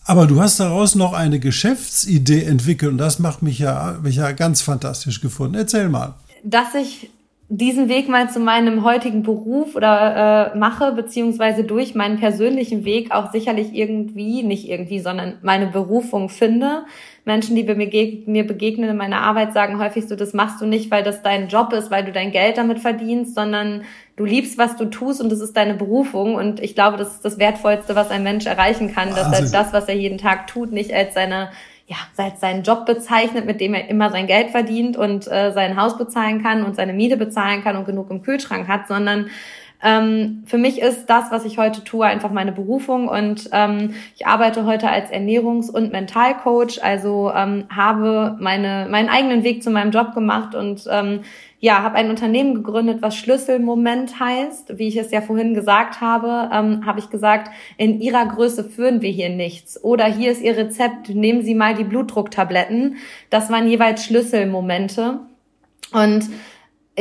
Aber 0.06 0.26
du 0.26 0.42
hast 0.42 0.60
daraus 0.60 0.96
noch 0.96 1.14
eine 1.14 1.40
Geschäftsidee 1.40 2.44
entwickelt 2.44 2.92
und 2.92 2.98
das 2.98 3.20
macht 3.20 3.42
mich 3.42 3.60
ja, 3.60 4.00
mich 4.02 4.16
ja 4.16 4.32
ganz 4.32 4.62
fantastisch 4.62 5.22
gefunden. 5.22 5.56
Erzähl 5.56 5.90
mal. 5.90 6.16
Dass 6.44 6.74
ich 6.74 7.10
diesen 7.54 7.90
Weg 7.90 8.08
mal 8.08 8.30
zu 8.30 8.40
meinem 8.40 8.86
heutigen 8.86 9.24
Beruf 9.24 9.76
oder 9.76 10.54
äh, 10.54 10.58
mache, 10.58 10.94
beziehungsweise 10.94 11.66
durch 11.66 11.96
meinen 11.96 12.18
persönlichen 12.18 12.86
Weg 12.86 13.12
auch 13.12 13.34
sicherlich 13.34 13.74
irgendwie, 13.74 14.42
nicht 14.42 14.70
irgendwie, 14.70 15.02
sondern 15.02 15.34
meine 15.42 15.68
Berufung 15.68 16.30
finde. 16.30 16.86
Menschen, 17.26 17.58
die 17.58 17.64
mir 17.64 18.48
begegnen 18.48 18.90
in 18.90 18.96
meiner 18.96 19.20
Arbeit, 19.20 19.52
sagen 19.52 19.80
häufig 19.80 20.08
so, 20.08 20.16
das 20.16 20.34
machst 20.34 20.62
du 20.62 20.66
nicht, 20.66 20.92
weil 20.92 21.04
das 21.04 21.24
dein 21.24 21.50
Job 21.50 21.74
ist, 21.74 21.92
weil 21.92 22.06
du 22.06 22.14
dein 22.14 22.32
Geld 22.32 22.58
damit 22.58 22.80
verdienst, 22.80 23.36
sondern 23.36 23.82
du 24.16 24.26
liebst, 24.26 24.58
was 24.58 24.76
du 24.76 24.86
tust 24.86 25.22
und 25.22 25.32
das 25.32 25.40
ist 25.40 25.56
deine 25.56 25.74
Berufung. 25.74 26.36
Und 26.36 26.60
ich 26.60 26.76
glaube, 26.76 26.98
das 26.98 27.16
ist 27.16 27.26
das 27.26 27.40
Wertvollste, 27.40 27.96
was 27.96 28.10
ein 28.10 28.24
Mensch 28.24 28.46
erreichen 28.46 28.94
kann, 28.94 29.10
dass 29.16 29.32
er 29.32 29.50
das, 29.50 29.74
was 29.74 29.88
er 29.88 29.96
jeden 29.96 30.18
Tag 30.18 30.48
tut, 30.48 30.72
nicht 30.72 30.94
als 30.94 31.14
seine 31.14 31.50
ja, 31.88 31.98
als 32.16 32.40
seinen 32.40 32.64
Job 32.64 32.86
bezeichnet, 32.86 33.46
mit 33.46 33.60
dem 33.60 33.74
er 33.74 33.90
immer 33.90 34.12
sein 34.12 34.26
Geld 34.26 34.52
verdient 34.52 34.96
und 34.96 35.30
äh, 35.30 35.52
sein 35.52 35.76
Haus 35.76 35.98
bezahlen 35.98 36.42
kann 36.42 36.64
und 36.64 36.78
seine 36.78 36.94
Miete 36.94 37.18
bezahlen 37.18 37.62
kann 37.64 37.76
und 37.76 37.84
genug 37.84 38.10
im 38.10 38.22
Kühlschrank 38.22 38.70
hat, 38.70 38.88
sondern 38.88 39.30
ähm, 39.84 40.44
für 40.46 40.58
mich 40.58 40.82
ist 40.82 41.08
das, 41.08 41.32
was 41.32 41.46
ich 41.46 41.58
heute 41.58 41.84
tue, 41.84 42.06
einfach 42.06 42.32
meine 42.32 42.52
Berufung 42.52 43.08
und 43.08 43.50
ähm, 43.52 43.94
ich 44.16 44.28
arbeite 44.28 44.66
heute 44.66 44.90
als 44.90 45.12
Ernährungs- 45.12 45.72
und 45.72 45.92
Mentalcoach, 45.92 46.80
also 46.84 47.32
ähm, 47.36 47.66
habe 47.76 48.38
meine, 48.40 48.88
meinen 48.90 49.10
eigenen 49.10 49.44
Weg 49.44 49.64
zu 49.64 49.72
meinem 49.72 49.92
Job 49.92 50.14
gemacht 50.14 50.56
und 50.56 50.88
ähm, 50.90 51.22
ja, 51.62 51.84
habe 51.84 51.96
ein 51.96 52.10
Unternehmen 52.10 52.56
gegründet, 52.56 53.04
was 53.04 53.16
Schlüsselmoment 53.16 54.20
heißt. 54.20 54.80
Wie 54.80 54.88
ich 54.88 54.98
es 54.98 55.12
ja 55.12 55.22
vorhin 55.22 55.54
gesagt 55.54 56.02
habe, 56.02 56.50
ähm, 56.52 56.88
habe 56.88 57.00
ich 57.00 57.12
gesagt, 57.12 57.52
in 57.78 58.02
Ihrer 58.02 58.26
Größe 58.26 58.64
führen 58.64 59.04
wir 59.04 59.12
hier 59.12 59.30
nichts. 59.30 59.82
Oder 59.84 60.06
hier 60.06 60.32
ist 60.32 60.42
Ihr 60.42 60.58
Rezept, 60.58 61.10
nehmen 61.10 61.44
Sie 61.44 61.54
mal 61.54 61.76
die 61.76 61.84
Blutdrucktabletten. 61.84 62.96
Das 63.30 63.52
waren 63.52 63.70
jeweils 63.70 64.04
Schlüsselmomente. 64.04 65.20
Und 65.94 66.30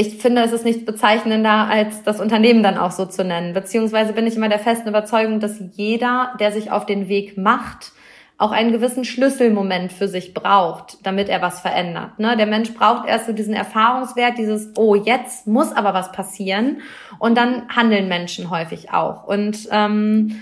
ich 0.00 0.16
finde, 0.16 0.42
es 0.42 0.52
ist 0.52 0.64
nichts 0.64 0.86
bezeichnender, 0.86 1.68
als 1.68 2.02
das 2.02 2.20
Unternehmen 2.20 2.62
dann 2.62 2.78
auch 2.78 2.90
so 2.90 3.04
zu 3.04 3.22
nennen. 3.22 3.52
Beziehungsweise 3.52 4.14
bin 4.14 4.26
ich 4.26 4.34
immer 4.34 4.48
der 4.48 4.58
festen 4.58 4.88
Überzeugung, 4.88 5.40
dass 5.40 5.60
jeder, 5.74 6.32
der 6.40 6.52
sich 6.52 6.70
auf 6.70 6.86
den 6.86 7.08
Weg 7.08 7.36
macht, 7.36 7.92
auch 8.38 8.52
einen 8.52 8.72
gewissen 8.72 9.04
Schlüsselmoment 9.04 9.92
für 9.92 10.08
sich 10.08 10.32
braucht, 10.32 10.96
damit 11.02 11.28
er 11.28 11.42
was 11.42 11.60
verändert. 11.60 12.18
Ne? 12.18 12.38
Der 12.38 12.46
Mensch 12.46 12.72
braucht 12.72 13.06
erst 13.06 13.26
so 13.26 13.34
diesen 13.34 13.52
Erfahrungswert, 13.52 14.38
dieses, 14.38 14.70
oh, 14.78 14.94
jetzt 14.94 15.46
muss 15.46 15.70
aber 15.72 15.92
was 15.92 16.10
passieren. 16.12 16.80
Und 17.18 17.36
dann 17.36 17.68
handeln 17.68 18.08
Menschen 18.08 18.48
häufig 18.48 18.94
auch. 18.94 19.24
Und 19.24 19.68
ähm, 19.70 20.40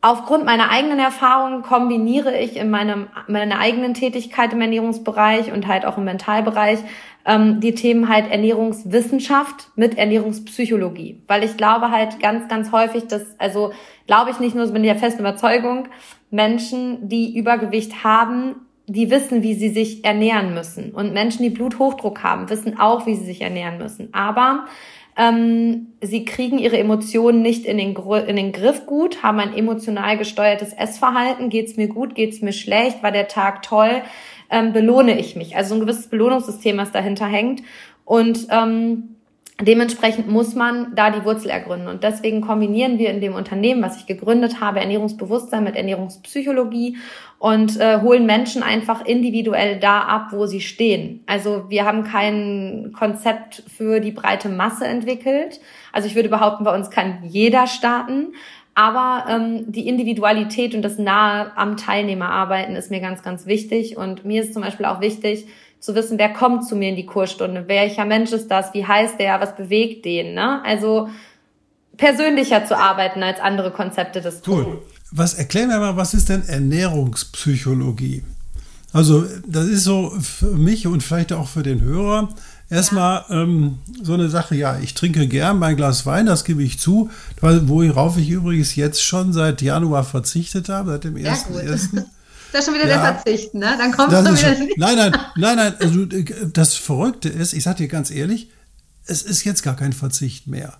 aufgrund 0.00 0.46
meiner 0.46 0.70
eigenen 0.70 0.98
Erfahrungen 0.98 1.60
kombiniere 1.60 2.38
ich 2.38 2.56
in 2.56 2.70
meinem, 2.70 3.08
meiner 3.26 3.58
eigenen 3.58 3.92
Tätigkeit 3.92 4.54
im 4.54 4.60
Ernährungsbereich 4.62 5.52
und 5.52 5.66
halt 5.66 5.84
auch 5.84 5.98
im 5.98 6.04
Mentalbereich 6.04 6.78
ähm, 7.26 7.60
die 7.60 7.74
Themen 7.74 8.08
halt 8.08 8.30
Ernährungswissenschaft 8.30 9.70
mit 9.74 9.98
Ernährungspsychologie. 9.98 11.22
Weil 11.26 11.44
ich 11.44 11.56
glaube 11.56 11.90
halt 11.90 12.20
ganz, 12.20 12.48
ganz 12.48 12.72
häufig, 12.72 13.08
dass, 13.08 13.38
also 13.38 13.72
glaube 14.06 14.30
ich 14.30 14.38
nicht 14.38 14.54
nur, 14.54 14.66
bin 14.68 14.84
ich 14.84 14.90
der 14.90 14.98
festen 14.98 15.20
Überzeugung, 15.20 15.88
Menschen, 16.30 17.08
die 17.08 17.36
Übergewicht 17.36 18.04
haben, 18.04 18.54
die 18.86 19.10
wissen, 19.10 19.42
wie 19.42 19.54
sie 19.54 19.70
sich 19.70 20.04
ernähren 20.04 20.54
müssen. 20.54 20.92
Und 20.92 21.12
Menschen, 21.12 21.42
die 21.42 21.50
Bluthochdruck 21.50 22.22
haben, 22.22 22.48
wissen 22.48 22.78
auch, 22.78 23.06
wie 23.06 23.16
sie 23.16 23.24
sich 23.24 23.42
ernähren 23.42 23.78
müssen. 23.78 24.14
Aber 24.14 24.66
ähm, 25.16 25.94
sie 26.02 26.24
kriegen 26.24 26.58
ihre 26.58 26.78
Emotionen 26.78 27.40
nicht 27.40 27.64
in 27.64 27.78
den, 27.78 27.96
in 27.96 28.36
den 28.36 28.52
Griff 28.52 28.86
gut, 28.86 29.22
haben 29.22 29.40
ein 29.40 29.54
emotional 29.54 30.18
gesteuertes 30.18 30.72
Essverhalten. 30.74 31.48
Geht's 31.48 31.76
mir 31.76 31.88
gut, 31.88 32.14
geht's 32.14 32.42
mir 32.42 32.52
schlecht, 32.52 33.02
war 33.02 33.12
der 33.12 33.28
Tag 33.28 33.62
toll, 33.62 34.02
ähm, 34.50 34.72
belohne 34.72 35.18
ich 35.18 35.34
mich. 35.34 35.56
Also 35.56 35.70
so 35.70 35.74
ein 35.76 35.80
gewisses 35.80 36.08
Belohnungssystem, 36.08 36.76
was 36.76 36.92
dahinter 36.92 37.26
hängt. 37.26 37.62
Und 38.04 38.46
ähm, 38.50 39.15
Dementsprechend 39.58 40.28
muss 40.28 40.54
man 40.54 40.94
da 40.94 41.10
die 41.10 41.24
Wurzel 41.24 41.48
ergründen. 41.48 41.88
Und 41.88 42.04
deswegen 42.04 42.42
kombinieren 42.42 42.98
wir 42.98 43.08
in 43.08 43.22
dem 43.22 43.34
Unternehmen, 43.34 43.82
was 43.82 43.96
ich 43.96 44.04
gegründet 44.04 44.60
habe, 44.60 44.80
Ernährungsbewusstsein 44.80 45.64
mit 45.64 45.76
Ernährungspsychologie 45.76 46.98
und 47.38 47.80
äh, 47.80 48.02
holen 48.02 48.26
Menschen 48.26 48.62
einfach 48.62 49.06
individuell 49.06 49.80
da 49.80 50.00
ab, 50.00 50.28
wo 50.32 50.44
sie 50.44 50.60
stehen. 50.60 51.22
Also 51.24 51.70
wir 51.70 51.86
haben 51.86 52.04
kein 52.04 52.92
Konzept 52.94 53.62
für 53.66 54.00
die 54.00 54.12
breite 54.12 54.50
Masse 54.50 54.86
entwickelt. 54.86 55.58
Also 55.90 56.06
ich 56.06 56.14
würde 56.14 56.28
behaupten, 56.28 56.64
bei 56.64 56.74
uns 56.74 56.90
kann 56.90 57.20
jeder 57.22 57.66
starten. 57.66 58.34
Aber 58.74 59.24
ähm, 59.30 59.72
die 59.72 59.88
Individualität 59.88 60.74
und 60.74 60.82
das 60.82 60.98
nahe 60.98 61.50
am 61.56 61.78
Teilnehmer 61.78 62.28
arbeiten 62.28 62.76
ist 62.76 62.90
mir 62.90 63.00
ganz, 63.00 63.22
ganz 63.22 63.46
wichtig. 63.46 63.96
Und 63.96 64.26
mir 64.26 64.42
ist 64.42 64.52
zum 64.52 64.60
Beispiel 64.60 64.84
auch 64.84 65.00
wichtig, 65.00 65.46
zu 65.80 65.94
wissen, 65.94 66.18
wer 66.18 66.32
kommt 66.32 66.66
zu 66.66 66.76
mir 66.76 66.88
in 66.88 66.96
die 66.96 67.06
Kursstunde, 67.06 67.68
welcher 67.68 68.04
Mensch 68.04 68.32
ist 68.32 68.48
das, 68.48 68.72
wie 68.74 68.86
heißt 68.86 69.20
der, 69.20 69.40
was 69.40 69.56
bewegt 69.56 70.04
den, 70.04 70.34
ne? 70.34 70.62
Also 70.64 71.08
persönlicher 71.96 72.64
zu 72.64 72.76
arbeiten 72.76 73.22
als 73.22 73.40
andere 73.40 73.70
Konzepte 73.70 74.20
des 74.20 74.42
Cool. 74.46 74.82
Was 75.12 75.34
erklären 75.34 75.68
wir 75.68 75.78
mal, 75.78 75.96
was 75.96 76.14
ist 76.14 76.28
denn 76.28 76.46
Ernährungspsychologie? 76.46 78.22
Also, 78.92 79.24
das 79.46 79.66
ist 79.66 79.84
so 79.84 80.10
für 80.20 80.52
mich 80.52 80.86
und 80.86 81.02
vielleicht 81.02 81.32
auch 81.32 81.48
für 81.48 81.62
den 81.62 81.80
Hörer 81.80 82.28
erstmal 82.70 83.24
ja. 83.28 83.42
ähm, 83.42 83.78
so 84.02 84.14
eine 84.14 84.28
Sache, 84.28 84.54
ja, 84.54 84.78
ich 84.78 84.94
trinke 84.94 85.28
gern 85.28 85.58
mein 85.58 85.76
Glas 85.76 86.06
Wein, 86.06 86.26
das 86.26 86.44
gebe 86.44 86.62
ich 86.62 86.78
zu, 86.78 87.10
worauf 87.40 88.16
ich 88.16 88.30
übrigens 88.30 88.74
jetzt 88.74 89.02
schon 89.02 89.32
seit 89.32 89.62
Januar 89.62 90.04
verzichtet 90.04 90.68
habe, 90.68 90.92
seit 90.92 91.04
dem 91.04 91.16
1.1. 91.16 92.04
Das 92.56 92.66
ist 92.66 92.72
schon 92.72 92.80
wieder 92.80 92.88
ja, 92.90 93.02
der 93.02 93.14
Verzicht, 93.16 93.52
ne? 93.52 93.74
Dann 93.76 93.92
kommt 93.92 94.10
schon 94.10 94.24
wieder. 94.24 94.56
Schon, 94.56 94.68
nein, 94.78 94.96
nein, 94.96 95.12
nein, 95.36 95.56
nein. 95.56 95.74
Also 95.78 96.06
das 96.06 96.74
Verrückte 96.74 97.28
ist, 97.28 97.52
ich 97.52 97.62
sage 97.62 97.78
dir 97.78 97.88
ganz 97.88 98.10
ehrlich, 98.10 98.50
es 99.04 99.22
ist 99.22 99.44
jetzt 99.44 99.62
gar 99.62 99.76
kein 99.76 99.92
Verzicht 99.92 100.46
mehr. 100.46 100.72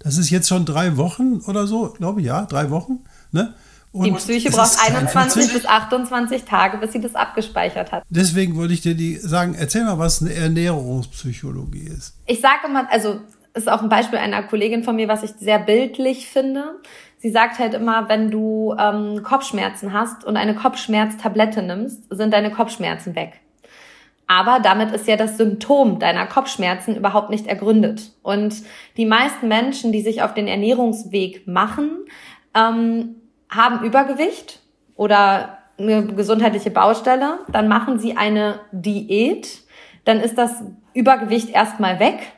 Das 0.00 0.18
ist 0.18 0.30
jetzt 0.30 0.48
schon 0.48 0.64
drei 0.64 0.96
Wochen 0.96 1.40
oder 1.46 1.68
so, 1.68 1.94
glaube 1.96 2.20
ich, 2.20 2.26
ja, 2.26 2.46
drei 2.46 2.70
Wochen. 2.70 3.04
Ne? 3.30 3.54
Und 3.92 4.06
die 4.06 4.10
Psyche 4.12 4.50
braucht 4.50 4.76
21 4.84 5.52
bis 5.52 5.66
28 5.66 6.42
Tage, 6.42 6.78
bis 6.78 6.92
sie 6.92 7.00
das 7.00 7.14
abgespeichert 7.14 7.92
hat. 7.92 8.02
Deswegen 8.08 8.56
wollte 8.56 8.74
ich 8.74 8.80
dir 8.80 8.96
die 8.96 9.16
sagen, 9.16 9.54
erzähl 9.54 9.84
mal, 9.84 9.98
was 9.98 10.20
eine 10.20 10.34
Ernährungspsychologie 10.34 11.92
ist. 11.96 12.14
Ich 12.26 12.40
sage 12.40 12.66
immer, 12.66 12.90
also 12.90 13.20
ist 13.54 13.68
auch 13.68 13.82
ein 13.82 13.88
Beispiel 13.88 14.18
einer 14.18 14.42
Kollegin 14.42 14.82
von 14.82 14.96
mir, 14.96 15.06
was 15.06 15.22
ich 15.22 15.30
sehr 15.38 15.60
bildlich 15.60 16.26
finde. 16.26 16.80
Sie 17.20 17.30
sagt 17.30 17.58
halt 17.58 17.74
immer, 17.74 18.08
wenn 18.08 18.30
du 18.30 18.74
ähm, 18.78 19.22
Kopfschmerzen 19.22 19.92
hast 19.92 20.24
und 20.24 20.38
eine 20.38 20.54
Kopfschmerztablette 20.54 21.62
nimmst, 21.62 22.04
sind 22.08 22.32
deine 22.32 22.50
Kopfschmerzen 22.50 23.14
weg. 23.14 23.40
Aber 24.26 24.58
damit 24.58 24.92
ist 24.92 25.06
ja 25.06 25.16
das 25.16 25.36
Symptom 25.36 25.98
deiner 25.98 26.24
Kopfschmerzen 26.24 26.96
überhaupt 26.96 27.28
nicht 27.28 27.46
ergründet. 27.46 28.12
Und 28.22 28.62
die 28.96 29.04
meisten 29.04 29.48
Menschen, 29.48 29.92
die 29.92 30.00
sich 30.00 30.22
auf 30.22 30.32
den 30.32 30.48
Ernährungsweg 30.48 31.46
machen, 31.46 31.90
ähm, 32.54 33.16
haben 33.50 33.84
Übergewicht 33.84 34.60
oder 34.96 35.58
eine 35.78 36.06
gesundheitliche 36.06 36.70
Baustelle. 36.70 37.40
Dann 37.52 37.68
machen 37.68 37.98
sie 37.98 38.16
eine 38.16 38.60
Diät. 38.72 39.62
Dann 40.06 40.20
ist 40.20 40.38
das 40.38 40.62
Übergewicht 40.94 41.50
erstmal 41.50 42.00
weg. 42.00 42.32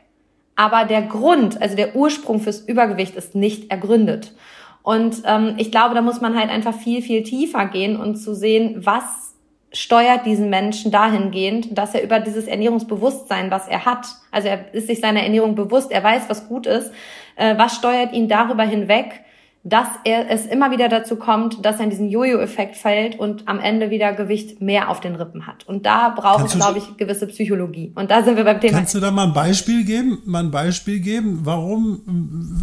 Aber 0.57 0.87
der 0.87 1.03
Grund, 1.03 1.63
also 1.63 1.77
der 1.77 1.95
Ursprung 1.95 2.41
fürs 2.41 2.61
Übergewicht 2.61 3.15
ist 3.15 3.37
nicht 3.37 3.71
ergründet. 3.71 4.35
Und 4.83 5.23
ähm, 5.27 5.55
ich 5.59 5.71
glaube, 5.71 5.95
da 5.95 6.03
muss 6.03 6.21
man 6.21 6.39
halt 6.39 6.51
einfach 6.51 6.75
viel, 6.75 7.03
viel 7.03 7.23
tiefer 7.23 7.67
gehen 7.67 7.97
und 7.97 8.17
zu 8.17 8.35
sehen, 8.35 8.85
was 8.85 9.35
steuert 9.73 10.27
diesen 10.27 10.51
Menschen 10.51 10.91
dahingehend, 10.91 11.77
dass 11.79 11.95
er 11.95 12.03
über 12.03 12.21
dieses 12.21 12.47
Ernährungsbewusstsein, 12.47 13.51
was 13.51 13.69
er 13.69 13.85
hat, 13.87 14.07
also 14.31 14.49
er 14.49 14.75
ist 14.75 14.87
sich 14.87 15.01
seiner 15.01 15.23
Ernährung 15.23 15.55
bewusst, 15.55 15.91
er 15.93 16.03
weiß, 16.03 16.25
was 16.29 16.49
gut 16.49 16.67
ist, 16.67 16.93
äh, 17.37 17.57
was 17.57 17.77
steuert 17.77 18.13
ihn 18.13 18.29
darüber 18.29 18.65
hinweg, 18.65 19.23
dass 19.65 19.87
er 20.03 20.29
es 20.29 20.45
immer 20.47 20.73
wieder 20.73 20.89
dazu 20.89 21.15
kommt, 21.15 21.65
dass 21.65 21.77
er 21.77 21.85
in 21.85 21.91
diesen 21.91 22.09
Jojo-Effekt 22.09 22.75
fällt 22.77 23.21
und 23.21 23.47
am 23.47 23.61
Ende 23.61 23.91
wieder 23.91 24.13
Gewicht 24.13 24.61
mehr 24.61 24.91
auf 24.91 25.01
den 25.01 25.15
Rippen 25.15 25.47
hat. 25.47 25.69
Und 25.69 25.87
da 25.87 26.09
braucht 26.09 26.47
es, 26.47 26.55
glaube 26.55 26.79
ich, 26.79 26.97
gewisse 26.97 27.29
Psychologie. 27.29 27.93
Und 27.95 28.11
da 28.11 28.25
sind 28.25 28.37
wir 28.37 28.43
beim 28.43 28.61
Thema. 28.61 28.79
Kannst 28.79 28.97
du 28.97 29.01
da 29.01 29.13
mal 29.13 29.29
ein 29.29 29.33
Beispiel 29.33 29.85
geben? 29.85 30.19
Mal 30.25 30.45
ein 30.45 30.51
Beispiel 30.51 30.99
geben, 30.99 31.41
warum, 31.45 32.03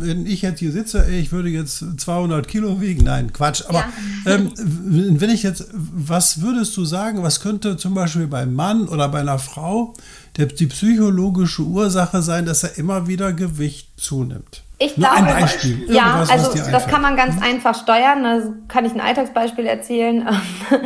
wenn 0.01 0.25
ich 0.25 0.41
jetzt 0.41 0.59
hier 0.59 0.73
sitze, 0.73 1.09
ich 1.09 1.31
würde 1.31 1.47
jetzt 1.47 2.01
200 2.01 2.45
Kilo 2.49 2.81
wiegen? 2.81 3.05
Nein, 3.05 3.31
Quatsch. 3.31 3.63
Aber 3.69 3.85
ja. 4.25 4.35
ähm, 4.35 4.51
wenn 4.57 5.29
ich 5.29 5.43
jetzt, 5.43 5.69
was 5.73 6.41
würdest 6.41 6.75
du 6.75 6.83
sagen, 6.83 7.23
was 7.23 7.39
könnte 7.39 7.77
zum 7.77 7.93
Beispiel 7.93 8.27
beim 8.27 8.53
Mann 8.53 8.89
oder 8.89 9.07
bei 9.07 9.21
einer 9.21 9.39
Frau 9.39 9.93
der, 10.35 10.47
die 10.47 10.67
psychologische 10.67 11.62
Ursache 11.62 12.21
sein, 12.21 12.45
dass 12.45 12.63
er 12.63 12.77
immer 12.77 13.07
wieder 13.07 13.31
Gewicht 13.31 13.88
zunimmt? 13.95 14.63
Ich 14.82 14.96
glaube, 14.96 15.15
ein 15.15 15.26
Beispiel. 15.26 15.86
ja, 15.94 16.24
also 16.30 16.54
das 16.72 16.88
kann 16.88 17.02
man 17.02 17.18
ganz 17.18 17.42
einfach 17.42 17.76
steuern. 17.76 18.24
Da 18.24 18.42
kann 18.70 18.86
ich 18.86 18.94
ein 18.94 19.02
Alltagsbeispiel 19.02 19.65
erzählen. 19.65 20.28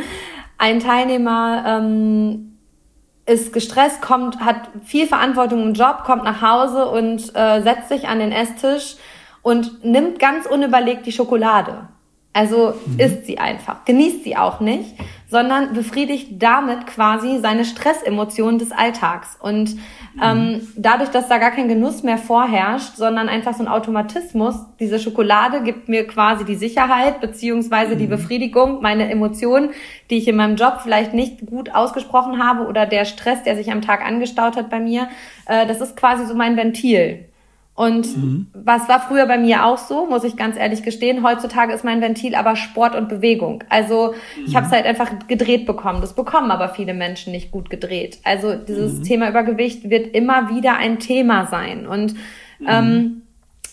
ein 0.58 0.80
Teilnehmer 0.80 1.64
ähm, 1.66 2.58
ist 3.24 3.52
gestresst, 3.52 4.02
kommt, 4.02 4.40
hat 4.40 4.68
viel 4.84 5.06
Verantwortung 5.06 5.62
im 5.62 5.74
Job, 5.74 6.02
kommt 6.04 6.24
nach 6.24 6.42
Hause 6.42 6.88
und 6.88 7.34
äh, 7.36 7.62
setzt 7.62 7.88
sich 7.88 8.08
an 8.08 8.18
den 8.18 8.32
Esstisch 8.32 8.96
und 9.42 9.84
nimmt 9.84 10.18
ganz 10.18 10.46
unüberlegt 10.46 11.06
die 11.06 11.12
Schokolade. 11.12 11.88
Also 12.34 12.74
mhm. 12.84 12.98
isst 12.98 13.26
sie 13.26 13.38
einfach, 13.38 13.84
genießt 13.84 14.24
sie 14.24 14.36
auch 14.36 14.58
nicht, 14.58 14.96
sondern 15.28 15.72
befriedigt 15.72 16.42
damit 16.42 16.88
quasi 16.88 17.38
seine 17.38 17.64
Stressemotionen 17.64 18.58
des 18.58 18.72
Alltags. 18.72 19.38
Und 19.40 19.76
ähm, 20.20 20.38
mhm. 20.38 20.68
dadurch, 20.76 21.10
dass 21.10 21.28
da 21.28 21.38
gar 21.38 21.52
kein 21.52 21.68
Genuss 21.68 22.02
mehr 22.02 22.18
vorherrscht, 22.18 22.96
sondern 22.96 23.28
einfach 23.28 23.54
so 23.54 23.62
ein 23.62 23.68
Automatismus, 23.68 24.56
diese 24.80 24.98
Schokolade 24.98 25.62
gibt 25.62 25.88
mir 25.88 26.08
quasi 26.08 26.44
die 26.44 26.56
Sicherheit 26.56 27.20
beziehungsweise 27.20 27.94
mhm. 27.94 27.98
die 28.00 28.06
Befriedigung, 28.08 28.82
meine 28.82 29.08
Emotionen, 29.08 29.70
die 30.10 30.18
ich 30.18 30.26
in 30.26 30.34
meinem 30.34 30.56
Job 30.56 30.80
vielleicht 30.82 31.14
nicht 31.14 31.46
gut 31.46 31.72
ausgesprochen 31.72 32.42
habe 32.42 32.66
oder 32.66 32.84
der 32.84 33.04
Stress, 33.04 33.44
der 33.44 33.54
sich 33.54 33.70
am 33.70 33.80
Tag 33.80 34.04
angestaut 34.04 34.56
hat 34.56 34.70
bei 34.70 34.80
mir, 34.80 35.08
äh, 35.46 35.68
das 35.68 35.80
ist 35.80 35.96
quasi 35.96 36.26
so 36.26 36.34
mein 36.34 36.56
Ventil. 36.56 37.26
Und 37.76 38.16
mhm. 38.16 38.46
was 38.52 38.88
war 38.88 39.00
früher 39.00 39.26
bei 39.26 39.36
mir 39.36 39.64
auch 39.64 39.78
so, 39.78 40.06
muss 40.06 40.22
ich 40.22 40.36
ganz 40.36 40.56
ehrlich 40.56 40.84
gestehen. 40.84 41.24
Heutzutage 41.24 41.72
ist 41.72 41.84
mein 41.84 42.00
Ventil 42.00 42.36
aber 42.36 42.54
Sport 42.54 42.94
und 42.94 43.08
Bewegung. 43.08 43.64
Also 43.68 44.14
ich 44.46 44.52
mhm. 44.52 44.56
habe 44.56 44.66
es 44.66 44.72
halt 44.72 44.86
einfach 44.86 45.10
gedreht 45.26 45.66
bekommen. 45.66 46.00
Das 46.00 46.14
bekommen 46.14 46.52
aber 46.52 46.68
viele 46.68 46.94
Menschen 46.94 47.32
nicht 47.32 47.50
gut 47.50 47.70
gedreht. 47.70 48.18
Also 48.22 48.54
dieses 48.54 48.98
mhm. 48.98 49.02
Thema 49.02 49.28
Übergewicht 49.28 49.90
wird 49.90 50.14
immer 50.14 50.50
wieder 50.50 50.76
ein 50.76 51.00
Thema 51.00 51.46
sein. 51.46 51.88
Und 51.88 52.14
mhm. 52.60 52.66
ähm, 52.68 53.22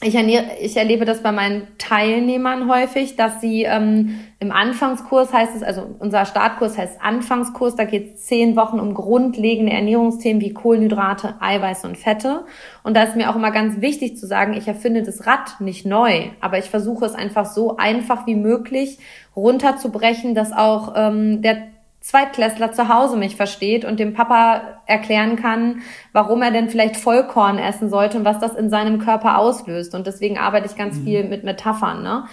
ich, 0.03 0.15
ich 0.15 0.77
erlebe 0.77 1.05
das 1.05 1.21
bei 1.21 1.31
meinen 1.31 1.67
Teilnehmern 1.77 2.67
häufig, 2.67 3.15
dass 3.15 3.39
sie 3.39 3.63
ähm, 3.63 4.19
im 4.39 4.51
Anfangskurs 4.51 5.31
heißt 5.31 5.55
es, 5.55 5.61
also 5.61 5.95
unser 5.99 6.25
Startkurs 6.25 6.75
heißt 6.75 6.99
Anfangskurs, 7.01 7.75
da 7.75 7.83
geht 7.83 8.15
es 8.15 8.25
zehn 8.25 8.55
Wochen 8.55 8.79
um 8.79 8.95
grundlegende 8.95 9.71
Ernährungsthemen 9.71 10.41
wie 10.41 10.53
Kohlenhydrate, 10.53 11.35
Eiweiß 11.39 11.85
und 11.85 11.99
Fette. 11.99 12.45
Und 12.83 12.97
da 12.97 13.03
ist 13.03 13.15
mir 13.15 13.29
auch 13.29 13.35
immer 13.35 13.51
ganz 13.51 13.79
wichtig 13.79 14.17
zu 14.17 14.25
sagen, 14.25 14.53
ich 14.53 14.67
erfinde 14.67 15.03
das 15.03 15.27
Rad 15.27 15.61
nicht 15.61 15.85
neu, 15.85 16.29
aber 16.39 16.57
ich 16.57 16.71
versuche 16.71 17.05
es 17.05 17.13
einfach 17.13 17.45
so 17.45 17.77
einfach 17.77 18.25
wie 18.25 18.35
möglich 18.35 18.97
runterzubrechen, 19.35 20.33
dass 20.33 20.51
auch 20.51 20.93
ähm, 20.95 21.43
der 21.43 21.57
Zweitklässler 22.01 22.71
zu 22.71 22.89
Hause 22.89 23.15
mich 23.15 23.35
versteht 23.35 23.85
und 23.85 23.99
dem 23.99 24.13
Papa 24.13 24.81
erklären 24.87 25.35
kann, 25.35 25.83
warum 26.13 26.41
er 26.41 26.49
denn 26.49 26.69
vielleicht 26.69 26.97
Vollkorn 26.97 27.59
essen 27.59 27.89
sollte 27.89 28.17
und 28.17 28.25
was 28.25 28.39
das 28.39 28.55
in 28.55 28.71
seinem 28.71 28.97
Körper 28.99 29.37
auslöst. 29.37 29.93
Und 29.93 30.07
deswegen 30.07 30.39
arbeite 30.39 30.65
ich 30.65 30.75
ganz 30.75 30.97
mhm. 30.97 31.03
viel 31.03 31.23
mit 31.25 31.43
Metaphern. 31.43 32.01
Ne? 32.01 32.25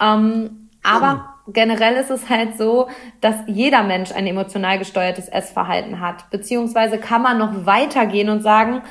Ähm, 0.00 0.68
aber 0.84 1.34
generell 1.48 1.96
ist 1.96 2.10
es 2.10 2.28
halt 2.30 2.56
so, 2.56 2.88
dass 3.20 3.34
jeder 3.46 3.82
Mensch 3.82 4.12
ein 4.12 4.26
emotional 4.26 4.78
gesteuertes 4.78 5.28
Essverhalten 5.28 6.00
hat. 6.00 6.30
Beziehungsweise 6.30 6.98
kann 6.98 7.22
man 7.22 7.38
noch 7.38 7.66
weitergehen 7.66 8.28
und 8.28 8.42
sagen, 8.42 8.82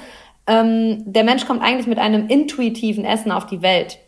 ähm, 0.45 1.03
der 1.05 1.23
Mensch 1.23 1.45
kommt 1.45 1.63
eigentlich 1.63 1.87
mit 1.87 1.99
einem 1.99 2.27
intuitiven 2.27 3.05
Essen 3.05 3.31
auf 3.31 3.45
die 3.45 3.61
Welt. 3.61 3.99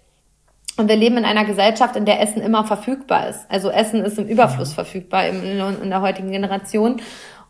Und 0.80 0.88
wir 0.88 0.96
leben 0.96 1.18
in 1.18 1.26
einer 1.26 1.44
Gesellschaft, 1.44 1.98
in 1.98 2.06
der 2.06 2.22
Essen 2.22 2.42
immer 2.42 2.64
verfügbar 2.64 3.28
ist. 3.28 3.46
Also 3.50 3.70
Essen 3.70 4.02
ist 4.06 4.18
im 4.18 4.28
Überfluss 4.28 4.72
verfügbar 4.72 5.28
in, 5.28 5.44
in 5.44 5.90
der 5.90 6.00
heutigen 6.00 6.32
Generation. 6.32 7.02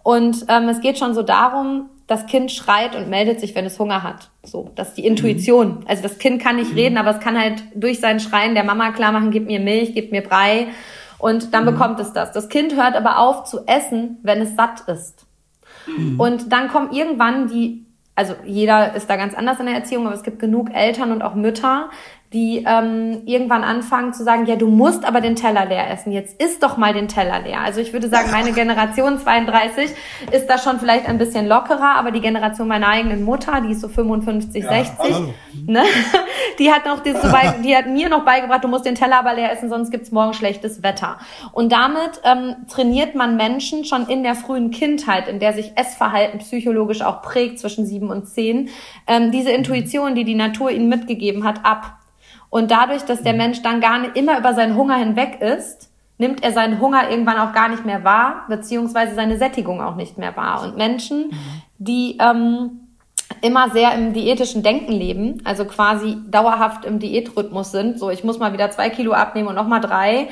Und 0.02 0.46
ähm, 0.48 0.68
es 0.68 0.82
geht 0.82 0.98
schon 0.98 1.14
so 1.14 1.22
darum, 1.22 1.92
das 2.08 2.26
Kind 2.26 2.52
schreit 2.52 2.96
und 2.96 3.08
meldet 3.08 3.40
sich, 3.40 3.54
wenn 3.54 3.66
es 3.66 3.78
Hunger 3.78 4.02
hat. 4.02 4.32
So, 4.42 4.72
das 4.74 4.90
ist 4.90 4.98
die 4.98 5.06
Intuition. 5.06 5.68
Mhm. 5.68 5.86
Also 5.86 6.02
das 6.02 6.18
Kind 6.18 6.42
kann 6.42 6.56
nicht 6.56 6.72
mhm. 6.72 6.78
reden, 6.78 6.98
aber 6.98 7.12
es 7.12 7.20
kann 7.20 7.40
halt 7.40 7.62
durch 7.76 8.00
sein 8.00 8.20
Schreien 8.20 8.56
der 8.56 8.64
Mama 8.64 8.90
klar 8.94 9.12
machen, 9.12 9.30
gib 9.30 9.46
mir 9.46 9.60
Milch, 9.60 9.94
gib 9.94 10.12
mir 10.12 10.24
Brei. 10.24 10.70
Und 11.20 11.54
dann 11.54 11.66
mhm. 11.66 11.74
bekommt 11.74 12.00
es 12.00 12.12
das. 12.14 12.32
Das 12.32 12.50
Kind 12.50 12.76
hört 12.76 12.96
aber 12.96 13.20
auf 13.20 13.44
zu 13.44 13.60
essen, 13.68 14.18
wenn 14.24 14.42
es 14.42 14.56
satt 14.56 14.88
ist. 14.88 15.28
Mhm. 15.86 16.20
Und 16.20 16.52
dann 16.52 16.70
kommt 16.70 16.96
irgendwann 16.96 17.48
die 17.48 17.86
also 18.20 18.36
jeder 18.46 18.96
ist 18.96 19.10
da 19.10 19.16
ganz 19.16 19.34
anders 19.34 19.62
in 19.62 19.66
der 19.66 19.76
Erziehung, 19.76 20.06
aber 20.06 20.14
es 20.14 20.24
gibt 20.24 20.40
genug 20.40 20.72
Eltern 20.74 21.14
und 21.14 21.22
auch 21.22 21.36
Mütter, 21.36 21.90
die 22.32 22.64
ähm, 22.68 23.24
irgendwann 23.26 23.64
anfangen 23.64 24.14
zu 24.14 24.24
sagen, 24.24 24.46
ja, 24.46 24.56
du 24.56 24.68
musst 24.68 25.04
aber 25.04 25.20
den 25.20 25.36
Teller 25.36 25.66
leer 25.66 25.90
essen. 25.90 26.12
Jetzt 26.12 26.40
isst 26.40 26.62
doch 26.62 26.78
mal 26.78 26.94
den 26.94 27.08
Teller 27.08 27.40
leer. 27.42 27.62
Also 27.62 27.82
ich 27.82 27.92
würde 27.92 28.08
sagen, 28.08 28.30
meine 28.32 28.52
Generation 28.52 29.18
32 29.18 29.90
ist 30.32 30.48
da 30.48 30.60
schon 30.60 30.80
vielleicht 30.80 31.08
ein 31.08 31.18
bisschen 31.18 31.48
lockerer, 31.48 31.96
aber 31.96 32.12
die 32.12 32.22
Generation 32.22 32.68
meiner 32.68 32.88
eigenen 32.88 33.24
Mutter, 33.24 33.62
die 33.62 33.72
ist 33.72 33.82
so 33.82 33.88
55, 33.88 34.64
ja, 34.64 34.70
60, 34.70 35.16
ne? 35.66 35.84
die 36.60 36.72
hat 36.72 36.86
noch 36.86 37.00
das 37.00 37.20
so 37.20 37.32
bei, 37.32 37.56
die 37.64 37.76
hat 37.76 37.88
mir 37.88 38.10
noch 38.10 38.26
beigebracht, 38.26 38.64
du 38.64 38.68
musst 38.68 38.86
den 38.86 38.94
Teller 38.94 39.18
aber 39.18 39.34
leer 39.34 39.52
essen, 39.52 39.68
sonst 39.68 39.90
gibt's 39.90 40.12
morgen 40.12 40.36
schlechtes 40.36 40.84
Wetter. 40.84 41.18
Und 41.52 41.72
damit 41.72 42.22
ähm, 42.26 42.58
trainiert 42.70 43.16
man 43.16 43.38
Menschen 43.38 43.86
schon 43.86 44.06
in 44.06 44.22
der 44.22 44.36
frühen 44.36 44.70
Kindheit, 44.70 45.28
in 45.28 45.40
der 45.40 45.54
sich 45.54 45.72
Essverhalten 45.76 46.40
psychologisch 46.40 47.02
auch 47.02 47.24
prägt 47.24 47.58
zwischen 47.58 47.88
sieben 47.88 48.12
und 48.12 48.28
zehn, 48.28 48.70
ähm, 49.08 49.32
diese 49.32 49.50
Intuition, 49.50 50.14
die 50.14 50.26
die 50.26 50.36
Natur 50.36 50.70
ihnen 50.70 50.90
mitgegeben 50.90 51.44
hat, 51.44 51.66
ab. 51.66 51.99
Und 52.50 52.72
dadurch, 52.72 53.04
dass 53.04 53.22
der 53.22 53.34
Mensch 53.34 53.62
dann 53.62 53.82
gar 53.82 54.00
nicht 54.00 54.18
immer 54.18 54.40
über 54.40 54.54
seinen 54.54 54.76
Hunger 54.76 54.96
hinweg 54.96 55.42
ist, 55.42 55.90
nimmt 56.18 56.44
er 56.44 56.52
seinen 56.52 56.80
Hunger 56.80 57.10
irgendwann 57.10 57.40
auch 57.40 57.54
gar 57.54 57.70
nicht 57.70 57.86
mehr 57.86 58.04
wahr, 58.04 58.46
beziehungsweise 58.50 59.16
seine 59.16 59.38
Sättigung 59.38 59.82
auch 59.82 59.96
nicht 59.96 60.18
mehr 60.18 60.36
wahr. 60.36 60.64
Und 60.64 60.76
Menschen, 60.76 61.32
die 61.78 62.18
ähm, 62.20 62.90
immer 63.42 63.70
sehr 63.70 63.94
im 63.94 64.14
diätischen 64.14 64.64
Denken 64.64 64.92
leben, 64.92 65.42
also 65.46 65.66
quasi 65.66 66.18
dauerhaft 66.30 66.86
im 66.86 67.00
Diätrhythmus 67.00 67.72
sind, 67.72 68.00
so 68.00 68.10
ich 68.10 68.24
muss 68.24 68.40
mal 68.40 68.54
wieder 68.54 68.70
zwei 68.72 68.90
Kilo 68.90 69.14
abnehmen 69.14 69.48
und 69.48 69.56
nochmal 69.56 69.82
drei, 69.82 70.28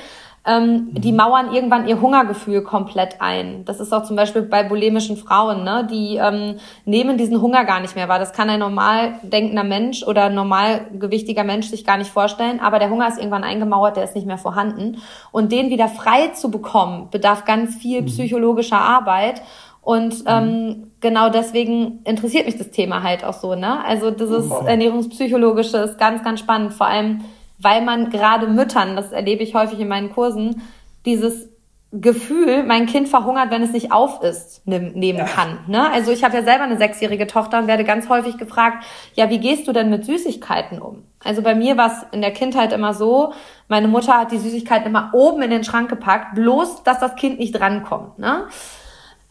ähm, 0.47 0.87
die 0.93 1.11
mhm. 1.11 1.17
mauern 1.17 1.53
irgendwann 1.53 1.87
ihr 1.87 1.99
Hungergefühl 1.99 2.63
komplett 2.63 3.19
ein. 3.19 3.65
Das 3.65 3.79
ist 3.79 3.93
auch 3.93 4.03
zum 4.03 4.15
Beispiel 4.15 4.43
bei 4.43 4.63
bulimischen 4.63 5.17
Frauen, 5.17 5.63
ne? 5.63 5.85
die 5.91 6.15
ähm, 6.15 6.55
nehmen 6.85 7.17
diesen 7.17 7.41
Hunger 7.41 7.65
gar 7.65 7.81
nicht 7.81 7.95
mehr 7.95 8.07
wahr. 8.07 8.17
Das 8.17 8.31
kann 8.31 8.49
ein 8.49 8.59
normal 8.59 9.15
denkender 9.23 9.65
Mensch 9.65 10.03
oder 10.03 10.29
normalgewichtiger 10.29 11.43
Mensch 11.43 11.67
sich 11.67 11.85
gar 11.85 11.97
nicht 11.97 12.09
vorstellen, 12.09 12.61
aber 12.61 12.79
der 12.79 12.89
Hunger 12.89 13.09
ist 13.09 13.17
irgendwann 13.17 13.43
eingemauert, 13.43 13.97
der 13.97 14.05
ist 14.05 14.15
nicht 14.15 14.25
mehr 14.25 14.37
vorhanden. 14.37 15.01
Und 15.31 15.51
den 15.51 15.69
wieder 15.69 15.89
frei 15.89 16.29
zu 16.29 16.49
bekommen, 16.49 17.09
bedarf 17.11 17.43
ganz 17.43 17.75
viel 17.75 18.01
mhm. 18.01 18.05
psychologischer 18.05 18.79
Arbeit. 18.79 19.41
Und 19.81 20.23
ähm, 20.27 20.91
genau 20.99 21.29
deswegen 21.29 21.99
interessiert 22.03 22.45
mich 22.45 22.57
das 22.57 22.71
Thema 22.71 23.03
halt 23.03 23.23
auch 23.23 23.33
so, 23.33 23.55
ne? 23.55 23.85
Also 23.85 24.11
dieses 24.11 24.49
Ernährungspsychologische 24.51 25.77
ist 25.77 25.97
ganz, 25.97 26.23
ganz 26.23 26.41
spannend. 26.41 26.73
Vor 26.73 26.87
allem, 26.87 27.21
weil 27.57 27.81
man 27.81 28.09
gerade 28.09 28.47
Müttern, 28.47 28.95
das 28.95 29.11
erlebe 29.11 29.43
ich 29.43 29.55
häufig 29.55 29.79
in 29.79 29.87
meinen 29.87 30.11
Kursen, 30.11 30.61
dieses 31.05 31.49
Gefühl, 31.93 32.63
mein 32.63 32.85
Kind 32.85 33.07
verhungert, 33.07 33.49
wenn 33.49 33.63
es 33.63 33.71
nicht 33.71 33.93
auf 33.93 34.21
ist, 34.21 34.67
nehmen 34.67 35.25
kann. 35.25 35.59
Ne? 35.67 35.89
Also 35.89 36.11
ich 36.11 36.23
habe 36.25 36.35
ja 36.35 36.43
selber 36.43 36.65
eine 36.65 36.77
sechsjährige 36.77 37.27
Tochter 37.27 37.59
und 37.59 37.67
werde 37.67 37.85
ganz 37.85 38.09
häufig 38.09 38.37
gefragt, 38.37 38.83
ja, 39.13 39.29
wie 39.29 39.39
gehst 39.39 39.67
du 39.67 39.71
denn 39.71 39.89
mit 39.89 40.03
Süßigkeiten 40.03 40.81
um? 40.81 41.03
Also 41.23 41.41
bei 41.41 41.55
mir 41.55 41.77
war 41.77 41.87
es 41.87 42.05
in 42.11 42.21
der 42.21 42.31
Kindheit 42.31 42.73
immer 42.73 42.93
so, 42.93 43.31
meine 43.69 43.87
Mutter 43.87 44.17
hat 44.17 44.33
die 44.33 44.37
Süßigkeiten 44.37 44.87
immer 44.87 45.11
oben 45.13 45.41
in 45.41 45.49
den 45.49 45.63
Schrank 45.63 45.89
gepackt, 45.89 46.35
bloß, 46.35 46.83
dass 46.83 46.99
das 46.99 47.15
Kind 47.15 47.39
nicht 47.39 47.53
drankommt. 47.53 48.19
Ne? 48.19 48.47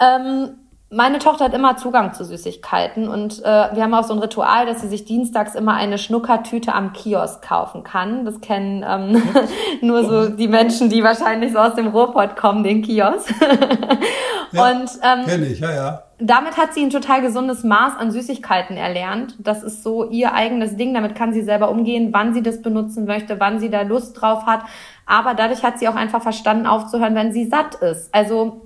Ähm, 0.01 0.55
meine 0.88 1.18
Tochter 1.18 1.46
hat 1.46 1.55
immer 1.55 1.77
Zugang 1.77 2.14
zu 2.14 2.25
Süßigkeiten 2.25 3.09
und 3.09 3.42
äh, 3.42 3.44
wir 3.44 3.83
haben 3.83 3.92
auch 3.92 4.05
so 4.05 4.14
ein 4.14 4.20
Ritual, 4.20 4.66
dass 4.66 4.83
sie 4.83 4.88
sich 4.88 5.05
dienstags 5.05 5.57
immer 5.57 5.75
eine 5.75 5.99
Schnuckertüte 5.99 6.72
am 6.72 6.92
Kiosk 6.92 7.42
kaufen 7.42 7.83
kann. 7.83 8.25
Das 8.25 8.40
kennen 8.40 8.85
ähm, 8.87 9.20
nur 9.81 10.05
so 10.05 10.29
die 10.29 10.46
Menschen, 10.46 10.88
die 10.88 11.03
wahrscheinlich 11.03 11.53
so 11.53 11.59
aus 11.59 11.75
dem 11.75 11.88
Ruhrpott 11.88 12.37
kommen, 12.37 12.62
den 12.62 12.83
Kiosk. 12.83 13.35
ja, 14.53 14.70
und 14.70 14.90
ähm, 15.03 15.27
kenne 15.27 15.46
ich, 15.46 15.59
ja, 15.59 15.75
ja. 15.75 16.03
Damit 16.18 16.57
hat 16.57 16.72
sie 16.72 16.83
ein 16.83 16.90
total 16.90 17.20
gesundes 17.20 17.64
Maß 17.64 17.99
an 17.99 18.11
Süßigkeiten 18.12 18.77
erlernt. 18.77 19.35
Das 19.38 19.62
ist 19.62 19.83
so 19.83 20.09
ihr 20.09 20.33
eigenes 20.33 20.77
Ding. 20.77 20.94
Damit 20.94 21.14
kann 21.14 21.35
sie 21.35 21.42
selber 21.42 21.68
umgehen, 21.68 22.09
wann 22.12 22.33
sie 22.33 22.42
das 22.42 22.62
benutzen 22.62 23.05
möchte, 23.05 23.38
wann 23.38 23.59
sie 23.59 23.68
da 23.68 23.83
Lust 23.83 24.18
drauf 24.18 24.46
hat. 24.46 24.61
Aber 25.05 25.35
dadurch 25.35 25.62
hat 25.62 25.79
sie 25.79 25.88
auch 25.88 25.94
einfach 25.94 26.22
verstanden, 26.22 26.66
aufzuhören, 26.66 27.14
wenn 27.14 27.33
sie 27.33 27.44
satt 27.44 27.75
ist. 27.77 28.14
Also 28.14 28.65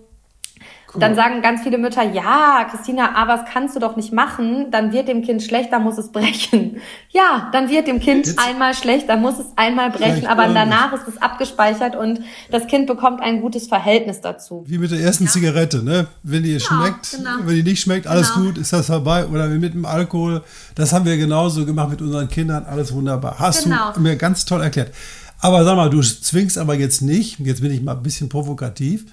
Cool. 0.92 1.00
Dann 1.00 1.14
sagen 1.14 1.40
ganz 1.40 1.62
viele 1.62 1.78
Mütter, 1.78 2.02
ja, 2.02 2.66
Christina, 2.68 3.14
aber 3.14 3.36
das 3.36 3.50
kannst 3.52 3.76
du 3.76 3.80
doch 3.80 3.94
nicht 3.94 4.12
machen, 4.12 4.72
dann 4.72 4.92
wird 4.92 5.06
dem 5.06 5.22
Kind 5.22 5.40
schlecht, 5.40 5.72
dann 5.72 5.84
muss 5.84 5.98
es 5.98 6.10
brechen. 6.10 6.78
Ja, 7.12 7.48
dann 7.52 7.68
wird 7.68 7.88
dem 7.88 7.98
Kind 7.98 8.26
Jetzt. 8.26 8.38
einmal 8.38 8.72
schlecht, 8.72 9.08
dann 9.08 9.20
muss 9.20 9.40
es 9.40 9.46
einmal 9.56 9.90
brechen, 9.90 10.28
aber 10.28 10.46
danach 10.46 10.92
ist 10.92 11.08
es 11.08 11.20
abgespeichert 11.20 11.96
und 11.96 12.20
das 12.52 12.68
Kind 12.68 12.86
bekommt 12.86 13.20
ein 13.20 13.40
gutes 13.40 13.66
Verhältnis 13.66 14.20
dazu. 14.20 14.62
Wie 14.68 14.78
mit 14.78 14.92
der 14.92 15.00
ersten 15.00 15.24
ja. 15.24 15.30
Zigarette, 15.30 15.82
ne? 15.82 16.06
Wenn 16.22 16.44
die 16.44 16.52
genau, 16.52 16.64
schmeckt, 16.64 17.10
genau. 17.10 17.30
wenn 17.42 17.56
die 17.56 17.64
nicht 17.64 17.80
schmeckt, 17.80 18.06
alles 18.06 18.32
genau. 18.32 18.46
gut, 18.46 18.58
ist 18.58 18.72
das 18.72 18.86
vorbei. 18.86 19.26
Oder 19.26 19.48
mit 19.48 19.74
dem 19.74 19.84
Alkohol, 19.84 20.44
das 20.76 20.92
haben 20.92 21.04
wir 21.04 21.16
genauso 21.16 21.66
gemacht 21.66 21.90
mit 21.90 22.00
unseren 22.00 22.28
Kindern, 22.28 22.64
alles 22.64 22.92
wunderbar. 22.92 23.40
Hast 23.40 23.64
genau. 23.64 23.92
du 23.92 24.00
mir 24.00 24.14
ganz 24.14 24.44
toll 24.44 24.62
erklärt. 24.62 24.92
Aber 25.40 25.64
sag 25.64 25.74
mal, 25.74 25.90
du 25.90 26.00
zwingst 26.00 26.58
aber 26.58 26.74
jetzt 26.74 27.02
nicht, 27.02 27.40
jetzt 27.40 27.60
bin 27.60 27.72
ich 27.72 27.82
mal 27.82 27.96
ein 27.96 28.02
bisschen 28.04 28.28
provokativ, 28.28 29.06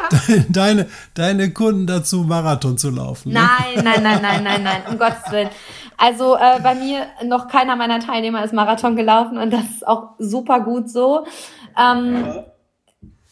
deine, 0.48 0.88
deine 1.14 1.52
Kunden 1.52 1.86
dazu, 1.86 2.24
Marathon 2.24 2.78
zu 2.78 2.90
laufen. 2.90 3.32
Ne? 3.32 3.40
Nein, 3.40 3.84
nein, 3.84 4.02
nein, 4.02 4.22
nein, 4.22 4.44
nein, 4.44 4.62
nein, 4.62 4.82
um 4.90 4.98
Gottes 4.98 5.30
Willen. 5.30 5.48
Also 5.96 6.36
äh, 6.36 6.60
bei 6.62 6.74
mir 6.74 7.06
noch 7.24 7.48
keiner 7.48 7.76
meiner 7.76 8.00
Teilnehmer 8.00 8.44
ist 8.44 8.52
Marathon 8.52 8.96
gelaufen 8.96 9.38
und 9.38 9.52
das 9.52 9.62
ist 9.62 9.86
auch 9.86 10.10
super 10.18 10.60
gut 10.60 10.90
so. 10.90 11.26
Ähm, 11.78 12.24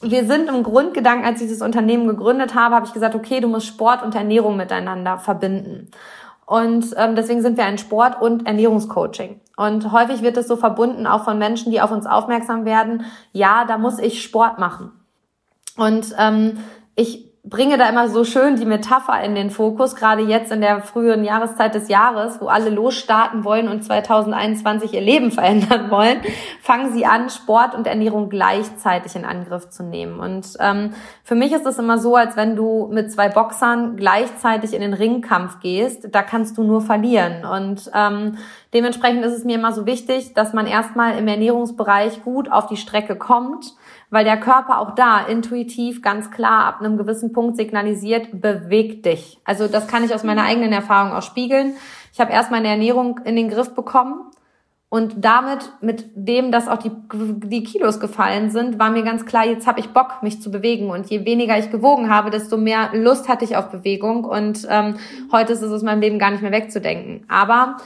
wir 0.02 0.24
sind 0.24 0.48
im 0.48 0.62
Grundgedanken, 0.62 1.26
als 1.26 1.42
ich 1.42 1.50
das 1.50 1.60
Unternehmen 1.60 2.06
gegründet 2.06 2.54
habe, 2.54 2.74
habe 2.74 2.86
ich 2.86 2.92
gesagt, 2.92 3.14
okay, 3.14 3.40
du 3.40 3.48
musst 3.48 3.66
Sport 3.66 4.02
und 4.02 4.14
Ernährung 4.14 4.56
miteinander 4.56 5.18
verbinden. 5.18 5.90
Und 6.46 6.94
ähm, 6.96 7.14
deswegen 7.14 7.42
sind 7.42 7.56
wir 7.58 7.64
ein 7.64 7.78
Sport- 7.78 8.20
und 8.20 8.46
Ernährungscoaching. 8.46 9.40
Und 9.56 9.92
häufig 9.92 10.22
wird 10.22 10.36
es 10.36 10.48
so 10.48 10.56
verbunden, 10.56 11.06
auch 11.06 11.24
von 11.24 11.38
Menschen, 11.38 11.70
die 11.70 11.80
auf 11.80 11.92
uns 11.92 12.06
aufmerksam 12.06 12.64
werden, 12.64 13.04
ja, 13.32 13.64
da 13.66 13.78
muss 13.78 13.98
ich 13.98 14.22
Sport 14.22 14.58
machen. 14.58 14.90
Und 15.80 16.14
ähm, 16.18 16.58
ich 16.94 17.30
bringe 17.42 17.78
da 17.78 17.88
immer 17.88 18.10
so 18.10 18.24
schön 18.24 18.56
die 18.56 18.66
Metapher 18.66 19.24
in 19.24 19.34
den 19.34 19.50
Fokus, 19.50 19.96
gerade 19.96 20.22
jetzt 20.22 20.52
in 20.52 20.60
der 20.60 20.82
frühen 20.82 21.24
Jahreszeit 21.24 21.74
des 21.74 21.88
Jahres, 21.88 22.38
wo 22.38 22.48
alle 22.48 22.68
losstarten 22.68 23.44
wollen 23.44 23.66
und 23.66 23.82
2021 23.82 24.92
ihr 24.92 25.00
Leben 25.00 25.30
verändern 25.30 25.90
wollen, 25.90 26.20
fangen 26.60 26.92
sie 26.92 27.06
an, 27.06 27.30
Sport 27.30 27.74
und 27.74 27.86
Ernährung 27.86 28.28
gleichzeitig 28.28 29.16
in 29.16 29.24
Angriff 29.24 29.70
zu 29.70 29.82
nehmen. 29.82 30.20
Und 30.20 30.48
ähm, 30.60 30.92
für 31.24 31.34
mich 31.34 31.52
ist 31.52 31.64
es 31.64 31.78
immer 31.78 31.96
so, 31.96 32.14
als 32.14 32.36
wenn 32.36 32.56
du 32.56 32.90
mit 32.92 33.10
zwei 33.10 33.30
Boxern 33.30 33.96
gleichzeitig 33.96 34.74
in 34.74 34.82
den 34.82 34.92
Ringkampf 34.92 35.60
gehst, 35.60 36.08
da 36.12 36.22
kannst 36.22 36.58
du 36.58 36.62
nur 36.62 36.82
verlieren. 36.82 37.46
Und 37.46 37.90
ähm, 37.94 38.36
dementsprechend 38.74 39.24
ist 39.24 39.32
es 39.32 39.44
mir 39.44 39.56
immer 39.56 39.72
so 39.72 39.86
wichtig, 39.86 40.34
dass 40.34 40.52
man 40.52 40.66
erstmal 40.66 41.16
im 41.16 41.26
Ernährungsbereich 41.26 42.22
gut 42.22 42.52
auf 42.52 42.66
die 42.66 42.76
Strecke 42.76 43.16
kommt 43.16 43.74
weil 44.10 44.24
der 44.24 44.38
Körper 44.38 44.80
auch 44.80 44.94
da 44.94 45.20
intuitiv 45.20 46.02
ganz 46.02 46.30
klar 46.30 46.64
ab 46.64 46.80
einem 46.80 46.98
gewissen 46.98 47.32
Punkt 47.32 47.56
signalisiert, 47.56 48.40
beweg 48.40 49.02
dich. 49.02 49.38
Also 49.44 49.68
das 49.68 49.86
kann 49.86 50.04
ich 50.04 50.14
aus 50.14 50.24
meiner 50.24 50.42
eigenen 50.42 50.72
Erfahrung 50.72 51.12
auch 51.12 51.22
spiegeln. 51.22 51.74
Ich 52.12 52.20
habe 52.20 52.32
erst 52.32 52.50
meine 52.50 52.68
Ernährung 52.68 53.20
in 53.24 53.36
den 53.36 53.48
Griff 53.48 53.74
bekommen 53.74 54.30
und 54.92 55.24
damit, 55.24 55.70
mit 55.80 56.10
dem, 56.16 56.50
dass 56.50 56.66
auch 56.66 56.78
die, 56.78 56.90
die 57.14 57.62
Kilos 57.62 58.00
gefallen 58.00 58.50
sind, 58.50 58.80
war 58.80 58.90
mir 58.90 59.04
ganz 59.04 59.24
klar, 59.24 59.46
jetzt 59.46 59.68
habe 59.68 59.78
ich 59.78 59.90
Bock, 59.90 60.20
mich 60.20 60.42
zu 60.42 60.50
bewegen. 60.50 60.90
Und 60.90 61.06
je 61.06 61.24
weniger 61.24 61.56
ich 61.56 61.70
gewogen 61.70 62.10
habe, 62.10 62.30
desto 62.30 62.56
mehr 62.56 62.90
Lust 62.92 63.28
hatte 63.28 63.44
ich 63.44 63.56
auf 63.56 63.70
Bewegung. 63.70 64.24
Und 64.24 64.66
ähm, 64.68 64.96
heute 65.30 65.52
ist 65.52 65.62
es 65.62 65.72
aus 65.72 65.84
meinem 65.84 66.00
Leben 66.00 66.18
gar 66.18 66.32
nicht 66.32 66.42
mehr 66.42 66.50
wegzudenken. 66.50 67.24
Aber 67.28 67.76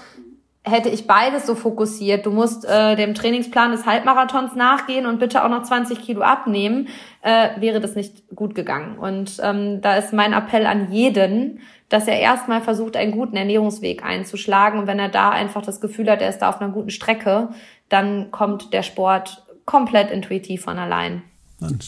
hätte 0.65 0.89
ich 0.89 1.07
beides 1.07 1.47
so 1.47 1.55
fokussiert, 1.55 2.25
du 2.25 2.31
musst 2.31 2.65
äh, 2.65 2.97
dem 2.97 3.15
Trainingsplan 3.15 3.73
des 3.73 3.85
Halbmarathons 3.85 4.55
nachgehen 4.55 5.05
und 5.05 5.19
bitte 5.19 5.45
auch 5.45 5.51
noch 5.51 5.63
20 5.63 6.01
Kilo 6.01 6.23
abnehmen, 6.23 6.89
äh, 7.21 7.51
wäre 7.61 7.81
das 7.81 7.95
nicht 7.95 8.29
gut 8.35 8.55
gegangen. 8.55 8.99
Und 8.99 9.39
ähm, 9.43 9.83
da 9.83 9.97
ist 9.97 10.15
mein 10.15 10.33
Appell 10.33 10.65
an 10.67 10.91
jeden, 10.91 11.61
dass 11.91 12.09
er 12.09 12.19
erstmal 12.19 12.63
versucht, 12.63 12.97
einen 12.97 13.13
guten 13.13 13.37
Ernährungsweg 13.37 14.03
einzuschlagen. 14.03 14.81
Und 14.81 14.87
wenn 14.87 14.99
er 14.99 15.11
da 15.11 15.31
einfach 15.31 15.63
das 15.63 15.83
Gefühl 15.83 16.11
hat, 16.11 16.23
er 16.23 16.31
ist 16.31 16.39
da 16.39 16.49
auf 16.49 16.61
einer 16.61 16.73
guten 16.73 16.91
Strecke, 16.91 17.51
dann 17.91 18.31
kommt 18.31 18.73
der 18.73 18.83
Sport 18.83 19.43
komplett 19.67 20.11
intuitiv 20.11 20.63
von 20.63 20.79
allein. 20.79 21.23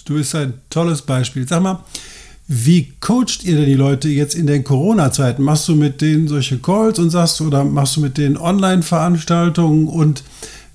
Du 0.05 0.15
bist 0.15 0.35
ein 0.35 0.61
tolles 0.71 1.03
Beispiel. 1.03 1.49
Sag 1.49 1.63
mal, 1.63 1.81
wie 2.49 2.93
coacht 3.01 3.43
ihr 3.45 3.57
denn 3.57 3.67
die 3.67 3.75
Leute 3.75 4.09
jetzt 4.09 4.35
in 4.35 4.47
den 4.47 4.63
Corona-Zeiten? 4.63 5.43
Machst 5.43 5.67
du 5.69 5.75
mit 5.75 6.01
denen 6.01 6.29
solche 6.29 6.59
Calls 6.59 6.99
und 6.99 7.11
sagst 7.11 7.41
oder 7.41 7.65
machst 7.65 7.97
du 7.97 8.01
mit 8.01 8.19
denen 8.19 8.37
Online-Veranstaltungen 8.37 9.89
und 9.89 10.23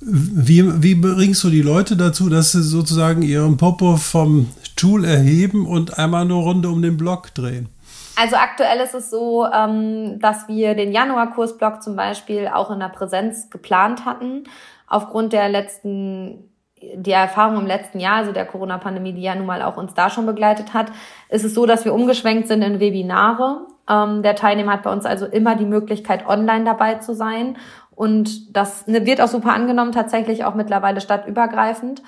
wie, 0.01 0.83
wie 0.83 0.95
bringst 0.95 1.43
du 1.43 1.49
die 1.49 1.61
Leute 1.61 1.95
dazu, 1.95 2.27
dass 2.27 2.51
sie 2.51 2.63
sozusagen 2.63 3.21
ihren 3.21 3.57
Popo 3.57 3.97
vom 3.97 4.49
Stuhl 4.63 5.05
erheben 5.05 5.65
und 5.65 5.97
einmal 5.99 6.23
eine 6.23 6.33
Runde 6.33 6.69
um 6.69 6.81
den 6.81 6.97
Block 6.97 7.33
drehen? 7.35 7.69
Also 8.17 8.35
aktuell 8.35 8.79
ist 8.79 8.93
es 8.93 9.09
so, 9.09 9.45
ähm, 9.45 10.19
dass 10.19 10.47
wir 10.47 10.75
den 10.75 10.91
Januar-Kursblock 10.91 11.81
zum 11.81 11.95
Beispiel 11.95 12.47
auch 12.47 12.71
in 12.71 12.79
der 12.79 12.89
Präsenz 12.89 13.49
geplant 13.49 14.05
hatten. 14.05 14.43
Aufgrund 14.87 15.33
der 15.33 15.47
letzten 15.47 16.50
die 16.95 17.11
Erfahrung 17.11 17.57
im 17.57 17.67
letzten 17.67 17.99
Jahr, 17.99 18.17
also 18.17 18.31
der 18.31 18.45
Corona-Pandemie, 18.45 19.13
die 19.13 19.21
ja 19.21 19.35
nun 19.35 19.45
mal 19.45 19.61
auch 19.61 19.77
uns 19.77 19.93
da 19.93 20.09
schon 20.09 20.25
begleitet 20.25 20.73
hat, 20.73 20.91
ist 21.29 21.45
es 21.45 21.53
so, 21.53 21.65
dass 21.65 21.85
wir 21.85 21.93
umgeschwenkt 21.93 22.47
sind 22.47 22.61
in 22.61 22.79
Webinare. 22.79 23.67
Ähm, 23.89 24.23
der 24.23 24.35
Teilnehmer 24.35 24.73
hat 24.73 24.83
bei 24.83 24.91
uns 24.91 25.05
also 25.05 25.25
immer 25.25 25.55
die 25.55 25.65
Möglichkeit, 25.65 26.27
online 26.27 26.65
dabei 26.65 26.95
zu 26.95 27.13
sein. 27.13 27.57
Und 27.95 28.55
das 28.55 28.87
ne, 28.87 29.05
wird 29.05 29.21
auch 29.21 29.27
super 29.27 29.53
angenommen, 29.53 29.91
tatsächlich 29.91 30.43
auch 30.43 30.55
mittlerweile 30.55 31.01
stadtübergreifend. 31.01 32.01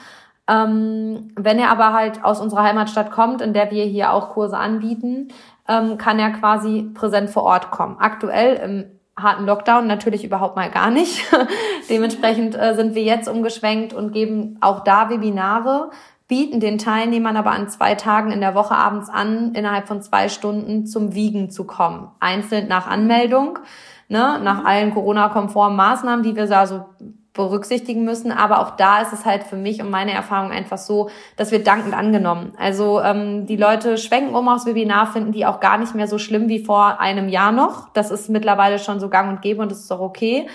Ähm, 0.47 1.29
wenn 1.35 1.59
er 1.59 1.69
aber 1.69 1.93
halt 1.93 2.23
aus 2.23 2.41
unserer 2.41 2.63
Heimatstadt 2.63 3.11
kommt, 3.11 3.41
in 3.41 3.53
der 3.53 3.71
wir 3.71 3.85
hier 3.85 4.11
auch 4.11 4.31
Kurse 4.31 4.57
anbieten, 4.57 5.29
ähm, 5.67 5.97
kann 5.97 6.19
er 6.19 6.31
quasi 6.31 6.89
präsent 6.93 7.29
vor 7.29 7.43
Ort 7.43 7.71
kommen. 7.71 7.97
Aktuell 7.99 8.55
im 8.55 8.99
harten 9.15 9.45
Lockdown 9.45 9.87
natürlich 9.87 10.23
überhaupt 10.23 10.55
mal 10.55 10.69
gar 10.69 10.89
nicht. 10.89 11.23
Dementsprechend 11.89 12.55
äh, 12.55 12.75
sind 12.75 12.95
wir 12.95 13.03
jetzt 13.03 13.27
umgeschwenkt 13.27 13.93
und 13.93 14.11
geben 14.11 14.57
auch 14.61 14.83
da 14.83 15.09
Webinare, 15.09 15.91
bieten 16.27 16.59
den 16.59 16.77
Teilnehmern 16.77 17.37
aber 17.37 17.51
an 17.51 17.69
zwei 17.69 17.95
Tagen 17.95 18.31
in 18.31 18.41
der 18.41 18.55
Woche 18.55 18.75
abends 18.75 19.09
an, 19.09 19.53
innerhalb 19.53 19.87
von 19.87 20.01
zwei 20.01 20.29
Stunden 20.29 20.87
zum 20.87 21.13
Wiegen 21.13 21.51
zu 21.51 21.65
kommen. 21.65 22.09
Einzeln 22.19 22.67
nach 22.67 22.87
Anmeldung, 22.87 23.59
ne, 24.07 24.39
nach 24.41 24.61
mhm. 24.61 24.65
allen 24.65 24.93
Corona-konformen 24.93 25.77
Maßnahmen, 25.77 26.23
die 26.23 26.35
wir 26.35 26.47
da 26.47 26.65
so 26.65 26.85
berücksichtigen 27.33 28.03
müssen. 28.03 28.31
Aber 28.31 28.59
auch 28.61 28.75
da 28.75 29.01
ist 29.01 29.13
es 29.13 29.25
halt 29.25 29.43
für 29.43 29.55
mich 29.55 29.81
und 29.81 29.89
meine 29.89 30.11
Erfahrung 30.13 30.51
einfach 30.51 30.77
so, 30.77 31.09
dass 31.35 31.51
wir 31.51 31.63
dankend 31.63 31.95
angenommen. 31.95 32.53
Also 32.57 33.01
ähm, 33.01 33.45
die 33.47 33.55
Leute 33.55 33.97
schwenken 33.97 34.35
um 34.35 34.47
aufs 34.47 34.65
Webinar, 34.65 35.07
finden 35.07 35.31
die 35.31 35.45
auch 35.45 35.59
gar 35.59 35.77
nicht 35.77 35.95
mehr 35.95 36.07
so 36.07 36.17
schlimm 36.17 36.47
wie 36.47 36.63
vor 36.63 36.99
einem 36.99 37.29
Jahr 37.29 37.51
noch. 37.51 37.89
Das 37.93 38.11
ist 38.11 38.29
mittlerweile 38.29 38.79
schon 38.79 38.99
so 38.99 39.09
gang 39.09 39.29
und 39.29 39.41
gäbe 39.41 39.61
und 39.61 39.71
das 39.71 39.79
ist 39.79 39.91
auch 39.91 39.99
okay. 39.99 40.47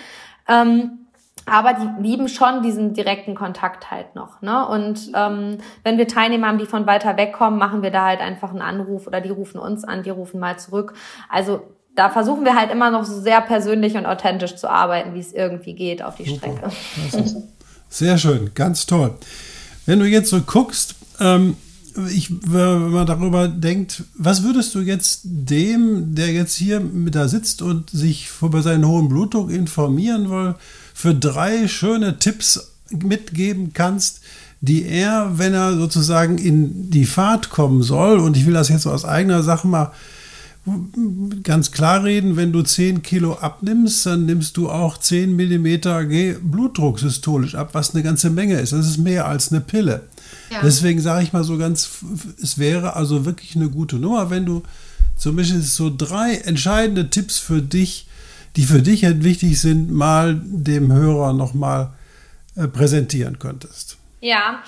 Ähm, 0.46 1.08
aber 1.46 1.74
die 1.74 2.02
lieben 2.02 2.28
schon 2.28 2.62
diesen 2.62 2.92
direkten 2.92 3.34
Kontakt 3.34 3.90
halt 3.90 4.14
noch. 4.14 4.42
Ne? 4.42 4.66
Und 4.68 5.10
ähm, 5.14 5.58
wenn 5.82 5.98
wir 5.98 6.06
Teilnehmer 6.06 6.48
haben, 6.48 6.58
die 6.58 6.66
von 6.66 6.86
weiter 6.86 7.16
weg 7.16 7.32
kommen, 7.32 7.58
machen 7.58 7.82
wir 7.82 7.90
da 7.90 8.04
halt 8.04 8.20
einfach 8.20 8.50
einen 8.50 8.62
Anruf 8.62 9.06
oder 9.06 9.20
die 9.20 9.30
rufen 9.30 9.58
uns 9.58 9.84
an, 9.84 10.02
die 10.02 10.10
rufen 10.10 10.40
mal 10.40 10.58
zurück. 10.58 10.94
Also 11.28 11.62
da 11.98 12.10
versuchen 12.10 12.44
wir 12.44 12.54
halt 12.54 12.70
immer 12.70 12.92
noch 12.92 13.04
so 13.04 13.20
sehr 13.20 13.40
persönlich 13.40 13.96
und 13.96 14.06
authentisch 14.06 14.54
zu 14.54 14.70
arbeiten, 14.70 15.14
wie 15.14 15.18
es 15.18 15.32
irgendwie 15.32 15.74
geht 15.74 16.00
auf 16.00 16.14
die 16.14 16.26
Super. 16.26 16.70
Strecke. 17.10 17.42
Sehr 17.88 18.18
schön, 18.18 18.52
ganz 18.54 18.86
toll. 18.86 19.14
Wenn 19.84 19.98
du 19.98 20.06
jetzt 20.06 20.30
so 20.30 20.40
guckst, 20.40 20.94
ähm, 21.18 21.56
ich, 22.14 22.30
wenn 22.46 22.90
man 22.90 23.06
darüber 23.06 23.48
denkt, 23.48 24.04
was 24.14 24.44
würdest 24.44 24.76
du 24.76 24.80
jetzt 24.80 25.22
dem, 25.24 26.14
der 26.14 26.28
jetzt 26.32 26.54
hier 26.54 26.78
mit 26.78 27.16
da 27.16 27.26
sitzt 27.26 27.62
und 27.62 27.90
sich 27.90 28.28
über 28.40 28.62
seinen 28.62 28.86
hohen 28.86 29.08
Blutdruck 29.08 29.50
informieren 29.50 30.30
will, 30.30 30.54
für 30.94 31.16
drei 31.16 31.66
schöne 31.66 32.20
Tipps 32.20 32.74
mitgeben 32.90 33.72
kannst, 33.72 34.20
die 34.60 34.84
er, 34.84 35.38
wenn 35.38 35.52
er 35.52 35.74
sozusagen 35.74 36.38
in 36.38 36.90
die 36.90 37.06
Fahrt 37.06 37.50
kommen 37.50 37.82
soll, 37.82 38.20
und 38.20 38.36
ich 38.36 38.46
will 38.46 38.54
das 38.54 38.68
jetzt 38.68 38.86
aus 38.86 39.04
eigener 39.04 39.42
Sache 39.42 39.66
mal 39.66 39.90
ganz 41.42 41.72
klar 41.72 42.04
reden, 42.04 42.36
wenn 42.36 42.52
du 42.52 42.62
10 42.62 43.02
Kilo 43.02 43.34
abnimmst, 43.34 44.06
dann 44.06 44.26
nimmst 44.26 44.56
du 44.56 44.70
auch 44.70 44.98
10 44.98 45.34
Millimeter 45.34 46.04
Blutdruck 46.04 46.98
systolisch 46.98 47.54
ab, 47.54 47.70
was 47.72 47.94
eine 47.94 48.02
ganze 48.02 48.30
Menge 48.30 48.60
ist. 48.60 48.72
Das 48.72 48.86
ist 48.86 48.98
mehr 48.98 49.26
als 49.26 49.52
eine 49.52 49.60
Pille. 49.60 50.02
Ja. 50.50 50.60
Deswegen 50.62 51.00
sage 51.00 51.24
ich 51.24 51.32
mal 51.32 51.44
so 51.44 51.58
ganz, 51.58 51.90
es 52.42 52.58
wäre 52.58 52.96
also 52.96 53.24
wirklich 53.24 53.56
eine 53.56 53.68
gute 53.68 53.96
Nummer, 53.96 54.30
wenn 54.30 54.46
du 54.46 54.62
zumindest 55.16 55.74
so 55.74 55.92
drei 55.94 56.36
entscheidende 56.36 57.10
Tipps 57.10 57.38
für 57.38 57.60
dich, 57.60 58.06
die 58.56 58.64
für 58.64 58.82
dich 58.82 59.04
halt 59.04 59.24
wichtig 59.24 59.60
sind, 59.60 59.90
mal 59.92 60.40
dem 60.44 60.92
Hörer 60.92 61.32
nochmal 61.32 61.92
äh, 62.56 62.66
präsentieren 62.66 63.38
könntest. 63.38 63.98
Ja, 64.20 64.62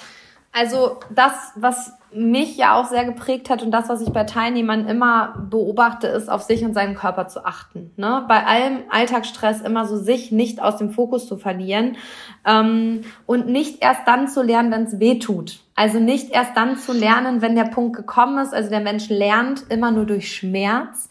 also 0.52 0.98
das, 1.10 1.32
was 1.54 1.92
mich 2.12 2.56
ja 2.56 2.74
auch 2.74 2.86
sehr 2.86 3.04
geprägt 3.04 3.50
hat 3.50 3.62
und 3.62 3.70
das, 3.70 3.88
was 3.88 4.00
ich 4.00 4.10
bei 4.10 4.24
Teilnehmern 4.24 4.88
immer 4.88 5.46
beobachte, 5.48 6.08
ist, 6.08 6.28
auf 6.28 6.42
sich 6.42 6.64
und 6.64 6.74
seinen 6.74 6.96
Körper 6.96 7.28
zu 7.28 7.44
achten. 7.44 7.92
Ne? 7.96 8.24
Bei 8.26 8.44
allem 8.44 8.78
Alltagsstress 8.90 9.60
immer 9.60 9.86
so 9.86 9.96
sich 9.96 10.32
nicht 10.32 10.60
aus 10.60 10.76
dem 10.76 10.90
Fokus 10.90 11.28
zu 11.28 11.36
verlieren 11.36 11.96
ähm, 12.44 13.02
und 13.26 13.46
nicht 13.46 13.80
erst 13.80 14.00
dann 14.06 14.26
zu 14.26 14.42
lernen, 14.42 14.72
wenn 14.72 14.82
es 14.84 14.98
weh 14.98 15.20
tut. 15.20 15.60
Also 15.76 16.00
nicht 16.00 16.30
erst 16.30 16.56
dann 16.56 16.76
zu 16.76 16.92
lernen, 16.92 17.42
wenn 17.42 17.54
der 17.54 17.64
Punkt 17.64 17.94
gekommen 17.94 18.38
ist. 18.38 18.52
Also 18.52 18.70
der 18.70 18.80
Mensch 18.80 19.08
lernt 19.08 19.66
immer 19.68 19.92
nur 19.92 20.04
durch 20.04 20.34
Schmerz 20.34 21.08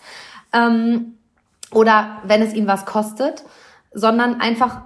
ähm, 0.52 1.18
oder 1.72 2.18
wenn 2.26 2.42
es 2.42 2.54
ihn 2.54 2.68
was 2.68 2.86
kostet, 2.86 3.46
sondern 3.94 4.42
einfach 4.42 4.82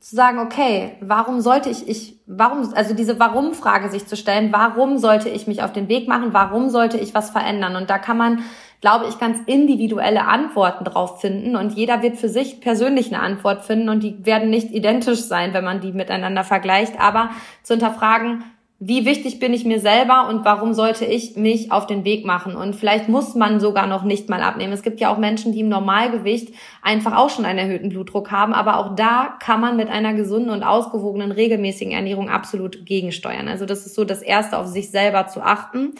zu 0.00 0.14
sagen, 0.14 0.38
okay, 0.38 0.92
warum 1.00 1.40
sollte 1.40 1.70
ich, 1.70 1.88
ich, 1.88 2.20
warum, 2.26 2.72
also 2.74 2.94
diese 2.94 3.18
Warum-Frage 3.18 3.90
sich 3.90 4.06
zu 4.06 4.16
stellen, 4.16 4.52
warum 4.52 4.98
sollte 4.98 5.28
ich 5.28 5.46
mich 5.46 5.62
auf 5.62 5.72
den 5.72 5.88
Weg 5.88 6.06
machen, 6.06 6.32
warum 6.32 6.70
sollte 6.70 6.98
ich 6.98 7.14
was 7.14 7.30
verändern? 7.30 7.74
Und 7.74 7.90
da 7.90 7.98
kann 7.98 8.16
man, 8.16 8.44
glaube 8.80 9.06
ich, 9.08 9.18
ganz 9.18 9.38
individuelle 9.46 10.26
Antworten 10.26 10.84
drauf 10.84 11.20
finden 11.20 11.56
und 11.56 11.74
jeder 11.74 12.00
wird 12.02 12.16
für 12.16 12.28
sich 12.28 12.60
persönlich 12.60 13.12
eine 13.12 13.22
Antwort 13.22 13.64
finden 13.64 13.88
und 13.88 14.02
die 14.04 14.24
werden 14.24 14.50
nicht 14.50 14.70
identisch 14.70 15.22
sein, 15.22 15.52
wenn 15.52 15.64
man 15.64 15.80
die 15.80 15.92
miteinander 15.92 16.44
vergleicht, 16.44 17.00
aber 17.00 17.30
zu 17.64 17.74
hinterfragen, 17.74 18.44
wie 18.80 19.04
wichtig 19.04 19.40
bin 19.40 19.52
ich 19.52 19.64
mir 19.64 19.80
selber 19.80 20.28
und 20.28 20.44
warum 20.44 20.72
sollte 20.72 21.04
ich 21.04 21.34
mich 21.34 21.72
auf 21.72 21.88
den 21.88 22.04
Weg 22.04 22.24
machen? 22.24 22.54
Und 22.54 22.76
vielleicht 22.76 23.08
muss 23.08 23.34
man 23.34 23.58
sogar 23.58 23.88
noch 23.88 24.04
nicht 24.04 24.28
mal 24.28 24.40
abnehmen. 24.40 24.72
Es 24.72 24.84
gibt 24.84 25.00
ja 25.00 25.12
auch 25.12 25.18
Menschen, 25.18 25.52
die 25.52 25.60
im 25.60 25.68
Normalgewicht 25.68 26.54
einfach 26.80 27.16
auch 27.16 27.28
schon 27.28 27.44
einen 27.44 27.58
erhöhten 27.58 27.88
Blutdruck 27.88 28.30
haben. 28.30 28.52
Aber 28.52 28.76
auch 28.76 28.94
da 28.94 29.36
kann 29.40 29.60
man 29.60 29.76
mit 29.76 29.88
einer 29.88 30.14
gesunden 30.14 30.50
und 30.50 30.62
ausgewogenen, 30.62 31.32
regelmäßigen 31.32 31.92
Ernährung 31.92 32.28
absolut 32.28 32.86
gegensteuern. 32.86 33.48
Also 33.48 33.66
das 33.66 33.84
ist 33.84 33.96
so 33.96 34.04
das 34.04 34.22
Erste, 34.22 34.56
auf 34.56 34.68
sich 34.68 34.92
selber 34.92 35.26
zu 35.26 35.42
achten. 35.42 35.94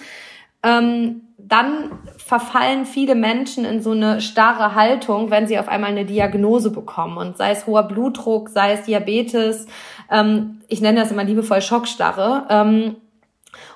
Ähm, 0.63 1.23
dann 1.39 1.93
verfallen 2.19 2.85
viele 2.85 3.15
Menschen 3.15 3.65
in 3.65 3.81
so 3.81 3.93
eine 3.93 4.21
starre 4.21 4.75
Haltung, 4.75 5.31
wenn 5.31 5.47
sie 5.47 5.59
auf 5.59 5.69
einmal 5.69 5.91
eine 5.91 6.05
Diagnose 6.05 6.71
bekommen. 6.71 7.17
Und 7.17 7.39
sei 7.39 7.53
es 7.53 7.67
hoher 7.67 7.85
Blutdruck, 7.85 8.51
sei 8.51 8.73
es 8.73 8.83
Diabetes, 8.83 9.67
ähm, 10.11 10.61
ich 10.69 10.81
nenne 10.81 11.01
das 11.01 11.11
immer 11.11 11.25
liebevoll 11.25 11.63
Schockstarre, 11.63 12.47
ähm, 12.51 12.97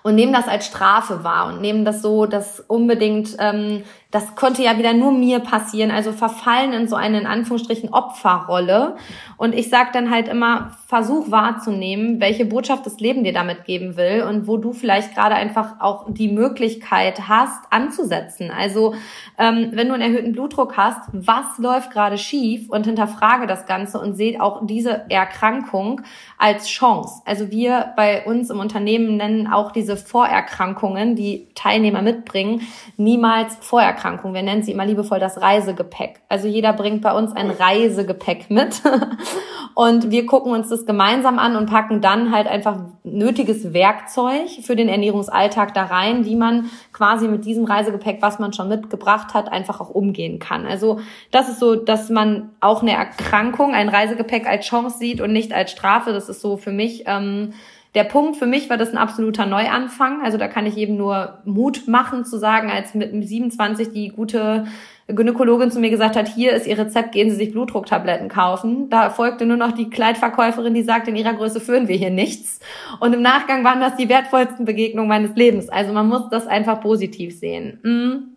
und 0.03 0.15
nehmen 0.15 0.33
das 0.33 0.49
als 0.49 0.67
Strafe 0.67 1.25
wahr 1.25 1.47
und 1.47 1.61
nehmen 1.61 1.85
das 1.85 2.03
so, 2.03 2.27
dass 2.27 2.61
unbedingt 2.61 3.37
ähm, 3.39 3.83
das 4.13 4.35
konnte 4.35 4.63
ja 4.63 4.77
wieder 4.77 4.93
nur 4.93 5.11
mir 5.11 5.41
passieren, 5.41 5.91
also 5.91 6.13
verfallen 6.13 6.75
in 6.75 6.87
so 6.87 6.97
eine 6.97 7.19
in 7.19 7.27
Anführungsstrichen 7.27 7.95
Opferrolle. 7.95 8.97
Und 9.39 9.55
ich 9.55 9.71
sage 9.71 9.89
dann 9.95 10.11
halt 10.11 10.29
immer, 10.29 10.73
versuch 10.87 11.31
wahrzunehmen, 11.31 12.21
welche 12.21 12.45
Botschaft 12.45 12.85
das 12.85 13.01
Leben 13.01 13.25
dir 13.25 13.33
damit 13.33 13.65
geben 13.65 13.97
will 13.97 14.25
und 14.29 14.47
wo 14.47 14.59
du 14.59 14.75
vielleicht 14.75 15.15
gerade 15.15 15.35
einfach 15.35 15.81
auch 15.81 16.05
die 16.09 16.29
Möglichkeit 16.29 17.27
hast, 17.27 17.65
anzusetzen. 17.71 18.51
Also 18.51 18.95
ähm, 19.39 19.71
wenn 19.73 19.89
du 19.89 19.95
einen 19.95 20.03
erhöhten 20.03 20.33
Blutdruck 20.33 20.77
hast, 20.77 21.09
was 21.13 21.57
läuft 21.57 21.91
gerade 21.91 22.19
schief 22.19 22.69
und 22.69 22.85
hinterfrage 22.85 23.47
das 23.47 23.65
Ganze 23.65 23.99
und 23.99 24.13
seht 24.13 24.43
auch 24.43 24.67
diese 24.67 25.11
Erkrankung 25.11 26.03
als 26.37 26.69
Chance. 26.69 27.23
Also 27.25 27.51
wir 27.51 27.95
bei 27.97 28.27
uns 28.27 28.51
im 28.51 28.61
Unternehmen 28.61 29.17
nennen 29.17 29.47
auch 29.47 29.73
diese 29.73 29.92
Vorerkrankungen, 29.97 31.17
die 31.17 31.49
Teilnehmer 31.55 32.03
mitbringen, 32.03 32.63
niemals 32.97 33.57
Vorerkrankungen 33.61 33.93
Erkrankung. 33.93 34.35
Wir 34.35 34.43
nennen 34.43 34.63
sie 34.63 34.73
immer 34.73 34.87
liebevoll 34.87 35.21
das 35.21 35.41
Reisegepäck. 35.41 36.21
Also 36.29 36.49
jeder 36.49 36.73
bringt 36.73 37.03
bei 37.03 37.13
uns 37.13 37.33
ein 37.33 37.51
Reisegepäck 37.51 38.51
mit 38.51 38.83
und 39.75 40.11
wir 40.11 40.27
gucken 40.27 40.53
uns 40.53 40.69
das 40.69 40.87
gemeinsam 40.87 41.39
an 41.39 41.57
und 41.57 41.67
packen 41.67 42.01
dann 42.01 42.35
halt 42.35 42.47
einfach 42.47 42.81
nötiges 43.05 43.73
Werkzeug 43.73 44.49
für 44.63 44.77
den 44.77 44.89
Ernährungsalltag 44.89 45.75
da 45.75 45.85
rein, 45.85 46.25
wie 46.25 46.37
man 46.37 46.71
quasi 46.93 47.29
mit 47.29 47.45
diesem 47.45 47.65
Reisegepäck, 47.65 48.21
was 48.21 48.39
man 48.39 48.53
schon 48.53 48.69
mitgebracht 48.69 49.35
hat, 49.35 49.51
einfach 49.53 49.81
auch 49.81 49.91
umgehen 49.91 50.39
kann. 50.39 50.67
Also 50.67 51.01
das 51.31 51.49
ist 51.49 51.61
so, 51.61 51.77
dass 51.77 52.11
man 52.11 52.51
auch 52.61 52.83
eine 52.83 52.93
Erkrankung, 52.93 53.75
ein 53.75 53.89
Reisegepäck 53.89 54.47
als 54.47 54.67
Chance 54.67 54.99
sieht 54.99 55.21
und 55.21 55.33
nicht 55.33 55.53
als 55.53 55.71
Strafe. 55.71 56.13
Das 56.13 56.29
ist 56.29 56.41
so 56.41 56.57
für 56.57 56.73
mich 56.73 57.05
ähm, 57.07 57.53
der 57.95 58.05
Punkt 58.05 58.37
für 58.37 58.47
mich 58.47 58.71
war 58.71 58.79
das 58.79 58.91
ein 58.91 58.99
absoluter 58.99 59.45
Neuanfang. 59.45 60.23
Also 60.23 60.39
da 60.39 60.49
kann 60.49 60.67
ich 60.67 60.77
eben 60.77 60.97
nur 60.97 61.39
Mut 61.45 61.89
machen 61.89 62.25
zu 62.25 62.39
sagen, 62.39 62.71
als 62.71 62.95
mit 62.95 63.11
27 63.13 63.93
die 63.93 64.09
gute 64.09 64.67
Gynäkologin 65.09 65.71
zu 65.71 65.81
mir 65.81 65.91
gesagt 65.91 66.17
hat, 66.17 66.29
hier 66.29 66.53
ist 66.53 66.67
ihr 66.67 66.79
Rezept, 66.79 67.13
gehen 67.13 67.31
Sie 67.31 67.37
sich 67.37 67.53
Blutdrucktabletten 67.53 68.29
kaufen. 68.29 68.89
Da 68.89 69.11
folgte 69.11 69.45
nur 69.45 69.57
noch 69.57 69.73
die 69.73 69.91
Kleidverkäuferin, 69.91 70.75
die 70.75 70.83
sagte, 70.83 71.11
in 71.11 71.17
ihrer 71.17 71.35
Größe 71.35 71.61
führen 71.61 71.89
wir 71.89 71.97
hier 71.97 72.11
nichts. 72.11 72.61
Und 73.01 73.13
im 73.13 73.21
Nachgang 73.21 73.65
waren 73.65 73.81
das 73.81 73.97
die 73.97 74.09
wertvollsten 74.09 74.65
Begegnungen 74.65 75.09
meines 75.09 75.37
Lebens. 75.37 75.69
Also 75.69 75.93
man 75.93 76.09
muss 76.09 76.31
das 76.31 76.47
einfach 76.47 76.81
positiv 76.81 77.39
sehen. 77.39 77.79
Mhm. 77.83 78.32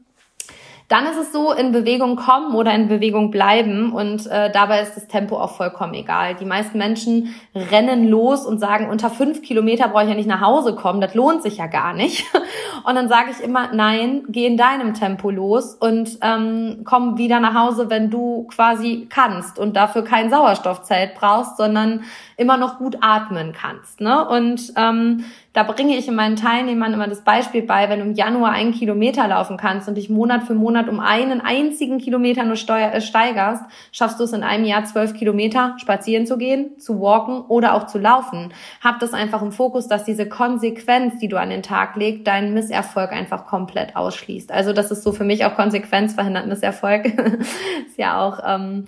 Dann 0.88 1.08
ist 1.08 1.18
es 1.18 1.34
so, 1.34 1.52
in 1.52 1.72
Bewegung 1.72 2.16
kommen 2.16 2.54
oder 2.54 2.72
in 2.74 2.88
Bewegung 2.88 3.32
bleiben 3.32 3.92
und 3.92 4.28
äh, 4.28 4.52
dabei 4.52 4.82
ist 4.82 4.96
das 4.96 5.08
Tempo 5.08 5.36
auch 5.38 5.56
vollkommen 5.56 5.96
egal. 5.96 6.36
Die 6.36 6.46
meisten 6.46 6.78
Menschen 6.78 7.34
rennen 7.56 8.08
los 8.08 8.46
und 8.46 8.60
sagen, 8.60 8.90
unter 8.90 9.10
fünf 9.10 9.42
Kilometer 9.42 9.88
brauche 9.88 10.04
ich 10.04 10.10
ja 10.10 10.16
nicht 10.16 10.30
nach 10.30 10.42
Hause 10.42 10.76
kommen, 10.76 11.02
das 11.02 11.16
lohnt 11.16 11.42
sich 11.42 11.58
ja 11.58 11.66
gar 11.66 11.94
nicht. 11.94 12.26
Und 12.84 12.94
dann 12.94 13.10
sage 13.10 13.32
ich 13.32 13.44
immer, 13.44 13.74
nein, 13.74 14.26
geh 14.28 14.46
in 14.46 14.58
deinem 14.58 14.94
Tempo 14.94 15.32
los 15.32 15.74
und 15.74 16.20
ähm, 16.22 16.82
komm 16.86 17.18
wieder 17.18 17.40
nach 17.40 17.56
Hause, 17.56 17.90
wenn 17.90 18.12
du 18.12 18.44
quasi 18.44 19.08
kannst 19.10 19.58
und 19.58 19.76
dafür 19.76 20.04
kein 20.04 20.30
Sauerstoffzelt 20.30 21.16
brauchst, 21.16 21.58
sondern 21.58 22.04
immer 22.38 22.58
noch 22.58 22.78
gut 22.78 22.98
atmen 23.02 23.54
kannst. 23.54 24.02
Ne? 24.02 24.28
Und 24.28 24.72
ähm, 24.76 25.26
da 25.56 25.64
bringe 25.64 25.96
ich 25.96 26.10
in 26.10 26.16
meinen 26.16 26.36
Teilnehmern 26.36 26.94
immer 26.94 27.08
das 27.08 27.22
Beispiel 27.22 27.62
bei, 27.62 27.88
wenn 27.88 28.00
du 28.00 28.06
im 28.08 28.14
Januar 28.14 28.52
einen 28.52 28.74
Kilometer 28.74 29.26
laufen 29.26 29.56
kannst 29.56 29.88
und 29.88 29.96
dich 29.96 30.10
Monat 30.10 30.44
für 30.44 30.54
Monat 30.54 30.90
um 30.90 31.00
einen 31.00 31.40
einzigen 31.40 31.98
Kilometer 31.98 32.44
nur 32.44 32.58
äh, 32.72 33.00
steigerst, 33.00 33.64
schaffst 33.94 34.20
du 34.20 34.26
es 34.26 34.34
in 34.34 34.44
einem 34.44 34.66
Jahr 34.66 34.84
zwölf 34.84 35.14
Kilometer 35.14 35.76
spazieren 35.78 36.28
zu 36.28 36.38
gehen, 36.38 36.78
zu 36.78 37.00
walken 37.00 37.40
oder 37.48 37.74
auch 37.74 37.88
zu 37.88 38.00
laufen. 38.00 38.54
Hab 38.84 39.00
das 39.00 39.14
einfach 39.14 39.42
im 39.42 39.54
Fokus, 39.54 39.88
dass 39.88 40.04
diese 40.04 40.28
Konsequenz, 40.28 41.20
die 41.20 41.30
du 41.30 41.40
an 41.40 41.50
den 41.50 41.64
Tag 41.64 41.96
legst, 41.96 42.28
deinen 42.28 42.54
Misserfolg 42.54 43.14
einfach 43.14 43.46
komplett 43.46 43.96
ausschließt. 43.96 44.52
Also 44.52 44.74
das 44.74 44.92
ist 44.92 45.04
so 45.04 45.14
für 45.14 45.24
mich 45.24 45.46
auch 45.46 45.56
Konsequenz 45.56 46.16
verhindert 46.16 46.48
Misserfolg. 46.48 47.06
ist 47.88 47.98
ja 47.98 48.22
auch 48.22 48.40
ähm, 48.46 48.88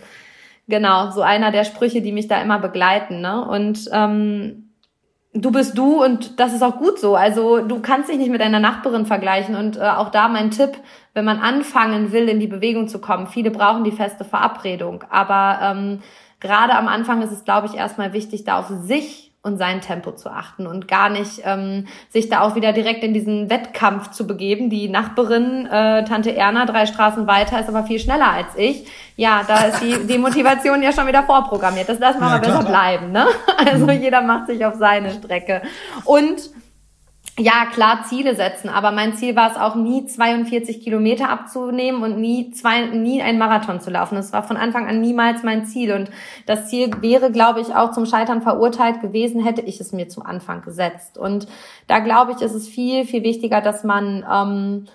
genau 0.67 1.11
so 1.11 1.21
einer 1.21 1.51
der 1.51 1.63
Sprüche, 1.63 2.01
die 2.01 2.11
mich 2.11 2.27
da 2.27 2.41
immer 2.41 2.59
begleiten. 2.59 3.21
Ne? 3.21 3.47
Und 3.47 3.89
ähm, 3.93 4.66
du 5.41 5.51
bist 5.51 5.77
du 5.77 6.03
und 6.03 6.39
das 6.39 6.53
ist 6.53 6.63
auch 6.63 6.77
gut 6.77 6.99
so. 6.99 7.15
Also 7.15 7.61
du 7.61 7.79
kannst 7.81 8.09
dich 8.09 8.17
nicht 8.17 8.31
mit 8.31 8.41
deiner 8.41 8.59
Nachbarin 8.59 9.05
vergleichen 9.05 9.55
und 9.55 9.77
äh, 9.77 9.81
auch 9.81 10.09
da 10.09 10.27
mein 10.27 10.51
Tipp, 10.51 10.71
wenn 11.13 11.25
man 11.25 11.39
anfangen 11.39 12.11
will, 12.11 12.29
in 12.29 12.39
die 12.39 12.47
Bewegung 12.47 12.87
zu 12.87 12.99
kommen. 12.99 13.27
Viele 13.27 13.51
brauchen 13.51 13.83
die 13.83 13.91
feste 13.91 14.23
Verabredung, 14.23 15.03
aber 15.09 15.59
ähm, 15.61 15.99
gerade 16.39 16.73
am 16.73 16.87
Anfang 16.87 17.21
ist 17.21 17.31
es, 17.31 17.43
glaube 17.43 17.67
ich, 17.67 17.75
erstmal 17.75 18.13
wichtig, 18.13 18.43
da 18.43 18.59
auf 18.59 18.67
sich 18.67 19.26
und 19.43 19.57
sein 19.57 19.79
Tempo 19.81 20.11
zu 20.11 20.29
achten 20.29 20.67
und 20.67 20.87
gar 20.87 21.09
nicht 21.09 21.41
ähm, 21.45 21.87
sich 22.09 22.27
da 22.27 22.41
auch 22.41 22.55
wieder 22.55 22.73
direkt 22.73 23.03
in 23.03 23.13
diesen 23.13 23.49
Wettkampf 23.49 24.11
zu 24.11 24.27
begeben. 24.27 24.69
Die 24.69 24.89
Nachbarin, 24.89 25.65
äh, 25.67 26.03
Tante 26.03 26.35
Erna, 26.35 26.65
drei 26.65 26.85
Straßen 26.85 27.27
weiter, 27.27 27.59
ist 27.59 27.69
aber 27.69 27.83
viel 27.83 27.99
schneller 27.99 28.29
als 28.29 28.49
ich. 28.57 28.87
Ja, 29.15 29.43
da 29.47 29.67
ist 29.67 29.81
die, 29.81 30.05
die 30.07 30.17
Motivation 30.17 30.81
ja 30.81 30.91
schon 30.91 31.07
wieder 31.07 31.23
vorprogrammiert. 31.23 31.87
Das 31.87 31.99
lassen 31.99 32.19
wir 32.19 32.27
ja, 32.27 32.33
mal 32.33 32.39
besser 32.39 32.63
bleiben. 32.63 33.11
Ne? 33.11 33.25
Also 33.57 33.85
mhm. 33.85 34.01
jeder 34.01 34.21
macht 34.21 34.47
sich 34.47 34.65
auf 34.65 34.75
seine 34.75 35.11
Strecke. 35.11 35.61
Und 36.05 36.49
ja, 37.39 37.67
klar 37.71 38.03
Ziele 38.03 38.35
setzen, 38.35 38.67
aber 38.67 38.91
mein 38.91 39.13
Ziel 39.13 39.35
war 39.35 39.51
es 39.51 39.57
auch 39.57 39.75
nie 39.75 40.07
42 40.07 40.81
Kilometer 40.81 41.29
abzunehmen 41.29 42.01
und 42.01 42.19
nie 42.19 42.49
zwei, 42.49 42.87
nie 42.87 43.21
einen 43.21 43.37
Marathon 43.37 43.79
zu 43.79 43.91
laufen. 43.91 44.15
Das 44.15 44.33
war 44.33 44.41
von 44.41 44.57
Anfang 44.57 44.87
an 44.87 45.01
niemals 45.01 45.43
mein 45.43 45.65
Ziel 45.65 45.93
und 45.93 46.09
das 46.47 46.67
Ziel 46.67 46.91
wäre, 47.01 47.31
glaube 47.31 47.61
ich, 47.61 47.75
auch 47.75 47.91
zum 47.91 48.07
Scheitern 48.07 48.41
verurteilt 48.41 49.01
gewesen, 49.01 49.43
hätte 49.43 49.61
ich 49.61 49.79
es 49.79 49.91
mir 49.91 50.09
zum 50.09 50.25
Anfang 50.25 50.63
gesetzt. 50.63 51.19
Und 51.19 51.47
da 51.85 51.99
glaube 51.99 52.31
ich, 52.31 52.41
ist 52.41 52.55
es 52.55 52.67
viel, 52.67 53.05
viel 53.05 53.23
wichtiger, 53.23 53.61
dass 53.61 53.83
man 53.83 54.25
ähm, 54.31 54.85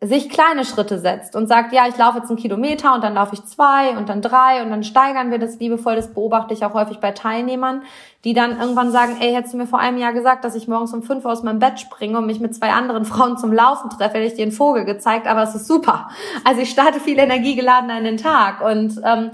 sich 0.00 0.30
kleine 0.30 0.64
Schritte 0.64 1.00
setzt 1.00 1.34
und 1.34 1.48
sagt, 1.48 1.72
ja, 1.72 1.88
ich 1.88 1.96
laufe 1.96 2.18
jetzt 2.18 2.28
einen 2.28 2.38
Kilometer 2.38 2.94
und 2.94 3.02
dann 3.02 3.14
laufe 3.14 3.34
ich 3.34 3.44
zwei 3.46 3.96
und 3.96 4.08
dann 4.08 4.22
drei 4.22 4.62
und 4.62 4.70
dann 4.70 4.84
steigern 4.84 5.32
wir 5.32 5.38
das 5.38 5.58
liebevoll. 5.58 5.96
Das 5.96 6.14
beobachte 6.14 6.54
ich 6.54 6.64
auch 6.64 6.72
häufig 6.72 6.98
bei 7.00 7.10
Teilnehmern, 7.10 7.82
die 8.22 8.32
dann 8.32 8.60
irgendwann 8.60 8.92
sagen, 8.92 9.16
ey, 9.18 9.32
hättest 9.32 9.54
du 9.54 9.58
mir 9.58 9.66
vor 9.66 9.80
einem 9.80 9.98
Jahr 9.98 10.12
gesagt, 10.12 10.44
dass 10.44 10.54
ich 10.54 10.68
morgens 10.68 10.94
um 10.94 11.02
fünf 11.02 11.24
Uhr 11.24 11.32
aus 11.32 11.42
meinem 11.42 11.58
Bett 11.58 11.80
springe 11.80 12.16
und 12.16 12.26
mich 12.26 12.38
mit 12.38 12.54
zwei 12.54 12.70
anderen 12.70 13.04
Frauen 13.04 13.38
zum 13.38 13.52
Laufen 13.52 13.90
treffe, 13.90 14.18
hätte 14.18 14.28
ich 14.28 14.34
dir 14.34 14.42
einen 14.42 14.52
Vogel 14.52 14.84
gezeigt, 14.84 15.26
aber 15.26 15.42
es 15.42 15.56
ist 15.56 15.66
super. 15.66 16.08
Also 16.44 16.60
ich 16.60 16.70
starte 16.70 17.00
viel 17.00 17.18
energiegeladener 17.18 17.98
in 17.98 18.04
den 18.04 18.18
Tag 18.18 18.60
und 18.60 19.00
ähm, 19.04 19.32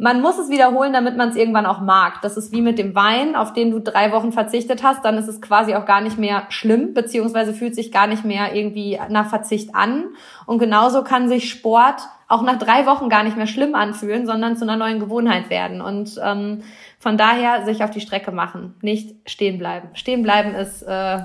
man 0.00 0.20
muss 0.20 0.38
es 0.38 0.48
wiederholen, 0.48 0.92
damit 0.92 1.16
man 1.16 1.30
es 1.30 1.36
irgendwann 1.36 1.66
auch 1.66 1.80
mag. 1.80 2.22
Das 2.22 2.36
ist 2.36 2.52
wie 2.52 2.62
mit 2.62 2.78
dem 2.78 2.94
Wein, 2.94 3.34
auf 3.34 3.52
den 3.52 3.72
du 3.72 3.80
drei 3.80 4.12
Wochen 4.12 4.30
verzichtet 4.30 4.84
hast, 4.84 5.04
dann 5.04 5.18
ist 5.18 5.26
es 5.26 5.42
quasi 5.42 5.74
auch 5.74 5.86
gar 5.86 6.00
nicht 6.00 6.18
mehr 6.18 6.44
schlimm, 6.50 6.94
beziehungsweise 6.94 7.52
fühlt 7.52 7.74
sich 7.74 7.90
gar 7.90 8.06
nicht 8.06 8.24
mehr 8.24 8.54
irgendwie 8.54 8.98
nach 9.08 9.28
Verzicht 9.28 9.74
an. 9.74 10.04
Und 10.46 10.60
genauso 10.60 11.02
kann 11.02 11.28
sich 11.28 11.50
Sport 11.50 12.00
auch 12.28 12.42
nach 12.42 12.58
drei 12.58 12.86
Wochen 12.86 13.08
gar 13.08 13.24
nicht 13.24 13.36
mehr 13.36 13.48
schlimm 13.48 13.74
anfühlen, 13.74 14.24
sondern 14.24 14.56
zu 14.56 14.64
einer 14.64 14.76
neuen 14.76 15.00
Gewohnheit 15.00 15.50
werden. 15.50 15.80
Und 15.80 16.20
ähm, 16.22 16.62
von 17.00 17.16
daher 17.16 17.64
sich 17.64 17.82
auf 17.82 17.90
die 17.90 18.00
Strecke 18.00 18.30
machen, 18.30 18.74
nicht 18.82 19.16
stehen 19.28 19.58
bleiben. 19.58 19.88
Stehen 19.94 20.22
bleiben 20.22 20.54
ist 20.54 20.82
äh, 20.82 21.20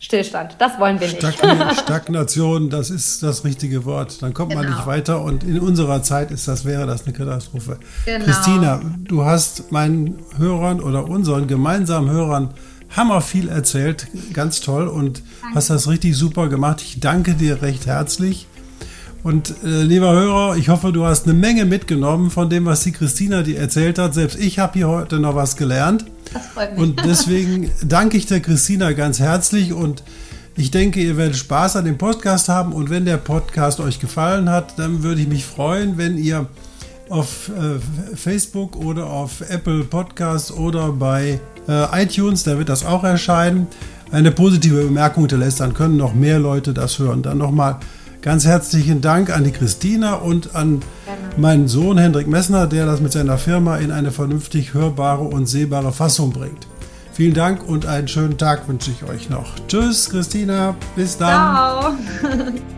Stillstand. 0.00 0.56
Das 0.58 0.78
wollen 0.78 1.00
wir 1.00 1.08
nicht. 1.08 1.18
Stagn 1.18 1.74
Stagnation, 1.76 2.70
das 2.70 2.90
ist 2.90 3.22
das 3.22 3.44
richtige 3.44 3.84
Wort. 3.84 4.22
Dann 4.22 4.32
kommt 4.32 4.50
genau. 4.50 4.62
man 4.62 4.72
nicht 4.72 4.86
weiter 4.86 5.22
und 5.22 5.44
in 5.44 5.58
unserer 5.58 6.02
Zeit 6.02 6.30
ist 6.30 6.46
das, 6.46 6.64
wäre 6.64 6.86
das 6.86 7.04
eine 7.04 7.12
Katastrophe. 7.12 7.78
Genau. 8.04 8.24
Christina, 8.24 8.80
du 8.98 9.24
hast 9.24 9.72
meinen 9.72 10.18
Hörern 10.36 10.80
oder 10.80 11.08
unseren 11.08 11.46
gemeinsamen 11.46 12.10
Hörern 12.10 12.54
hammer 12.96 13.20
viel 13.20 13.48
erzählt. 13.48 14.06
Ganz 14.32 14.60
toll 14.60 14.88
und 14.88 15.22
danke. 15.42 15.56
hast 15.56 15.70
das 15.70 15.88
richtig 15.88 16.16
super 16.16 16.48
gemacht. 16.48 16.80
Ich 16.82 17.00
danke 17.00 17.34
dir 17.34 17.62
recht 17.62 17.86
herzlich. 17.86 18.47
Und 19.28 19.56
äh, 19.62 19.82
lieber 19.82 20.10
Hörer, 20.12 20.56
ich 20.56 20.70
hoffe, 20.70 20.90
du 20.90 21.04
hast 21.04 21.26
eine 21.26 21.34
Menge 21.34 21.66
mitgenommen 21.66 22.30
von 22.30 22.48
dem, 22.48 22.64
was 22.64 22.84
die 22.84 22.92
Christina 22.92 23.42
dir 23.42 23.58
erzählt 23.58 23.98
hat. 23.98 24.14
Selbst 24.14 24.40
ich 24.40 24.58
habe 24.58 24.72
hier 24.72 24.88
heute 24.88 25.20
noch 25.20 25.34
was 25.34 25.56
gelernt. 25.56 26.06
Das 26.32 26.46
freut 26.46 26.72
mich. 26.72 26.80
Und 26.80 27.04
deswegen 27.04 27.70
danke 27.84 28.16
ich 28.16 28.24
der 28.24 28.40
Christina 28.40 28.92
ganz 28.92 29.20
herzlich 29.20 29.74
und 29.74 30.02
ich 30.56 30.70
denke, 30.70 31.00
ihr 31.00 31.18
werdet 31.18 31.36
Spaß 31.36 31.76
an 31.76 31.84
dem 31.84 31.98
Podcast 31.98 32.48
haben 32.48 32.72
und 32.72 32.88
wenn 32.88 33.04
der 33.04 33.18
Podcast 33.18 33.80
euch 33.80 34.00
gefallen 34.00 34.48
hat, 34.48 34.78
dann 34.78 35.02
würde 35.02 35.20
ich 35.20 35.28
mich 35.28 35.44
freuen, 35.44 35.98
wenn 35.98 36.16
ihr 36.16 36.46
auf 37.10 37.50
äh, 37.50 38.16
Facebook 38.16 38.76
oder 38.76 39.08
auf 39.08 39.42
Apple 39.42 39.84
Podcasts 39.84 40.50
oder 40.50 40.90
bei 40.90 41.38
äh, 41.68 42.02
iTunes, 42.02 42.44
da 42.44 42.56
wird 42.56 42.70
das 42.70 42.82
auch 42.82 43.04
erscheinen, 43.04 43.66
eine 44.10 44.30
positive 44.30 44.84
Bemerkung 44.84 45.24
hinterlässt, 45.24 45.60
dann 45.60 45.74
können 45.74 45.98
noch 45.98 46.14
mehr 46.14 46.38
Leute 46.38 46.72
das 46.72 46.98
hören. 46.98 47.20
Dann 47.20 47.36
nochmal 47.36 47.76
Ganz 48.28 48.44
herzlichen 48.44 49.00
Dank 49.00 49.34
an 49.34 49.42
die 49.42 49.52
Christina 49.52 50.16
und 50.16 50.54
an 50.54 50.82
meinen 51.38 51.66
Sohn 51.66 51.96
Hendrik 51.96 52.28
Messner, 52.28 52.66
der 52.66 52.84
das 52.84 53.00
mit 53.00 53.10
seiner 53.10 53.38
Firma 53.38 53.78
in 53.78 53.90
eine 53.90 54.10
vernünftig 54.10 54.74
hörbare 54.74 55.24
und 55.24 55.46
sehbare 55.46 55.92
Fassung 55.92 56.30
bringt. 56.30 56.66
Vielen 57.10 57.32
Dank 57.32 57.66
und 57.66 57.86
einen 57.86 58.06
schönen 58.06 58.36
Tag 58.36 58.68
wünsche 58.68 58.90
ich 58.90 59.08
euch 59.08 59.30
noch. 59.30 59.54
Tschüss, 59.66 60.10
Christina. 60.10 60.76
Bis 60.94 61.16
dann. 61.16 61.30
Ciao. 61.30 61.94